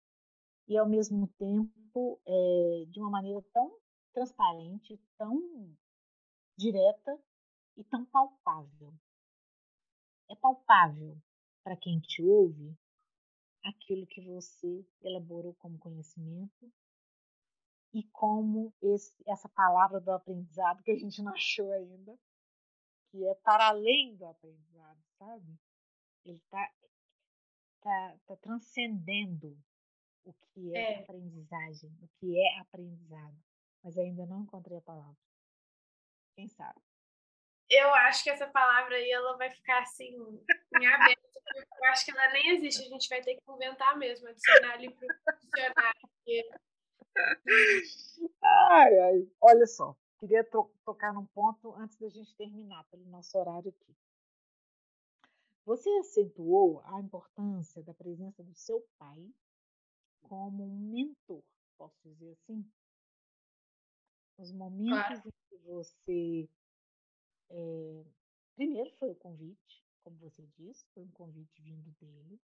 e, 0.66 0.78
ao 0.78 0.88
mesmo 0.88 1.28
tempo, 1.38 2.22
é, 2.26 2.86
de 2.88 3.02
uma 3.02 3.10
maneira 3.10 3.42
tão 3.54 3.78
transparente, 4.14 4.98
tão 5.18 5.76
direta 6.58 7.20
e 7.76 7.84
tão 7.84 8.06
palpável. 8.06 8.94
É 10.30 10.36
palpável 10.38 11.18
para 11.66 11.76
quem 11.76 12.00
te 12.00 12.24
ouve 12.24 12.74
aquilo 13.66 14.08
que 14.08 14.22
você 14.22 14.86
elaborou 15.02 15.54
como 15.56 15.78
conhecimento 15.78 16.72
e 17.94 18.04
como 18.04 18.74
esse, 18.82 19.14
essa 19.28 19.50
palavra 19.50 20.00
do 20.00 20.12
aprendizado 20.12 20.82
que 20.82 20.92
a 20.92 20.98
gente 20.98 21.22
não 21.22 21.34
achou 21.36 21.74
ainda, 21.74 22.18
que 23.16 23.26
é 23.26 23.36
para 23.36 23.68
além 23.68 24.14
do 24.18 24.26
aprendizado, 24.26 25.02
sabe? 25.18 25.58
Ele 26.26 26.38
está 26.38 26.70
tá, 27.80 28.16
tá 28.28 28.36
transcendendo 28.38 29.58
o 30.26 30.34
que 30.34 30.76
é, 30.76 30.94
é, 30.94 31.00
aprendizagem, 31.00 31.90
o 32.02 32.10
que 32.20 32.38
é 32.38 32.60
aprendizado, 32.60 33.38
mas 33.82 33.98
ainda 33.98 34.26
não 34.26 34.42
encontrei 34.42 34.78
a 34.78 34.82
palavra. 34.82 35.16
Quem 36.36 36.50
sabe? 36.50 36.82
Eu 37.70 37.94
acho 37.96 38.22
que 38.22 38.30
essa 38.30 38.48
palavra 38.48 38.96
aí 38.96 39.10
ela 39.10 39.38
vai 39.38 39.50
ficar 39.50 39.82
assim 39.82 40.14
em 40.78 40.88
aberto. 40.88 41.22
Eu 41.56 41.86
acho 41.90 42.04
que 42.04 42.12
ela 42.12 42.34
nem 42.34 42.50
existe. 42.50 42.84
A 42.84 42.90
gente 42.90 43.08
vai 43.08 43.22
ter 43.22 43.36
que 43.36 43.52
inventar 43.52 43.98
mesmo, 43.98 44.28
adicionar 44.28 44.74
ali 44.74 44.94
para 44.94 45.08
o 45.08 45.40
dicionário. 45.40 46.10
Ai, 48.44 49.00
ai. 49.00 49.32
Olha 49.42 49.66
só, 49.66 49.96
queria 50.20 50.44
to 50.44 50.70
tocar 50.84 51.14
num 51.14 51.26
ponto 51.28 51.74
antes 51.76 51.98
da 51.98 52.10
gente 52.10 52.36
terminar, 52.36 52.84
pelo 52.86 53.06
nosso 53.06 53.38
horário 53.38 53.70
aqui. 53.70 53.96
Você 55.66 55.90
acentuou 55.98 56.82
a 56.86 57.00
importância 57.00 57.82
da 57.84 57.94
presença 57.94 58.44
do 58.44 58.54
seu 58.54 58.82
pai 59.00 59.34
como 60.22 60.64
um 60.64 60.92
mentor, 60.92 61.44
posso 61.78 61.98
dizer 62.04 62.32
assim? 62.32 62.66
Os 64.38 64.52
momentos 64.52 64.90
claro. 64.90 65.28
em 65.28 65.32
que 65.50 65.58
você. 65.66 66.50
É, 67.50 68.06
primeiro 68.56 68.92
foi 68.98 69.12
o 69.12 69.16
convite, 69.16 69.84
como 70.04 70.18
você 70.18 70.46
disse, 70.58 70.86
foi 70.94 71.04
um 71.04 71.12
convite 71.12 71.62
vindo 71.62 71.90
dele. 72.00 72.40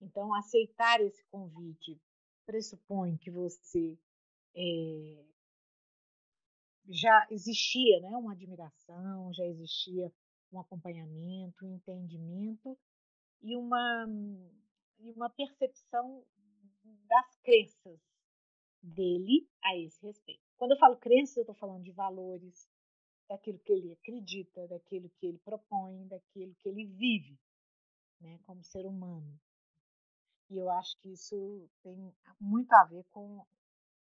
Então, 0.00 0.34
aceitar 0.34 1.00
esse 1.00 1.24
convite 1.26 2.00
pressupõe 2.44 3.16
que 3.16 3.30
você 3.30 3.96
é, 4.54 5.24
já 6.88 7.26
existia 7.30 8.00
né, 8.00 8.16
uma 8.16 8.32
admiração, 8.32 9.32
já 9.32 9.44
existia 9.46 10.12
um 10.52 10.60
acompanhamento, 10.60 11.64
um 11.64 11.74
entendimento 11.74 12.78
e 13.40 13.56
uma, 13.56 14.06
uma 14.98 15.30
percepção 15.30 16.24
das 17.08 17.36
crenças 17.42 18.00
dele 18.82 19.48
a 19.62 19.76
esse 19.76 20.04
respeito. 20.04 20.42
Quando 20.56 20.72
eu 20.72 20.78
falo 20.78 20.96
crenças, 20.96 21.36
eu 21.36 21.42
estou 21.42 21.54
falando 21.54 21.82
de 21.82 21.92
valores, 21.92 22.68
daquilo 23.28 23.58
que 23.60 23.72
ele 23.72 23.92
acredita, 23.92 24.68
daquilo 24.68 25.08
que 25.10 25.26
ele 25.26 25.38
propõe, 25.38 26.06
daquilo 26.06 26.54
que 26.56 26.68
ele 26.68 26.86
vive, 26.86 27.38
né, 28.20 28.38
como 28.44 28.62
ser 28.62 28.84
humano. 28.86 29.40
E 30.50 30.58
eu 30.58 30.70
acho 30.70 30.98
que 30.98 31.12
isso 31.12 31.68
tem 31.82 32.14
muito 32.38 32.72
a 32.72 32.84
ver 32.84 33.04
com 33.10 33.44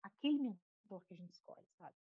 aquele 0.01 0.39
mentor 0.39 1.01
que 1.01 1.13
a 1.13 1.17
gente 1.17 1.34
escolhe, 1.34 1.67
sabe? 1.78 1.95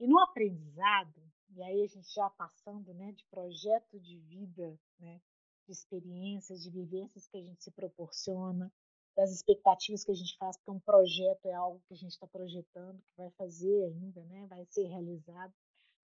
E 0.00 0.06
no 0.06 0.18
aprendizado, 0.20 1.20
e 1.50 1.62
aí 1.62 1.82
a 1.82 1.86
gente 1.86 2.12
já 2.14 2.30
passando 2.30 2.94
né, 2.94 3.12
de 3.12 3.24
projeto 3.26 3.98
de 3.98 4.18
vida, 4.18 4.78
né, 4.98 5.20
de 5.66 5.72
experiências, 5.72 6.62
de 6.62 6.70
vivências 6.70 7.26
que 7.26 7.36
a 7.36 7.42
gente 7.42 7.62
se 7.62 7.70
proporciona, 7.70 8.72
das 9.16 9.32
expectativas 9.32 10.04
que 10.04 10.12
a 10.12 10.14
gente 10.14 10.36
faz, 10.38 10.56
porque 10.56 10.70
um 10.70 10.78
projeto 10.78 11.46
é 11.46 11.52
algo 11.52 11.82
que 11.88 11.94
a 11.94 11.96
gente 11.96 12.12
está 12.12 12.26
projetando, 12.28 13.00
que 13.00 13.16
vai 13.16 13.30
fazer 13.30 13.86
ainda, 13.86 14.22
né, 14.26 14.46
vai 14.46 14.64
ser 14.66 14.86
realizado. 14.86 15.52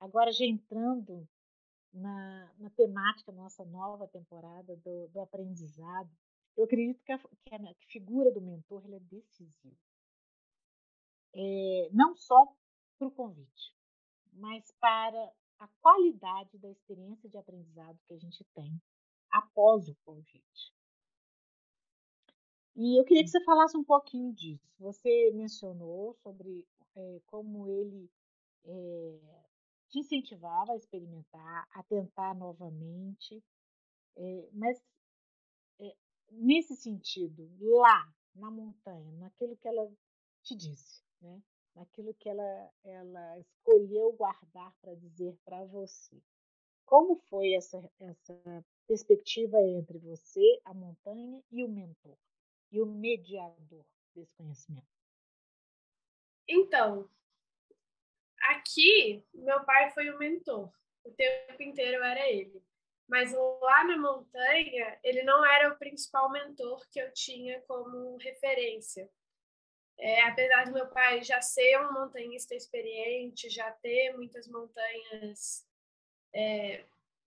Agora, 0.01 0.33
já 0.33 0.45
entrando 0.45 1.29
na, 1.93 2.53
na 2.59 2.71
temática 2.71 3.31
nossa 3.31 3.65
nova 3.65 4.09
temporada 4.09 4.75
do, 4.79 5.07
do 5.09 5.21
aprendizado, 5.21 6.11
eu 6.57 6.65
acredito 6.65 7.03
que 7.05 7.13
a, 7.13 7.19
que 7.19 7.55
a, 7.55 7.75
figura 7.89 8.33
do 8.33 8.41
mentor 8.41 8.83
é 8.93 8.99
decisiva. 8.99 9.77
É, 11.33 11.89
não 11.93 12.17
só 12.17 12.53
para 12.99 13.09
o 13.09 13.13
convite, 13.13 13.75
mas 14.35 14.71
para 14.81 15.33
a 15.59 15.69
qualidade 15.81 16.59
da 16.59 16.69
experiência 16.71 17.29
de 17.29 17.39
aprendizado 17.39 17.99
que 18.07 18.15
a 18.15 18.19
gente 18.19 18.45
tem 18.55 18.81
após 19.31 19.89
o 19.89 19.97
convite. 20.05 20.75
E 22.77 23.01
eu 23.01 23.05
queria 23.05 23.23
que 23.23 23.31
você 23.31 23.43
falasse 23.45 23.77
um 23.77 23.85
pouquinho 23.85 24.33
disso. 24.33 24.69
Você 24.79 25.31
mencionou 25.33 26.15
sobre 26.23 26.67
é, 26.97 27.21
como 27.27 27.69
ele 27.69 28.11
é, 28.65 29.19
te 29.89 30.01
incentivava 30.01 30.73
a 30.73 30.77
experimentar, 30.77 31.69
a 31.73 31.83
tentar 31.85 32.35
novamente, 32.35 33.43
é, 34.17 34.49
mas 34.53 34.83
nesse 36.31 36.77
sentido, 36.77 37.49
lá 37.61 38.13
na 38.35 38.51
montanha, 38.51 39.13
naquilo 39.13 39.57
que 39.57 39.69
ela 39.69 39.91
te 40.43 40.55
disse, 40.55 41.03
né? 41.21 41.41
Naquilo 41.75 42.15
que 42.15 42.29
ela, 42.29 42.71
ela 42.85 43.39
escolheu 43.39 44.13
guardar 44.13 44.73
para 44.81 44.95
dizer 44.95 45.37
para 45.45 45.65
você. 45.65 46.17
Como 46.85 47.17
foi 47.17 47.55
essa, 47.55 47.83
essa 47.99 48.65
perspectiva 48.87 49.61
entre 49.63 49.99
você, 49.99 50.61
a 50.65 50.75
montanha 50.75 51.43
e 51.51 51.65
o 51.65 51.69
mentor, 51.69 52.17
e 52.71 52.81
o 52.81 52.87
mediador 52.87 53.85
desse 54.15 54.35
conhecimento? 54.35 54.87
Então, 56.47 57.09
aqui, 58.43 59.25
meu 59.33 59.65
pai 59.65 59.91
foi 59.93 60.11
o 60.11 60.19
mentor. 60.19 60.71
O 61.03 61.11
tempo 61.11 61.63
inteiro 61.63 62.03
era 62.03 62.29
ele. 62.31 62.63
Mas 63.07 63.33
lá 63.33 63.85
na 63.85 63.99
montanha, 63.99 64.99
ele 65.03 65.23
não 65.23 65.45
era 65.45 65.73
o 65.73 65.79
principal 65.79 66.31
mentor 66.31 66.87
que 66.91 66.99
eu 66.99 67.13
tinha 67.13 67.61
como 67.63 68.17
referência. 68.17 69.11
É, 69.99 70.23
apesar 70.23 70.65
do 70.65 70.73
meu 70.73 70.87
pai 70.89 71.23
já 71.23 71.41
ser 71.41 71.79
um 71.81 71.93
montanhista 71.93 72.55
experiente, 72.55 73.49
já 73.49 73.71
ter 73.71 74.13
muitas 74.15 74.49
montanhas 74.49 75.67
é, 76.35 76.85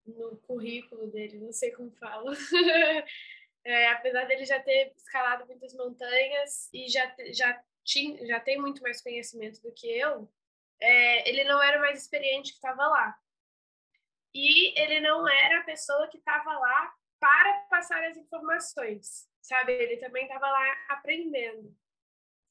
no 0.05 0.37
currículo 0.39 1.07
dele, 1.09 1.39
não 1.39 1.53
sei 1.53 1.71
como 1.71 1.91
falo. 1.93 2.33
é, 3.65 3.89
apesar 3.91 4.25
dele 4.25 4.45
já 4.45 4.61
ter 4.61 4.93
escalado 4.97 5.47
muitas 5.47 5.73
montanhas 5.75 6.69
e 6.73 6.89
já, 6.89 7.15
já, 7.33 7.63
tinha, 7.85 8.27
já 8.27 8.41
tem 8.41 8.59
muito 8.61 8.83
mais 8.83 9.01
conhecimento 9.01 9.63
do 9.63 9.73
que 9.73 9.87
eu, 9.87 10.29
é, 10.81 11.29
ele 11.29 11.45
não 11.45 11.63
era 11.63 11.79
mais 11.79 12.03
experiente 12.03 12.51
que 12.51 12.57
estava 12.57 12.87
lá. 12.89 13.17
E 14.35 14.79
ele 14.81 15.01
não 15.01 15.29
era 15.29 15.61
a 15.61 15.65
pessoa 15.65 16.09
que 16.09 16.19
estava 16.19 16.53
lá 16.59 16.95
para 17.19 17.61
passar 17.71 18.03
as 18.05 18.17
informações, 18.17 19.29
sabe? 19.41 19.73
Ele 19.73 19.97
também 19.97 20.25
estava 20.25 20.49
lá 20.49 20.87
aprendendo 20.89 21.75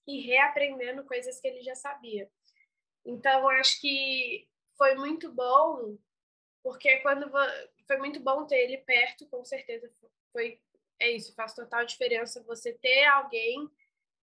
e 0.07 0.21
reaprendendo 0.21 1.03
coisas 1.03 1.39
que 1.39 1.47
ele 1.47 1.61
já 1.61 1.75
sabia. 1.75 2.29
Então, 3.05 3.47
acho 3.49 3.79
que 3.81 4.47
foi 4.77 4.95
muito 4.95 5.31
bom, 5.31 5.97
porque 6.63 6.97
quando 6.99 7.29
foi 7.85 7.97
muito 7.97 8.19
bom 8.19 8.45
ter 8.45 8.57
ele 8.57 8.77
perto, 8.79 9.27
com 9.27 9.43
certeza 9.43 9.89
foi 10.31 10.61
é 10.99 11.11
isso, 11.11 11.33
faz 11.35 11.53
total 11.53 11.85
diferença 11.85 12.43
você 12.43 12.73
ter 12.73 13.05
alguém 13.05 13.69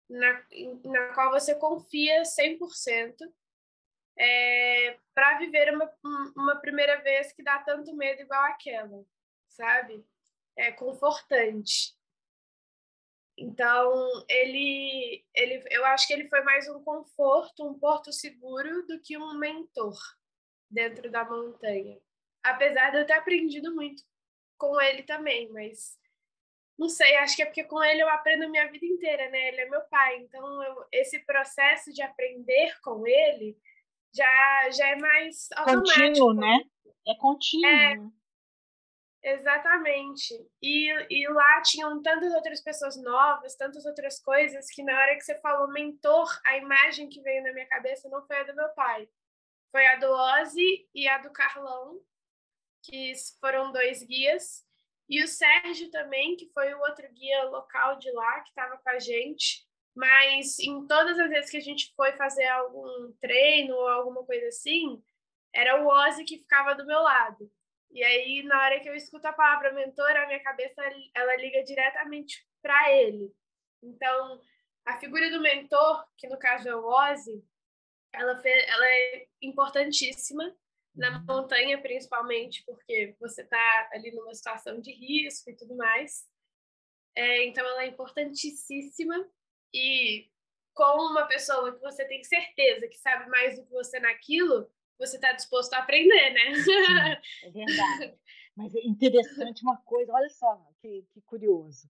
na, 0.09 0.45
na 0.85 1.15
qual 1.15 1.31
você 1.31 1.55
confia 1.55 2.23
100%, 2.23 3.17
é, 4.19 4.99
para 5.15 5.39
viver 5.39 5.73
uma, 5.75 5.91
uma 6.37 6.57
primeira 6.57 7.01
vez 7.01 7.33
que 7.33 7.43
dá 7.43 7.59
tanto 7.61 7.95
medo 7.95 8.23
igual 8.23 8.43
aquela, 8.45 9.05
sabe? 9.49 10.05
É 10.57 10.73
confortante. 10.73 11.97
Então, 13.41 13.91
ele, 14.29 15.25
ele, 15.35 15.65
eu 15.71 15.83
acho 15.87 16.07
que 16.07 16.13
ele 16.13 16.29
foi 16.29 16.43
mais 16.43 16.69
um 16.69 16.85
conforto, 16.85 17.67
um 17.67 17.73
porto 17.73 18.13
seguro 18.13 18.87
do 18.87 19.01
que 19.01 19.17
um 19.17 19.39
mentor 19.39 19.97
dentro 20.71 21.11
da 21.11 21.25
montanha. 21.25 21.99
Apesar 22.43 22.91
de 22.91 22.99
eu 22.99 23.07
ter 23.07 23.15
aprendido 23.15 23.75
muito 23.75 24.03
com 24.59 24.79
ele 24.79 25.05
também, 25.05 25.51
mas 25.51 25.99
não 26.79 26.91
sei, 26.91 27.17
acho 27.17 27.35
que 27.35 27.43
é 27.43 27.47
porque 27.47 27.65
com 27.65 27.83
ele 27.83 28.03
eu 28.03 28.11
aprendo 28.11 28.45
a 28.45 28.49
minha 28.49 28.71
vida 28.71 28.85
inteira, 28.85 29.31
né? 29.31 29.49
Ele 29.49 29.63
é 29.63 29.71
meu 29.71 29.81
pai, 29.89 30.19
então 30.19 30.63
eu, 30.63 30.85
esse 30.93 31.19
processo 31.21 31.91
de 31.95 32.03
aprender 32.03 32.79
com 32.83 33.07
ele 33.07 33.57
já, 34.15 34.71
já 34.71 34.89
é 34.89 34.97
mais 34.97 35.49
automático. 35.57 35.99
Contínuo, 35.99 36.35
né? 36.35 36.61
É 37.09 37.15
contínuo. 37.15 37.67
É? 37.67 38.20
Exatamente. 39.23 40.35
E, 40.63 40.89
e 41.11 41.29
lá 41.29 41.61
tinham 41.63 42.03
tantas 42.03 42.33
outras 42.33 42.63
pessoas 42.63 42.97
novas, 43.03 43.55
tantas 43.55 43.85
outras 43.85 44.19
coisas, 44.19 44.67
que 44.71 44.83
na 44.83 44.99
hora 44.99 45.15
que 45.15 45.21
você 45.21 45.39
falou 45.41 45.69
mentor, 45.69 46.27
a 46.47 46.57
imagem 46.57 47.09
que 47.09 47.21
veio 47.21 47.43
na 47.43 47.53
minha 47.53 47.69
cabeça 47.69 48.09
não 48.09 48.27
foi 48.27 48.39
a 48.39 48.45
do 48.45 48.55
meu 48.55 48.69
pai. 48.71 49.09
Foi 49.71 49.87
a 49.87 49.97
do 49.97 50.11
Ozzy 50.11 50.89
e 50.95 51.07
a 51.07 51.19
do 51.19 51.31
Carlão, 51.31 52.01
que 52.83 53.13
foram 53.41 53.73
dois 53.73 54.03
guias. 54.03 54.65
E 55.09 55.23
o 55.23 55.29
Sérgio 55.29 55.91
também, 55.91 56.37
que 56.37 56.51
foi 56.53 56.73
o 56.73 56.81
outro 56.81 57.07
guia 57.13 57.45
local 57.45 57.99
de 57.99 58.11
lá, 58.13 58.41
que 58.41 58.49
estava 58.49 58.79
com 58.79 58.91
a 58.91 58.99
gente. 58.99 59.67
Mas 59.95 60.59
em 60.61 60.87
todas 60.87 61.19
as 61.19 61.29
vezes 61.29 61.51
que 61.51 61.57
a 61.57 61.63
gente 61.63 61.93
foi 61.95 62.13
fazer 62.13 62.47
algum 62.47 63.13
treino 63.21 63.75
ou 63.75 63.89
alguma 63.89 64.25
coisa 64.25 64.47
assim, 64.47 65.03
era 65.55 65.83
o 65.83 65.89
Ozzy 65.89 66.25
que 66.25 66.39
ficava 66.39 66.75
do 66.75 66.87
meu 66.87 67.01
lado. 67.01 67.51
E 67.91 68.05
aí, 68.05 68.43
na 68.45 68.63
hora 68.63 68.81
que 68.81 68.89
eu 68.89 68.95
escuto 68.95 69.27
a 69.27 69.33
palavra 69.33 69.73
mentor, 69.73 70.11
a 70.11 70.27
minha 70.27 70.43
cabeça 70.43 70.81
ela 71.15 71.37
liga 71.37 71.63
diretamente 71.65 72.47
para 72.63 72.93
ele. 72.93 73.35
Então, 73.83 74.41
a 74.85 74.97
figura 74.99 75.31
do 75.31 75.41
mentor, 75.41 76.07
que 76.17 76.29
no 76.29 76.39
caso 76.39 76.69
é 76.69 76.77
o 76.77 76.87
Ozzy, 76.87 77.45
ela, 78.13 78.41
fez, 78.41 78.69
ela 78.69 78.87
é 78.87 79.27
importantíssima 79.43 80.57
na 80.95 81.21
montanha, 81.21 81.81
principalmente, 81.81 82.65
porque 82.65 83.17
você 83.19 83.43
está 83.43 83.91
ali 83.93 84.13
numa 84.13 84.35
situação 84.35 84.81
de 84.81 84.93
risco 84.93 85.51
e 85.51 85.57
tudo 85.57 85.77
mais. 85.77 86.29
É, 87.15 87.45
então, 87.45 87.67
ela 87.67 87.83
é 87.85 87.87
importantíssima. 87.87 89.29
E 89.73 90.31
com 90.75 91.11
uma 91.11 91.27
pessoa 91.27 91.75
que 91.75 91.81
você 91.81 92.05
tem 92.05 92.23
certeza 92.25 92.89
que 92.89 92.99
sabe 92.99 93.29
mais 93.29 93.57
do 93.57 93.65
que 93.65 93.71
você 93.71 93.99
naquilo, 94.01 94.71
você 95.01 95.17
está 95.17 95.33
disposto 95.33 95.73
a 95.73 95.79
aprender, 95.79 96.31
né? 96.31 96.55
Sim, 96.63 97.47
é 97.47 97.51
verdade. 97.51 98.19
Mas 98.55 98.75
é 98.75 98.81
interessante 98.81 99.63
uma 99.63 99.79
coisa, 99.79 100.13
olha 100.13 100.29
só 100.29 100.71
que, 100.79 101.03
que 101.11 101.21
curioso. 101.23 101.89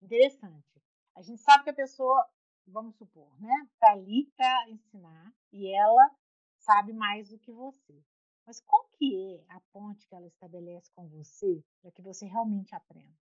Interessante. 0.00 0.80
A 1.16 1.22
gente 1.22 1.42
sabe 1.42 1.64
que 1.64 1.70
a 1.70 1.74
pessoa, 1.74 2.26
vamos 2.66 2.96
supor, 2.96 3.28
né, 3.40 3.68
está 3.74 3.92
ali 3.92 4.26
para 4.36 4.70
ensinar 4.70 5.32
e 5.52 5.74
ela 5.74 6.10
sabe 6.56 6.92
mais 6.92 7.28
do 7.28 7.38
que 7.38 7.50
você. 7.52 8.02
Mas 8.46 8.60
qual 8.60 8.88
que 8.92 9.36
é 9.36 9.54
a 9.54 9.60
ponte 9.72 10.06
que 10.06 10.14
ela 10.14 10.26
estabelece 10.26 10.90
com 10.94 11.08
você 11.08 11.62
para 11.80 11.90
que 11.90 12.02
você 12.02 12.26
realmente 12.26 12.74
aprenda? 12.74 13.16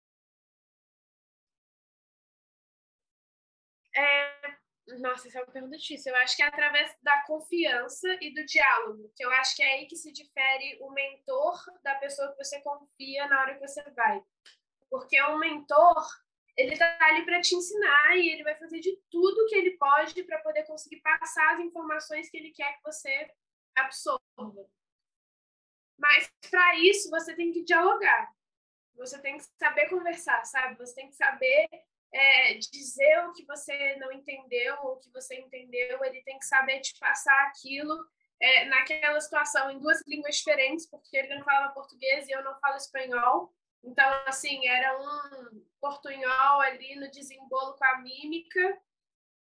É, 3.94 4.59
nossa, 4.98 5.28
essa 5.28 5.38
é 5.38 5.42
uma 5.42 5.52
pergunta 5.52 5.76
difícil. 5.76 6.12
Eu 6.12 6.18
acho 6.20 6.36
que 6.36 6.42
é 6.42 6.46
através 6.46 6.96
da 7.02 7.22
confiança 7.24 8.08
e 8.20 8.32
do 8.34 8.44
diálogo, 8.44 9.12
que 9.14 9.24
eu 9.24 9.30
acho 9.32 9.56
que 9.56 9.62
é 9.62 9.74
aí 9.74 9.86
que 9.86 9.96
se 9.96 10.12
difere 10.12 10.78
o 10.80 10.90
mentor 10.90 11.58
da 11.82 11.94
pessoa 11.96 12.30
que 12.32 12.42
você 12.42 12.60
confia 12.60 13.26
na 13.28 13.40
hora 13.40 13.54
que 13.54 13.66
você 13.66 13.82
vai. 13.90 14.22
Porque 14.88 15.20
o 15.22 15.38
mentor, 15.38 16.04
ele 16.56 16.76
tá 16.76 16.98
ali 17.02 17.24
para 17.24 17.40
te 17.40 17.54
ensinar 17.54 18.16
e 18.16 18.30
ele 18.30 18.42
vai 18.42 18.56
fazer 18.56 18.80
de 18.80 18.96
tudo 19.10 19.46
que 19.46 19.54
ele 19.54 19.76
pode 19.76 20.22
para 20.24 20.40
poder 20.40 20.64
conseguir 20.64 21.00
passar 21.00 21.54
as 21.54 21.60
informações 21.60 22.28
que 22.28 22.36
ele 22.36 22.50
quer 22.50 22.76
que 22.76 22.82
você 22.82 23.30
absorva. 23.76 24.20
Mas 25.98 26.32
para 26.50 26.76
isso 26.76 27.10
você 27.10 27.34
tem 27.34 27.52
que 27.52 27.62
dialogar. 27.62 28.32
Você 28.96 29.20
tem 29.20 29.36
que 29.36 29.44
saber 29.58 29.88
conversar, 29.88 30.44
sabe? 30.44 30.76
Você 30.76 30.94
tem 30.94 31.08
que 31.08 31.14
saber 31.14 31.68
é, 32.12 32.54
dizer 32.54 33.24
o 33.26 33.32
que 33.32 33.44
você 33.44 33.96
não 33.96 34.10
entendeu 34.12 34.76
ou 34.82 34.94
o 34.94 34.98
que 34.98 35.10
você 35.10 35.38
entendeu, 35.38 36.02
ele 36.04 36.22
tem 36.22 36.38
que 36.38 36.46
saber 36.46 36.80
te 36.80 36.98
passar 36.98 37.46
aquilo 37.46 37.96
é, 38.40 38.64
naquela 38.66 39.20
situação 39.20 39.70
em 39.70 39.78
duas 39.78 40.02
línguas 40.06 40.36
diferentes, 40.36 40.86
porque 40.86 41.16
ele 41.16 41.34
não 41.34 41.44
falava 41.44 41.74
português 41.74 42.26
e 42.26 42.32
eu 42.32 42.42
não 42.42 42.58
falo 42.58 42.76
espanhol. 42.76 43.54
Então, 43.82 44.04
assim, 44.26 44.66
era 44.66 44.98
um 44.98 45.64
portunhol 45.80 46.60
ali 46.60 46.96
no 46.96 47.10
desembolo 47.10 47.76
com 47.76 47.84
a 47.84 47.98
mímica, 47.98 48.78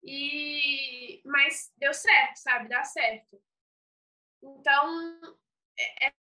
e 0.04 1.22
mas 1.26 1.72
deu 1.78 1.94
certo, 1.94 2.38
sabe? 2.38 2.70
Dá 2.70 2.84
certo. 2.84 3.42
Então, 4.42 5.38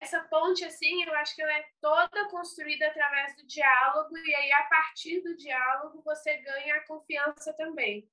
essa 0.01 0.23
ponte, 0.25 0.65
assim, 0.65 1.05
eu 1.05 1.15
acho 1.15 1.35
que 1.35 1.43
ela 1.43 1.53
é 1.53 1.67
toda 1.81 2.29
construída 2.31 2.87
através 2.87 3.37
do 3.37 3.47
diálogo, 3.47 4.17
e 4.17 4.35
aí, 4.35 4.53
a 4.53 4.65
partir 4.65 5.21
do 5.21 5.37
diálogo, 5.37 6.03
você 6.03 6.39
ganha 6.39 6.77
a 6.77 6.87
confiança 6.87 7.53
também. 7.55 8.09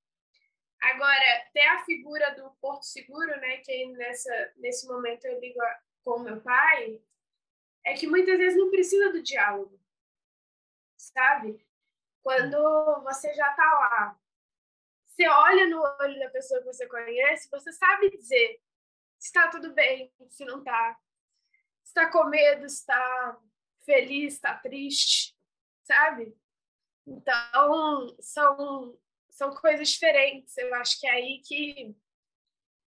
Agora, 0.82 1.50
ter 1.54 1.68
a 1.68 1.84
figura 1.86 2.36
do 2.36 2.52
Porto 2.62 2.84
Seguro, 2.84 3.38
né, 3.40 3.58
que 3.58 3.86
nessa, 3.94 4.54
nesse 4.58 4.88
momento 4.88 5.26
eu 5.26 5.40
ligo 5.40 5.60
com 6.04 6.20
meu 6.20 6.42
pai, 6.42 7.02
é 7.86 7.94
que 7.94 8.08
muitas 8.08 8.38
vezes 8.38 8.58
não 8.58 8.70
precisa 8.70 9.12
do 9.12 9.22
diálogo, 9.22 9.80
sabe? 10.98 11.66
Quando 12.22 13.02
você 13.04 13.34
já 13.34 13.50
está 13.50 13.64
lá, 13.64 14.20
você 15.06 15.28
olha 15.28 15.68
no 15.68 15.82
olho 15.82 16.20
da 16.20 16.30
pessoa 16.30 16.60
que 16.60 16.66
você 16.66 16.88
conhece, 16.88 17.50
você 17.50 17.72
sabe 17.74 18.10
dizer 18.10 18.62
se 19.18 19.28
está 19.28 19.50
tudo 19.50 19.74
bem, 19.74 20.14
se 20.30 20.46
não 20.46 20.60
está, 20.60 20.98
está 21.90 22.10
com 22.12 22.26
medo, 22.26 22.66
está 22.66 23.38
feliz, 23.86 24.36
está 24.36 24.56
triste, 24.56 25.36
sabe? 25.84 26.36
Então, 27.06 28.16
são 28.20 28.98
são 29.30 29.52
coisas 29.56 29.90
diferentes. 29.90 30.58
Eu 30.58 30.74
acho 30.76 31.00
que 31.00 31.08
é 31.08 31.12
aí 31.12 31.42
que, 31.46 31.96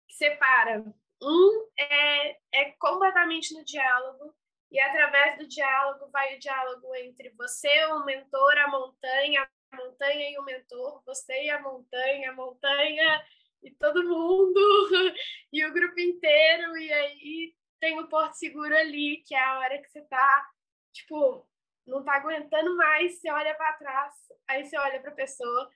que 0.08 0.16
separa. 0.16 0.84
Um 1.22 1.70
é, 1.78 2.38
é 2.52 2.72
completamente 2.80 3.54
no 3.54 3.64
diálogo, 3.64 4.34
e 4.72 4.80
através 4.80 5.38
do 5.38 5.48
diálogo 5.48 6.10
vai 6.12 6.36
o 6.36 6.40
diálogo 6.40 6.96
entre 6.96 7.30
você, 7.32 7.86
o 7.88 8.06
mentor, 8.06 8.58
a 8.58 8.68
montanha, 8.70 9.48
a 9.72 9.78
montanha 9.78 10.32
e 10.32 10.40
o 10.40 10.44
mentor, 10.44 11.04
você 11.06 11.44
e 11.44 11.50
a 11.52 11.62
montanha, 11.62 12.32
a 12.32 12.34
montanha 12.34 13.24
e 13.62 13.70
todo 13.72 14.04
mundo, 14.04 14.60
e 15.54 15.64
o 15.64 15.74
grupo 15.74 16.00
inteiro, 16.00 16.76
e 16.78 16.92
aí 16.92 17.56
tem 17.82 18.00
o 18.00 18.08
Porto 18.08 18.36
Seguro 18.36 18.78
ali, 18.78 19.24
que 19.24 19.34
é 19.34 19.44
a 19.44 19.58
hora 19.58 19.82
que 19.82 19.90
você 19.90 20.02
tá, 20.04 20.52
tipo, 20.94 21.46
não 21.86 22.04
tá 22.04 22.14
aguentando 22.14 22.78
mais, 22.78 23.20
você 23.20 23.30
olha 23.30 23.56
para 23.56 23.74
trás, 23.74 24.14
aí 24.48 24.64
você 24.64 24.78
olha 24.78 25.02
para 25.02 25.12
pessoa 25.12 25.70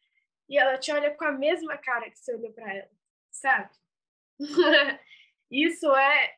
e 0.47 0.58
ela 0.58 0.78
te 0.78 0.91
olha 0.91 1.14
com 1.18 1.26
a 1.26 1.32
mesma 1.32 1.76
cara 1.78 2.10
que 2.12 2.20
você 2.20 2.36
olhou 2.36 2.53
para 2.53 2.72
ela, 2.72 2.91
sabe? 3.32 3.76
isso 5.49 5.93
é. 5.95 6.38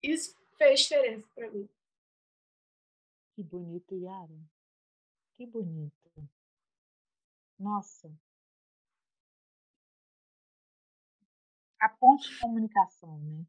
Isso 0.00 0.38
fez 0.56 0.80
diferença 0.80 1.28
para 1.34 1.50
mim. 1.50 1.68
Que 3.34 3.42
bonito, 3.42 3.96
Yara. 3.96 4.38
Que 5.36 5.46
bonito. 5.46 6.30
Nossa. 7.58 8.08
A 11.80 11.88
ponte 11.88 12.28
de 12.28 12.38
comunicação, 12.38 13.18
né? 13.18 13.44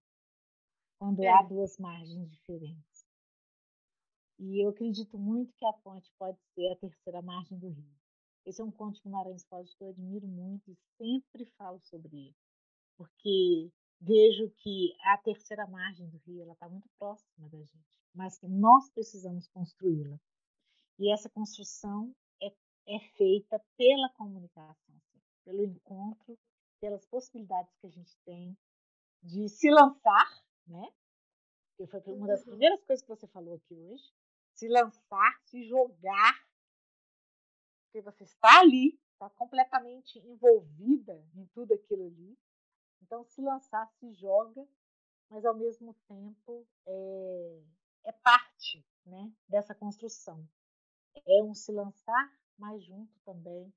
Quando 0.99 1.23
é. 1.23 1.29
há 1.29 1.41
duas 1.43 1.77
margens 1.77 2.29
diferentes. 2.29 3.05
E 4.37 4.63
eu 4.63 4.69
acredito 4.69 5.17
muito 5.17 5.53
que 5.53 5.65
a 5.65 5.73
ponte 5.73 6.11
pode 6.17 6.39
ser 6.53 6.71
a 6.71 6.75
terceira 6.75 7.21
margem 7.21 7.57
do 7.57 7.69
rio. 7.69 7.99
Esse 8.45 8.61
é 8.61 8.63
um 8.63 8.71
conto 8.71 8.95
de 8.95 9.03
Guimarães 9.03 9.45
Rosa 9.51 9.73
que 9.77 9.83
eu 9.83 9.89
admiro 9.89 10.27
muito 10.27 10.71
e 10.71 10.77
sempre 10.97 11.45
falo 11.57 11.79
sobre 11.81 12.15
ele, 12.15 12.35
porque 12.97 13.71
vejo 13.99 14.49
que 14.57 14.95
a 15.03 15.17
terceira 15.17 15.67
margem 15.67 16.09
do 16.09 16.17
rio 16.25 16.49
está 16.51 16.69
muito 16.69 16.89
próxima 16.97 17.49
da 17.49 17.61
gente, 17.61 17.99
mas 18.13 18.37
que 18.37 18.47
nós 18.47 18.89
precisamos 18.91 19.47
construí-la. 19.47 20.19
E 20.97 21.11
essa 21.13 21.29
construção 21.29 22.13
é, 22.41 22.47
é 22.87 22.99
feita 23.17 23.61
pela 23.77 24.09
comunicação, 24.13 24.95
pelo 25.45 25.63
encontro, 25.63 26.37
pelas 26.79 27.05
possibilidades 27.05 27.75
que 27.77 27.87
a 27.87 27.91
gente 27.91 28.17
tem 28.25 28.57
de 29.21 29.49
se 29.49 29.69
lançar, 29.69 30.27
né? 30.69 30.87
Que 31.75 31.87
foi 31.87 32.01
uma 32.07 32.27
das 32.27 32.41
uhum. 32.41 32.51
primeiras 32.51 32.83
coisas 32.83 33.03
que 33.03 33.09
você 33.09 33.27
falou 33.27 33.55
aqui 33.55 33.73
hoje. 33.73 34.13
Se 34.53 34.67
lançar, 34.67 35.39
se 35.45 35.63
jogar 35.63 36.49
porque 37.89 38.01
você 38.01 38.23
está 38.23 38.59
ali, 38.59 38.99
está 39.13 39.29
completamente 39.31 40.19
envolvida 40.19 41.25
em 41.33 41.45
tudo 41.47 41.73
aquilo 41.73 42.05
ali. 42.05 42.37
Então, 43.01 43.23
se 43.25 43.41
lançar, 43.41 43.89
se 43.99 44.13
joga, 44.13 44.67
mas 45.27 45.43
ao 45.43 45.55
mesmo 45.55 45.95
tempo 46.07 46.67
é, 46.85 47.63
é 48.05 48.11
parte 48.11 48.85
né, 49.05 49.33
dessa 49.47 49.73
construção. 49.73 50.47
É 51.25 51.43
um 51.43 51.55
se 51.55 51.71
lançar, 51.71 52.31
mas 52.57 52.83
junto 52.83 53.19
também 53.21 53.73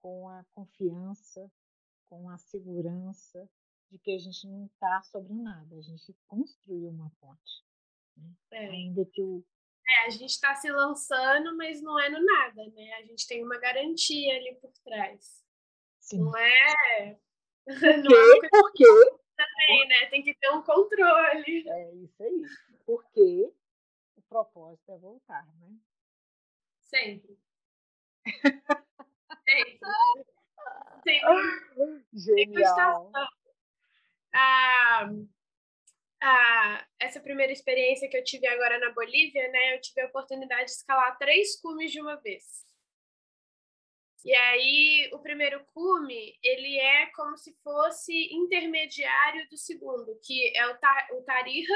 com 0.00 0.28
a 0.28 0.44
confiança, 0.54 1.50
com 2.06 2.30
a 2.30 2.38
segurança 2.38 3.50
de 3.90 3.98
que 3.98 4.14
a 4.14 4.18
gente 4.18 4.46
não 4.46 4.66
está 4.66 5.02
sobre 5.02 5.32
nada, 5.32 5.76
a 5.76 5.80
gente 5.80 6.14
construiu 6.26 6.90
uma 6.90 7.10
ponte. 7.20 7.64
Né? 8.16 8.32
É. 8.50 8.66
Ainda 8.68 9.04
que 9.06 9.22
o, 9.22 9.44
é, 9.88 10.06
a 10.06 10.10
gente 10.10 10.30
está 10.30 10.54
se 10.54 10.70
lançando, 10.70 11.56
mas 11.56 11.80
não 11.80 11.98
é 11.98 12.10
no 12.10 12.22
nada, 12.22 12.66
né? 12.74 12.92
A 12.94 13.02
gente 13.02 13.26
tem 13.26 13.42
uma 13.42 13.58
garantia 13.58 14.36
ali 14.36 14.54
por 14.56 14.70
trás. 14.84 15.42
Sim. 15.98 16.20
Não 16.20 16.36
é. 16.36 17.18
Não 17.68 18.44
é 18.44 18.48
Por 18.48 18.72
quê? 18.72 18.84
Também, 19.36 19.88
né? 19.88 20.06
Tem 20.06 20.22
que 20.22 20.34
ter 20.34 20.50
um 20.50 20.62
controle. 20.62 21.68
É 21.68 21.94
isso 21.96 22.22
aí. 22.22 22.42
Porque 22.86 23.52
o 24.16 24.22
propósito 24.22 24.90
é 24.90 24.98
voltar, 24.98 25.46
né? 25.58 25.76
Sempre. 26.80 27.38
Sempre. 29.44 29.80
Sempre. 31.04 32.04
Genial. 32.14 33.10
Ah, 33.14 33.28
a, 34.34 35.10
essa 36.98 37.20
primeira 37.20 37.52
experiência 37.52 38.08
que 38.08 38.16
eu 38.16 38.24
tive 38.24 38.46
agora 38.46 38.78
na 38.78 38.90
Bolívia, 38.92 39.48
né, 39.50 39.74
eu 39.74 39.80
tive 39.80 40.00
a 40.00 40.06
oportunidade 40.06 40.66
de 40.66 40.72
escalar 40.72 41.16
três 41.18 41.60
cumes 41.60 41.92
de 41.92 42.00
uma 42.00 42.16
vez. 42.16 42.66
E 44.24 44.34
aí, 44.34 45.10
o 45.12 45.20
primeiro 45.20 45.64
cume, 45.72 46.36
ele 46.42 46.76
é 46.78 47.06
como 47.14 47.36
se 47.36 47.56
fosse 47.62 48.12
intermediário 48.34 49.48
do 49.48 49.56
segundo, 49.56 50.18
que 50.22 50.52
é 50.56 50.66
o, 50.66 50.76
ta, 50.76 51.08
o 51.12 51.22
Tarija, 51.22 51.72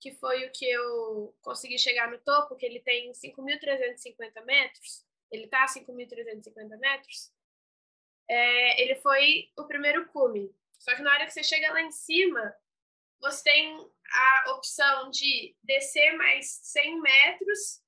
que 0.00 0.12
foi 0.12 0.44
o 0.46 0.52
que 0.52 0.68
eu 0.68 1.34
consegui 1.42 1.78
chegar 1.78 2.10
no 2.10 2.18
topo, 2.18 2.56
que 2.56 2.66
ele 2.66 2.80
tem 2.80 3.12
5.350 3.12 4.44
metros, 4.44 5.06
ele 5.30 5.44
está 5.44 5.64
a 5.64 5.68
5.350 5.68 6.76
metros. 6.78 7.32
É, 8.28 8.82
ele 8.82 8.96
foi 8.96 9.50
o 9.56 9.64
primeiro 9.66 10.08
cume. 10.08 10.52
Só 10.82 10.96
que 10.96 11.02
na 11.02 11.12
hora 11.12 11.26
que 11.26 11.32
você 11.32 11.44
chega 11.44 11.72
lá 11.72 11.80
em 11.80 11.92
cima, 11.92 12.54
você 13.20 13.44
tem 13.44 13.90
a 14.12 14.52
opção 14.52 15.10
de 15.10 15.56
descer 15.62 16.12
mais 16.16 16.58
100 16.64 17.00
metros 17.00 17.80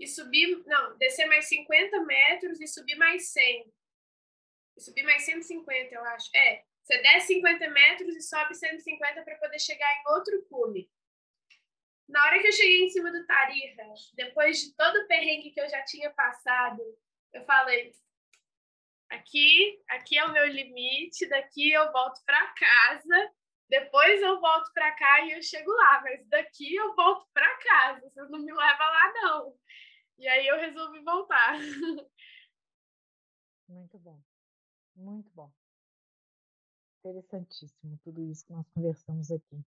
e 0.00 0.06
subir, 0.06 0.64
não, 0.64 0.96
descer 0.96 1.26
mais 1.26 1.46
50 1.46 2.00
metros 2.04 2.58
e 2.58 2.66
subir 2.66 2.96
mais 2.96 3.30
100. 3.32 3.70
E 4.78 4.80
subir 4.80 5.02
mais 5.02 5.24
150, 5.24 5.94
eu 5.94 6.02
acho. 6.04 6.30
É, 6.34 6.64
você 6.82 7.02
desce 7.02 7.34
50 7.34 7.68
metros 7.68 8.16
e 8.16 8.22
sobe 8.22 8.54
150 8.54 9.22
para 9.22 9.36
poder 9.36 9.58
chegar 9.58 10.00
em 10.00 10.08
outro 10.12 10.42
cume. 10.48 10.90
Na 12.08 12.24
hora 12.24 12.40
que 12.40 12.48
eu 12.48 12.52
cheguei 12.52 12.82
em 12.84 12.88
cima 12.88 13.12
do 13.12 13.26
Tarija, 13.26 13.84
depois 14.14 14.58
de 14.62 14.74
todo 14.74 14.96
o 14.96 15.06
perrengue 15.06 15.50
que 15.50 15.60
eu 15.60 15.68
já 15.68 15.84
tinha 15.84 16.10
passado, 16.12 16.80
eu 17.34 17.44
falei: 17.44 17.92
aqui, 19.10 19.80
aqui 19.88 20.18
é 20.18 20.24
o 20.24 20.32
meu 20.32 20.46
limite, 20.46 21.28
daqui 21.28 21.70
eu 21.70 21.90
volto 21.92 22.20
para 22.24 22.54
casa 22.54 23.32
depois 23.68 24.22
eu 24.22 24.40
volto 24.40 24.72
para 24.72 24.90
cá 24.92 25.26
e 25.26 25.32
eu 25.32 25.42
chego 25.42 25.70
lá, 25.70 26.00
mas 26.02 26.26
daqui 26.28 26.74
eu 26.74 26.94
volto 26.94 27.28
para 27.34 27.58
casa. 27.58 28.00
Você 28.00 28.22
não 28.22 28.38
me 28.38 28.52
leva 28.52 28.84
lá, 28.84 29.12
não. 29.12 29.54
E 30.16 30.26
aí 30.26 30.46
eu 30.46 30.56
resolvi 30.56 31.00
voltar. 31.04 31.58
Muito 33.68 33.98
bom. 33.98 34.18
Muito 34.96 35.30
bom. 35.34 35.52
Interessantíssimo 37.04 37.98
tudo 38.02 38.22
isso 38.22 38.46
que 38.46 38.52
nós 38.52 38.66
conversamos 38.70 39.30
aqui. 39.30 39.62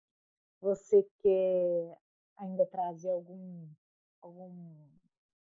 Você 0.61 1.03
quer 1.19 1.97
ainda 2.37 2.67
trazer 2.67 3.09
algum, 3.09 3.67
algum 4.21 4.87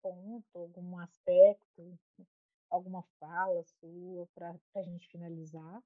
ponto, 0.03 0.59
algum 0.59 0.99
aspecto, 0.99 1.99
alguma 2.75 3.03
fala 3.21 3.63
sua 3.65 4.27
para 4.35 4.55
a 4.75 4.83
gente 4.83 5.09
finalizar? 5.09 5.83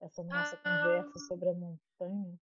essa 0.00 0.22
nossa 0.22 0.60
ah, 0.64 0.82
conversa 0.82 1.18
sobre 1.26 1.48
a 1.48 1.54
montanha? 1.54 2.38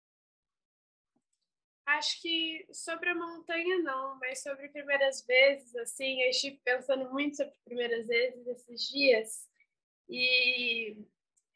Acho 1.86 2.20
que 2.20 2.66
sobre 2.72 3.08
a 3.10 3.14
montanha 3.14 3.78
não, 3.78 4.18
mas 4.18 4.42
sobre 4.42 4.68
primeiras 4.68 5.24
vezes, 5.24 5.74
assim, 5.76 6.20
eu 6.22 6.30
estive 6.30 6.60
pensando 6.64 7.10
muito 7.10 7.36
sobre 7.36 7.54
primeiras 7.64 8.06
vezes 8.06 8.46
esses 8.46 8.88
dias 8.88 9.48
e 10.08 10.96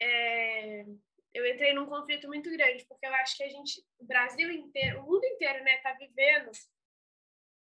é, 0.00 0.86
eu 1.34 1.46
entrei 1.46 1.74
num 1.74 1.86
conflito 1.86 2.28
muito 2.28 2.50
grande, 2.50 2.84
porque 2.86 3.06
eu 3.06 3.14
acho 3.14 3.36
que 3.36 3.42
a 3.42 3.48
gente, 3.48 3.84
o 3.98 4.04
Brasil 4.04 4.50
inteiro, 4.50 5.00
o 5.00 5.06
mundo 5.06 5.24
inteiro, 5.24 5.64
né, 5.64 5.78
tá 5.78 5.92
vivendo, 5.94 6.50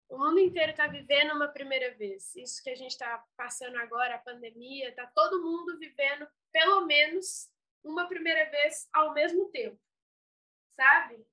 o 0.09 0.19
mundo 0.19 0.39
inteiro 0.39 0.75
tá 0.75 0.87
vivendo 0.87 1.33
uma 1.35 1.49
primeira 1.49 1.95
vez. 1.95 2.35
Isso 2.37 2.63
que 2.63 2.71
a 2.71 2.77
gente 2.77 2.93
está 2.93 3.25
passando 3.37 3.77
agora, 3.77 4.15
a 4.15 4.21
pandemia, 4.21 4.95
tá 4.95 5.07
todo 5.15 5.43
mundo 5.43 5.79
vivendo 5.79 6.27
pelo 6.53 6.87
menos 6.87 7.51
uma 7.83 8.09
primeira 8.09 8.51
vez 8.51 8.89
ao 8.93 9.13
mesmo 9.13 9.49
tempo, 9.51 9.79
sabe? 10.75 11.27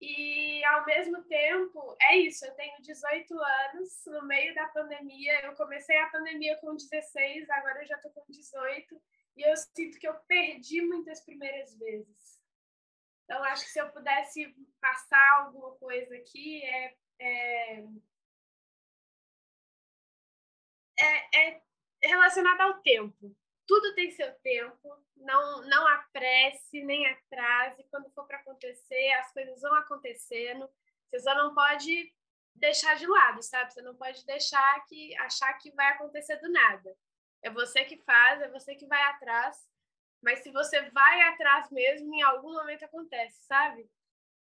E 0.00 0.64
ao 0.64 0.84
mesmo 0.84 1.22
tempo, 1.24 1.96
é 2.00 2.16
isso, 2.16 2.44
eu 2.44 2.52
tenho 2.54 2.82
18 2.82 3.38
anos, 3.38 4.02
no 4.06 4.26
meio 4.26 4.52
da 4.52 4.66
pandemia, 4.68 5.44
eu 5.44 5.54
comecei 5.54 5.96
a 5.96 6.10
pandemia 6.10 6.56
com 6.56 6.74
16, 6.74 7.48
agora 7.50 7.82
eu 7.82 7.86
já 7.86 7.96
tô 7.98 8.10
com 8.10 8.24
18, 8.28 9.00
e 9.36 9.42
eu 9.42 9.56
sinto 9.56 10.00
que 10.00 10.08
eu 10.08 10.14
perdi 10.26 10.82
muitas 10.82 11.20
primeiras 11.24 11.78
vezes. 11.78 12.42
Então, 13.24 13.44
acho 13.44 13.64
que 13.64 13.70
se 13.70 13.78
eu 13.78 13.90
pudesse 13.90 14.52
passar 14.80 15.44
alguma 15.44 15.70
coisa 15.76 16.16
aqui, 16.16 16.64
é, 16.64 16.96
é, 17.22 17.84
é, 20.98 21.62
é 22.02 22.08
relacionado 22.08 22.60
ao 22.60 22.80
tempo 22.82 23.34
tudo 23.72 23.94
tem 23.94 24.10
seu 24.10 24.30
tempo, 24.40 25.02
não, 25.16 25.62
não 25.62 25.88
apresse 25.88 26.82
nem 26.82 27.06
atrase. 27.06 27.82
Quando 27.90 28.10
for 28.10 28.26
para 28.26 28.36
acontecer, 28.38 29.12
as 29.12 29.32
coisas 29.32 29.62
vão 29.62 29.74
acontecendo. 29.76 30.68
Você 31.08 31.20
só 31.20 31.34
não 31.34 31.54
pode 31.54 32.12
deixar 32.54 32.96
de 32.96 33.06
lado, 33.06 33.42
sabe? 33.42 33.72
Você 33.72 33.80
não 33.80 33.96
pode 33.96 34.26
deixar 34.26 34.84
que 34.86 35.16
achar 35.18 35.52
que 35.54 35.70
vai 35.72 35.86
acontecer 35.92 36.36
do 36.36 36.50
nada. 36.50 36.94
É 37.42 37.48
você 37.48 37.82
que 37.84 37.96
faz, 37.98 38.42
é 38.42 38.48
você 38.50 38.74
que 38.74 38.86
vai 38.86 39.02
atrás. 39.04 39.56
Mas 40.22 40.40
se 40.40 40.52
você 40.52 40.90
vai 40.90 41.22
atrás 41.22 41.70
mesmo, 41.70 42.14
em 42.14 42.22
algum 42.22 42.52
momento 42.52 42.84
acontece, 42.84 43.42
sabe? 43.44 43.88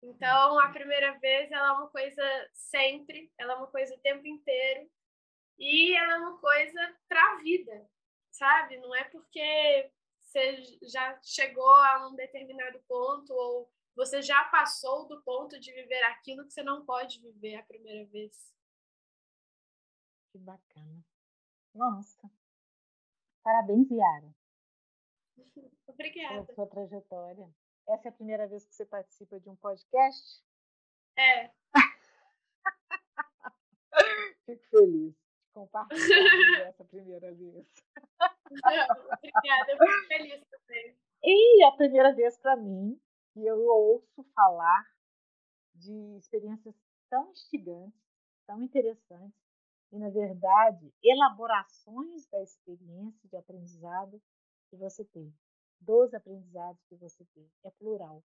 Então, 0.04 0.60
a 0.60 0.68
primeira 0.68 1.18
vez 1.18 1.50
ela 1.50 1.68
é 1.68 1.72
uma 1.72 1.88
coisa 1.88 2.22
sempre, 2.52 3.32
ela 3.38 3.54
é 3.54 3.56
uma 3.56 3.66
coisa 3.66 3.94
o 3.94 4.00
tempo 4.00 4.26
inteiro 4.26 4.90
e 5.58 5.96
ela 5.96 6.14
é 6.14 6.18
uma 6.18 6.38
coisa 6.38 6.96
para 7.08 7.32
a 7.32 7.36
vida 7.36 7.88
sabe? 8.34 8.76
Não 8.78 8.94
é 8.94 9.04
porque 9.04 9.90
você 10.20 10.78
já 10.82 11.18
chegou 11.22 11.68
a 11.68 12.08
um 12.08 12.14
determinado 12.14 12.80
ponto 12.88 13.32
ou 13.32 13.70
você 13.94 14.20
já 14.20 14.44
passou 14.46 15.06
do 15.06 15.22
ponto 15.22 15.58
de 15.58 15.72
viver 15.72 16.02
aquilo 16.04 16.44
que 16.44 16.52
você 16.52 16.62
não 16.62 16.84
pode 16.84 17.20
viver 17.20 17.56
a 17.56 17.62
primeira 17.62 18.04
vez. 18.10 18.52
Que 20.32 20.38
bacana. 20.38 21.04
Nossa. 21.72 22.28
Parabéns, 23.42 23.88
Yara. 23.90 24.34
Obrigada. 25.86 26.44
Pela 26.44 26.54
sua 26.54 26.66
trajetória. 26.66 27.48
Essa 27.88 28.08
é 28.08 28.10
a 28.10 28.12
primeira 28.12 28.46
vez 28.46 28.64
que 28.64 28.74
você 28.74 28.86
participa 28.86 29.38
de 29.38 29.48
um 29.48 29.56
podcast? 29.56 30.42
É. 31.16 31.50
Fico 34.46 34.66
feliz 34.70 35.14
compartilhar 35.54 35.94
essa 36.68 36.84
primeira 36.84 37.32
vez. 37.32 37.66
Obrigada, 38.50 39.72
eu 39.72 39.78
fico 39.78 40.06
feliz 40.08 40.44
também. 40.50 40.96
E 41.22 41.64
a 41.64 41.72
primeira 41.72 42.12
vez 42.12 42.36
para 42.38 42.56
mim 42.56 43.00
que 43.32 43.46
eu 43.46 43.64
ouço 43.64 44.22
falar 44.34 44.84
de 45.74 46.16
experiências 46.16 46.74
tão 47.08 47.30
instigantes, 47.30 48.00
tão 48.46 48.62
interessantes, 48.62 49.40
e, 49.92 49.98
na 49.98 50.10
verdade, 50.10 50.92
elaborações 51.02 52.26
da 52.26 52.42
experiência 52.42 53.28
de 53.28 53.36
aprendizado 53.36 54.20
que 54.68 54.76
você 54.76 55.04
teve, 55.04 55.32
dos 55.84 56.12
aprendizados 56.14 56.82
que 56.88 56.96
você 56.96 57.24
teve. 57.34 57.50
É 57.64 57.70
plural. 57.70 58.22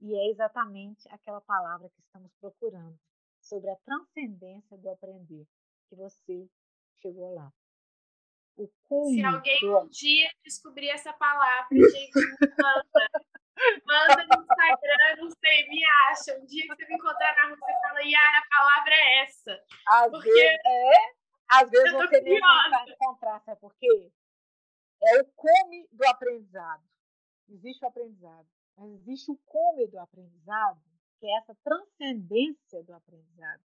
E 0.00 0.14
é 0.14 0.30
exatamente 0.30 1.08
aquela 1.10 1.40
palavra 1.40 1.88
que 1.88 2.00
estamos 2.00 2.32
procurando, 2.40 2.98
sobre 3.40 3.70
a 3.70 3.76
transcendência 3.76 4.76
do 4.78 4.90
aprender 4.90 5.46
que 5.88 5.96
você 5.96 6.48
chegou 7.00 7.34
lá. 7.34 7.52
O 8.56 8.66
Se 9.10 9.24
alguém 9.24 9.60
do... 9.60 9.78
um 9.78 9.88
dia 9.88 10.30
descobrir 10.44 10.88
essa 10.90 11.12
palavra, 11.12 11.68
gente, 11.70 12.12
manda. 12.60 13.08
Manda 13.84 14.24
no 14.24 14.42
Instagram, 14.42 15.16
não 15.18 15.30
sei, 15.30 15.68
me 15.68 15.84
acha. 15.84 16.38
Um 16.38 16.46
dia 16.46 16.62
que 16.62 16.68
você 16.68 16.86
me 16.86 16.94
encontrar 16.94 17.34
na 17.34 17.48
rua, 17.48 17.56
você 17.56 17.72
fala, 17.82 18.00
Yara, 18.02 18.38
a 18.38 18.56
palavra 18.56 18.94
é 18.94 19.22
essa. 19.24 19.64
Às 19.88 20.10
Porque 20.12 20.30
vezes, 20.30 20.60
é, 20.64 20.92
às 21.48 21.70
vezes 21.70 21.92
você 21.92 22.20
nem 22.20 22.38
vai 22.38 22.88
encontrar, 22.88 23.40
sabe 23.40 23.60
por 23.60 23.74
quê? 23.76 24.12
É 25.02 25.20
o 25.20 25.24
come 25.36 25.88
do 25.92 26.06
aprendizado. 26.06 26.82
Existe 27.48 27.84
o 27.84 27.88
aprendizado, 27.88 28.46
mas 28.76 28.90
existe 28.92 29.30
o 29.30 29.36
come 29.46 29.86
do 29.86 29.98
aprendizado, 29.98 30.80
que 31.18 31.26
é 31.26 31.38
essa 31.38 31.54
transcendência 31.64 32.82
do 32.82 32.92
aprendizado. 32.92 33.62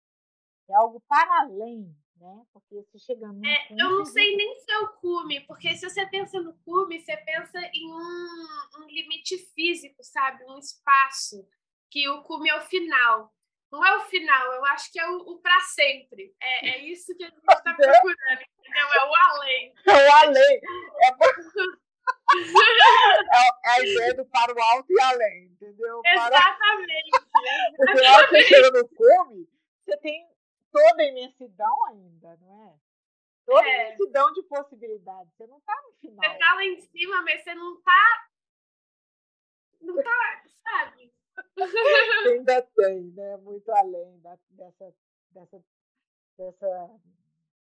É 0.67 0.75
algo 0.75 0.99
para 1.07 1.41
além 1.41 1.95
né? 2.19 2.45
Porque 2.51 2.83
se 2.83 2.99
chegando 2.99 3.43
é, 3.45 3.67
cume, 3.67 3.81
Eu 3.81 3.91
não 3.91 4.05
sei 4.05 4.35
nem 4.35 4.59
se 4.59 4.71
é 4.71 4.79
o 4.79 4.89
cume, 4.93 5.39
porque 5.41 5.75
se 5.75 5.89
você 5.89 6.05
pensa 6.05 6.39
no 6.41 6.53
cume, 6.59 6.99
você 6.99 7.15
pensa 7.17 7.59
em 7.73 7.91
um, 7.91 8.47
um 8.79 8.87
limite 8.87 9.37
físico, 9.55 10.03
sabe? 10.03 10.43
Um 10.45 10.59
espaço, 10.59 11.47
que 11.89 12.07
o 12.09 12.21
cume 12.23 12.49
é 12.49 12.57
o 12.57 12.65
final. 12.65 13.33
Não 13.71 13.85
é 13.85 13.97
o 13.97 14.05
final, 14.05 14.53
eu 14.53 14.65
acho 14.65 14.91
que 14.91 14.99
é 14.99 15.07
o, 15.09 15.17
o 15.17 15.39
para 15.39 15.59
sempre. 15.61 16.35
É, 16.41 16.69
é 16.69 16.85
isso 16.85 17.15
que 17.15 17.23
a 17.23 17.29
gente 17.29 17.37
está 17.37 17.73
procurando, 17.75 18.41
entendeu? 18.69 18.93
É 18.93 19.05
o 19.05 19.15
além. 19.15 19.73
É 19.85 19.91
o 19.91 20.15
além. 20.15 20.61
É, 21.01 21.07
é, 23.35 23.69
a 23.69 23.79
ideia 23.79 24.13
do 24.13 24.25
para 24.25 24.53
o 24.53 24.61
alto 24.61 24.91
e 24.91 25.01
além, 25.01 25.45
entendeu? 25.45 26.01
Exatamente. 26.05 27.09
Para... 27.11 27.21
Porque 27.75 27.93
que 27.93 28.29
você 28.29 28.43
chega 28.43 28.71
no 28.71 28.87
cume, 28.89 29.49
você 29.83 29.97
tem 29.97 30.29
toda 30.71 31.01
a 31.01 31.05
imensidão 31.05 31.85
ainda, 31.87 32.37
não 32.41 32.67
é? 32.67 32.75
Toda 33.45 33.67
é. 33.67 33.71
a 33.71 33.87
imensidão 33.87 34.31
de 34.33 34.43
possibilidades. 34.43 35.33
Você 35.33 35.47
não 35.47 35.57
está 35.57 35.75
no 35.81 35.93
final. 35.93 36.23
Você 36.23 36.33
está 36.33 36.53
lá 36.53 36.65
em 36.65 36.81
cima, 36.81 37.21
mas 37.23 37.43
você 37.43 37.55
não 37.55 37.77
está. 37.77 38.29
Não 39.81 39.99
está, 39.99 40.43
sabe? 40.63 41.11
ainda 42.27 42.61
tem, 42.61 43.01
né? 43.11 43.37
Muito 43.37 43.71
além 43.71 44.19
da, 44.19 44.37
dessa, 44.51 44.93
dessa, 45.31 45.63
dessa, 46.37 46.89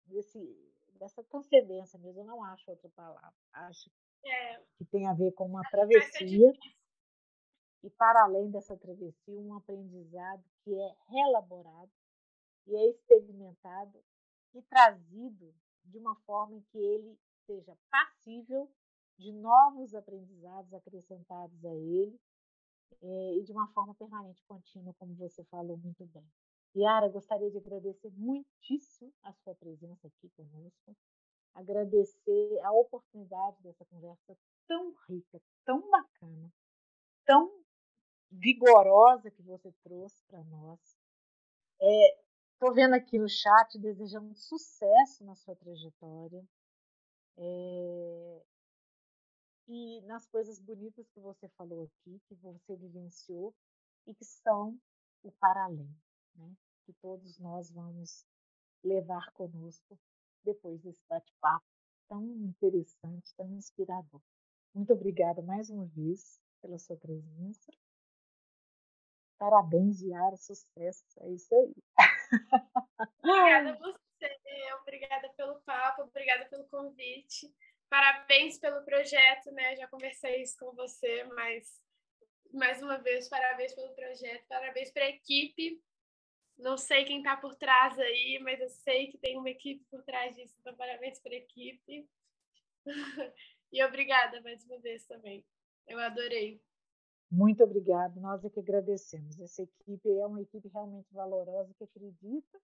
desse, 0.06 0.67
dessa 0.98 1.22
transcendência 1.24 1.98
mesmo. 1.98 2.20
Eu 2.20 2.26
não 2.26 2.44
acho 2.44 2.70
outra 2.70 2.88
palavra. 2.90 3.34
Acho 3.52 3.90
é. 4.24 4.60
que 4.76 4.84
tem 4.84 5.06
a 5.06 5.14
ver 5.14 5.32
com 5.32 5.46
uma 5.46 5.62
travessia. 5.70 6.52
E 7.82 7.90
para 7.90 8.24
além 8.24 8.50
dessa 8.50 8.76
travessia, 8.76 9.40
um 9.40 9.54
aprendizado 9.54 10.42
que 10.62 10.74
é 10.74 10.96
relaborado 11.08 11.90
e 12.66 12.76
é 12.76 12.90
experimentado 12.90 14.02
e 14.54 14.62
trazido 14.62 15.54
de 15.84 15.98
uma 15.98 16.16
forma 16.26 16.56
em 16.56 16.60
que 16.72 16.78
ele 16.78 17.18
seja 17.46 17.76
passível 17.90 18.70
de 19.16 19.32
novos 19.32 19.94
aprendizados 19.94 20.72
acrescentados 20.74 21.64
a 21.64 21.74
ele 21.74 22.20
é, 23.00 23.34
e 23.36 23.42
de 23.42 23.52
uma 23.52 23.68
forma 23.68 23.94
permanente 23.94 24.42
contínua, 24.44 24.94
como 24.98 25.14
você 25.14 25.44
falou 25.44 25.76
muito 25.76 26.04
bem. 26.06 26.26
Yara, 26.80 27.08
gostaria 27.08 27.50
de 27.50 27.58
agradecer 27.58 28.10
muitíssimo 28.10 29.12
a 29.22 29.32
sua 29.32 29.54
presença 29.54 30.06
aqui 30.06 30.28
conosco, 30.36 30.96
agradecer 31.54 32.60
a 32.62 32.72
oportunidade 32.72 33.62
dessa 33.62 33.84
conversa 33.86 34.36
tão 34.66 34.94
rica, 35.08 35.40
tão 35.64 35.88
bacana, 35.90 36.52
tão 37.24 37.50
vigorosa 38.30 39.30
que 39.30 39.42
você 39.42 39.72
trouxe 39.82 40.22
para 40.26 40.44
nós. 40.44 40.78
É, 41.80 42.28
Estou 42.60 42.74
vendo 42.74 42.94
aqui 42.94 43.20
no 43.20 43.28
chat, 43.28 43.78
desejando 43.78 44.34
sucesso 44.34 45.24
na 45.24 45.36
sua 45.36 45.54
trajetória. 45.54 46.44
É... 47.36 48.42
E 49.68 50.00
nas 50.02 50.26
coisas 50.26 50.58
bonitas 50.58 51.08
que 51.10 51.20
você 51.20 51.48
falou 51.50 51.84
aqui, 51.84 52.20
que 52.26 52.34
você 52.34 52.74
vivenciou 52.74 53.54
e 54.08 54.12
que 54.12 54.24
são 54.24 54.76
o 55.22 55.30
para 55.30 55.66
além, 55.66 55.88
né? 56.34 56.52
Que 56.88 56.92
todos 57.02 57.38
nós 57.38 57.70
vamos 57.70 58.26
levar 58.82 59.30
conosco 59.32 60.00
depois 60.42 60.80
desse 60.80 61.04
bate-papo 61.06 61.66
tão 62.08 62.24
interessante, 62.24 63.34
tão 63.36 63.52
inspirador. 63.52 64.22
Muito 64.74 64.94
obrigada 64.94 65.42
mais 65.42 65.68
uma 65.68 65.84
vez 65.84 66.40
pela 66.62 66.78
sua 66.78 66.96
presença. 66.96 67.70
Parabéns, 69.36 70.00
Yara, 70.00 70.36
sucesso. 70.38 71.04
É 71.20 71.28
isso 71.30 71.54
aí. 71.54 71.74
Obrigada 73.22 73.72
a 73.72 73.76
você, 73.76 74.72
obrigada 74.80 75.28
pelo 75.36 75.60
papo, 75.60 76.02
obrigada 76.04 76.46
pelo 76.46 76.66
convite. 76.68 77.54
Parabéns 77.90 78.58
pelo 78.58 78.82
projeto, 78.82 79.52
né? 79.52 79.76
Já 79.76 79.86
conversei 79.88 80.40
isso 80.40 80.56
com 80.58 80.72
você, 80.72 81.24
mas 81.34 81.82
mais 82.50 82.82
uma 82.82 82.96
vez, 82.96 83.28
parabéns 83.28 83.74
pelo 83.74 83.94
projeto, 83.94 84.46
parabéns 84.48 84.90
para 84.90 85.04
a 85.04 85.10
equipe. 85.10 85.82
Não 86.58 86.76
sei 86.76 87.04
quem 87.04 87.18
está 87.18 87.36
por 87.36 87.54
trás 87.54 87.96
aí, 87.98 88.40
mas 88.42 88.60
eu 88.60 88.68
sei 88.68 89.06
que 89.06 89.18
tem 89.18 89.38
uma 89.38 89.48
equipe 89.48 89.84
por 89.90 90.02
trás 90.02 90.34
disso, 90.34 90.54
então 90.60 90.74
parabéns 90.74 91.20
para 91.20 91.32
a 91.32 91.36
equipe. 91.36 92.08
e 93.72 93.84
obrigada 93.84 94.40
mais 94.40 94.64
uma 94.64 94.78
vez 94.78 95.04
também. 95.04 95.44
Eu 95.86 96.00
adorei. 96.00 96.60
Muito 97.30 97.62
obrigada, 97.62 98.18
nós 98.20 98.44
é 98.44 98.50
que 98.50 98.58
agradecemos. 98.58 99.38
Essa 99.38 99.62
equipe 99.62 100.08
é 100.08 100.26
uma 100.26 100.40
equipe 100.40 100.66
realmente 100.68 101.12
valorosa 101.12 101.72
que 101.74 101.84
acredita 101.84 102.60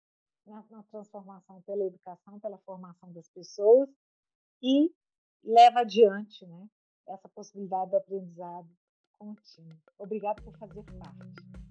na, 0.45 0.63
na 0.69 0.83
transformação 0.83 1.61
pela 1.63 1.83
educação, 1.83 2.39
pela 2.39 2.57
formação 2.59 3.11
das 3.11 3.27
pessoas 3.29 3.89
e 4.61 4.93
leva 5.43 5.81
adiante 5.81 6.45
né, 6.45 6.69
essa 7.07 7.27
possibilidade 7.29 7.91
do 7.91 7.97
aprendizado 7.97 8.69
contínuo. 9.13 9.77
Obrigada 9.97 10.41
por 10.41 10.55
fazer 10.57 10.83
parte. 10.83 11.70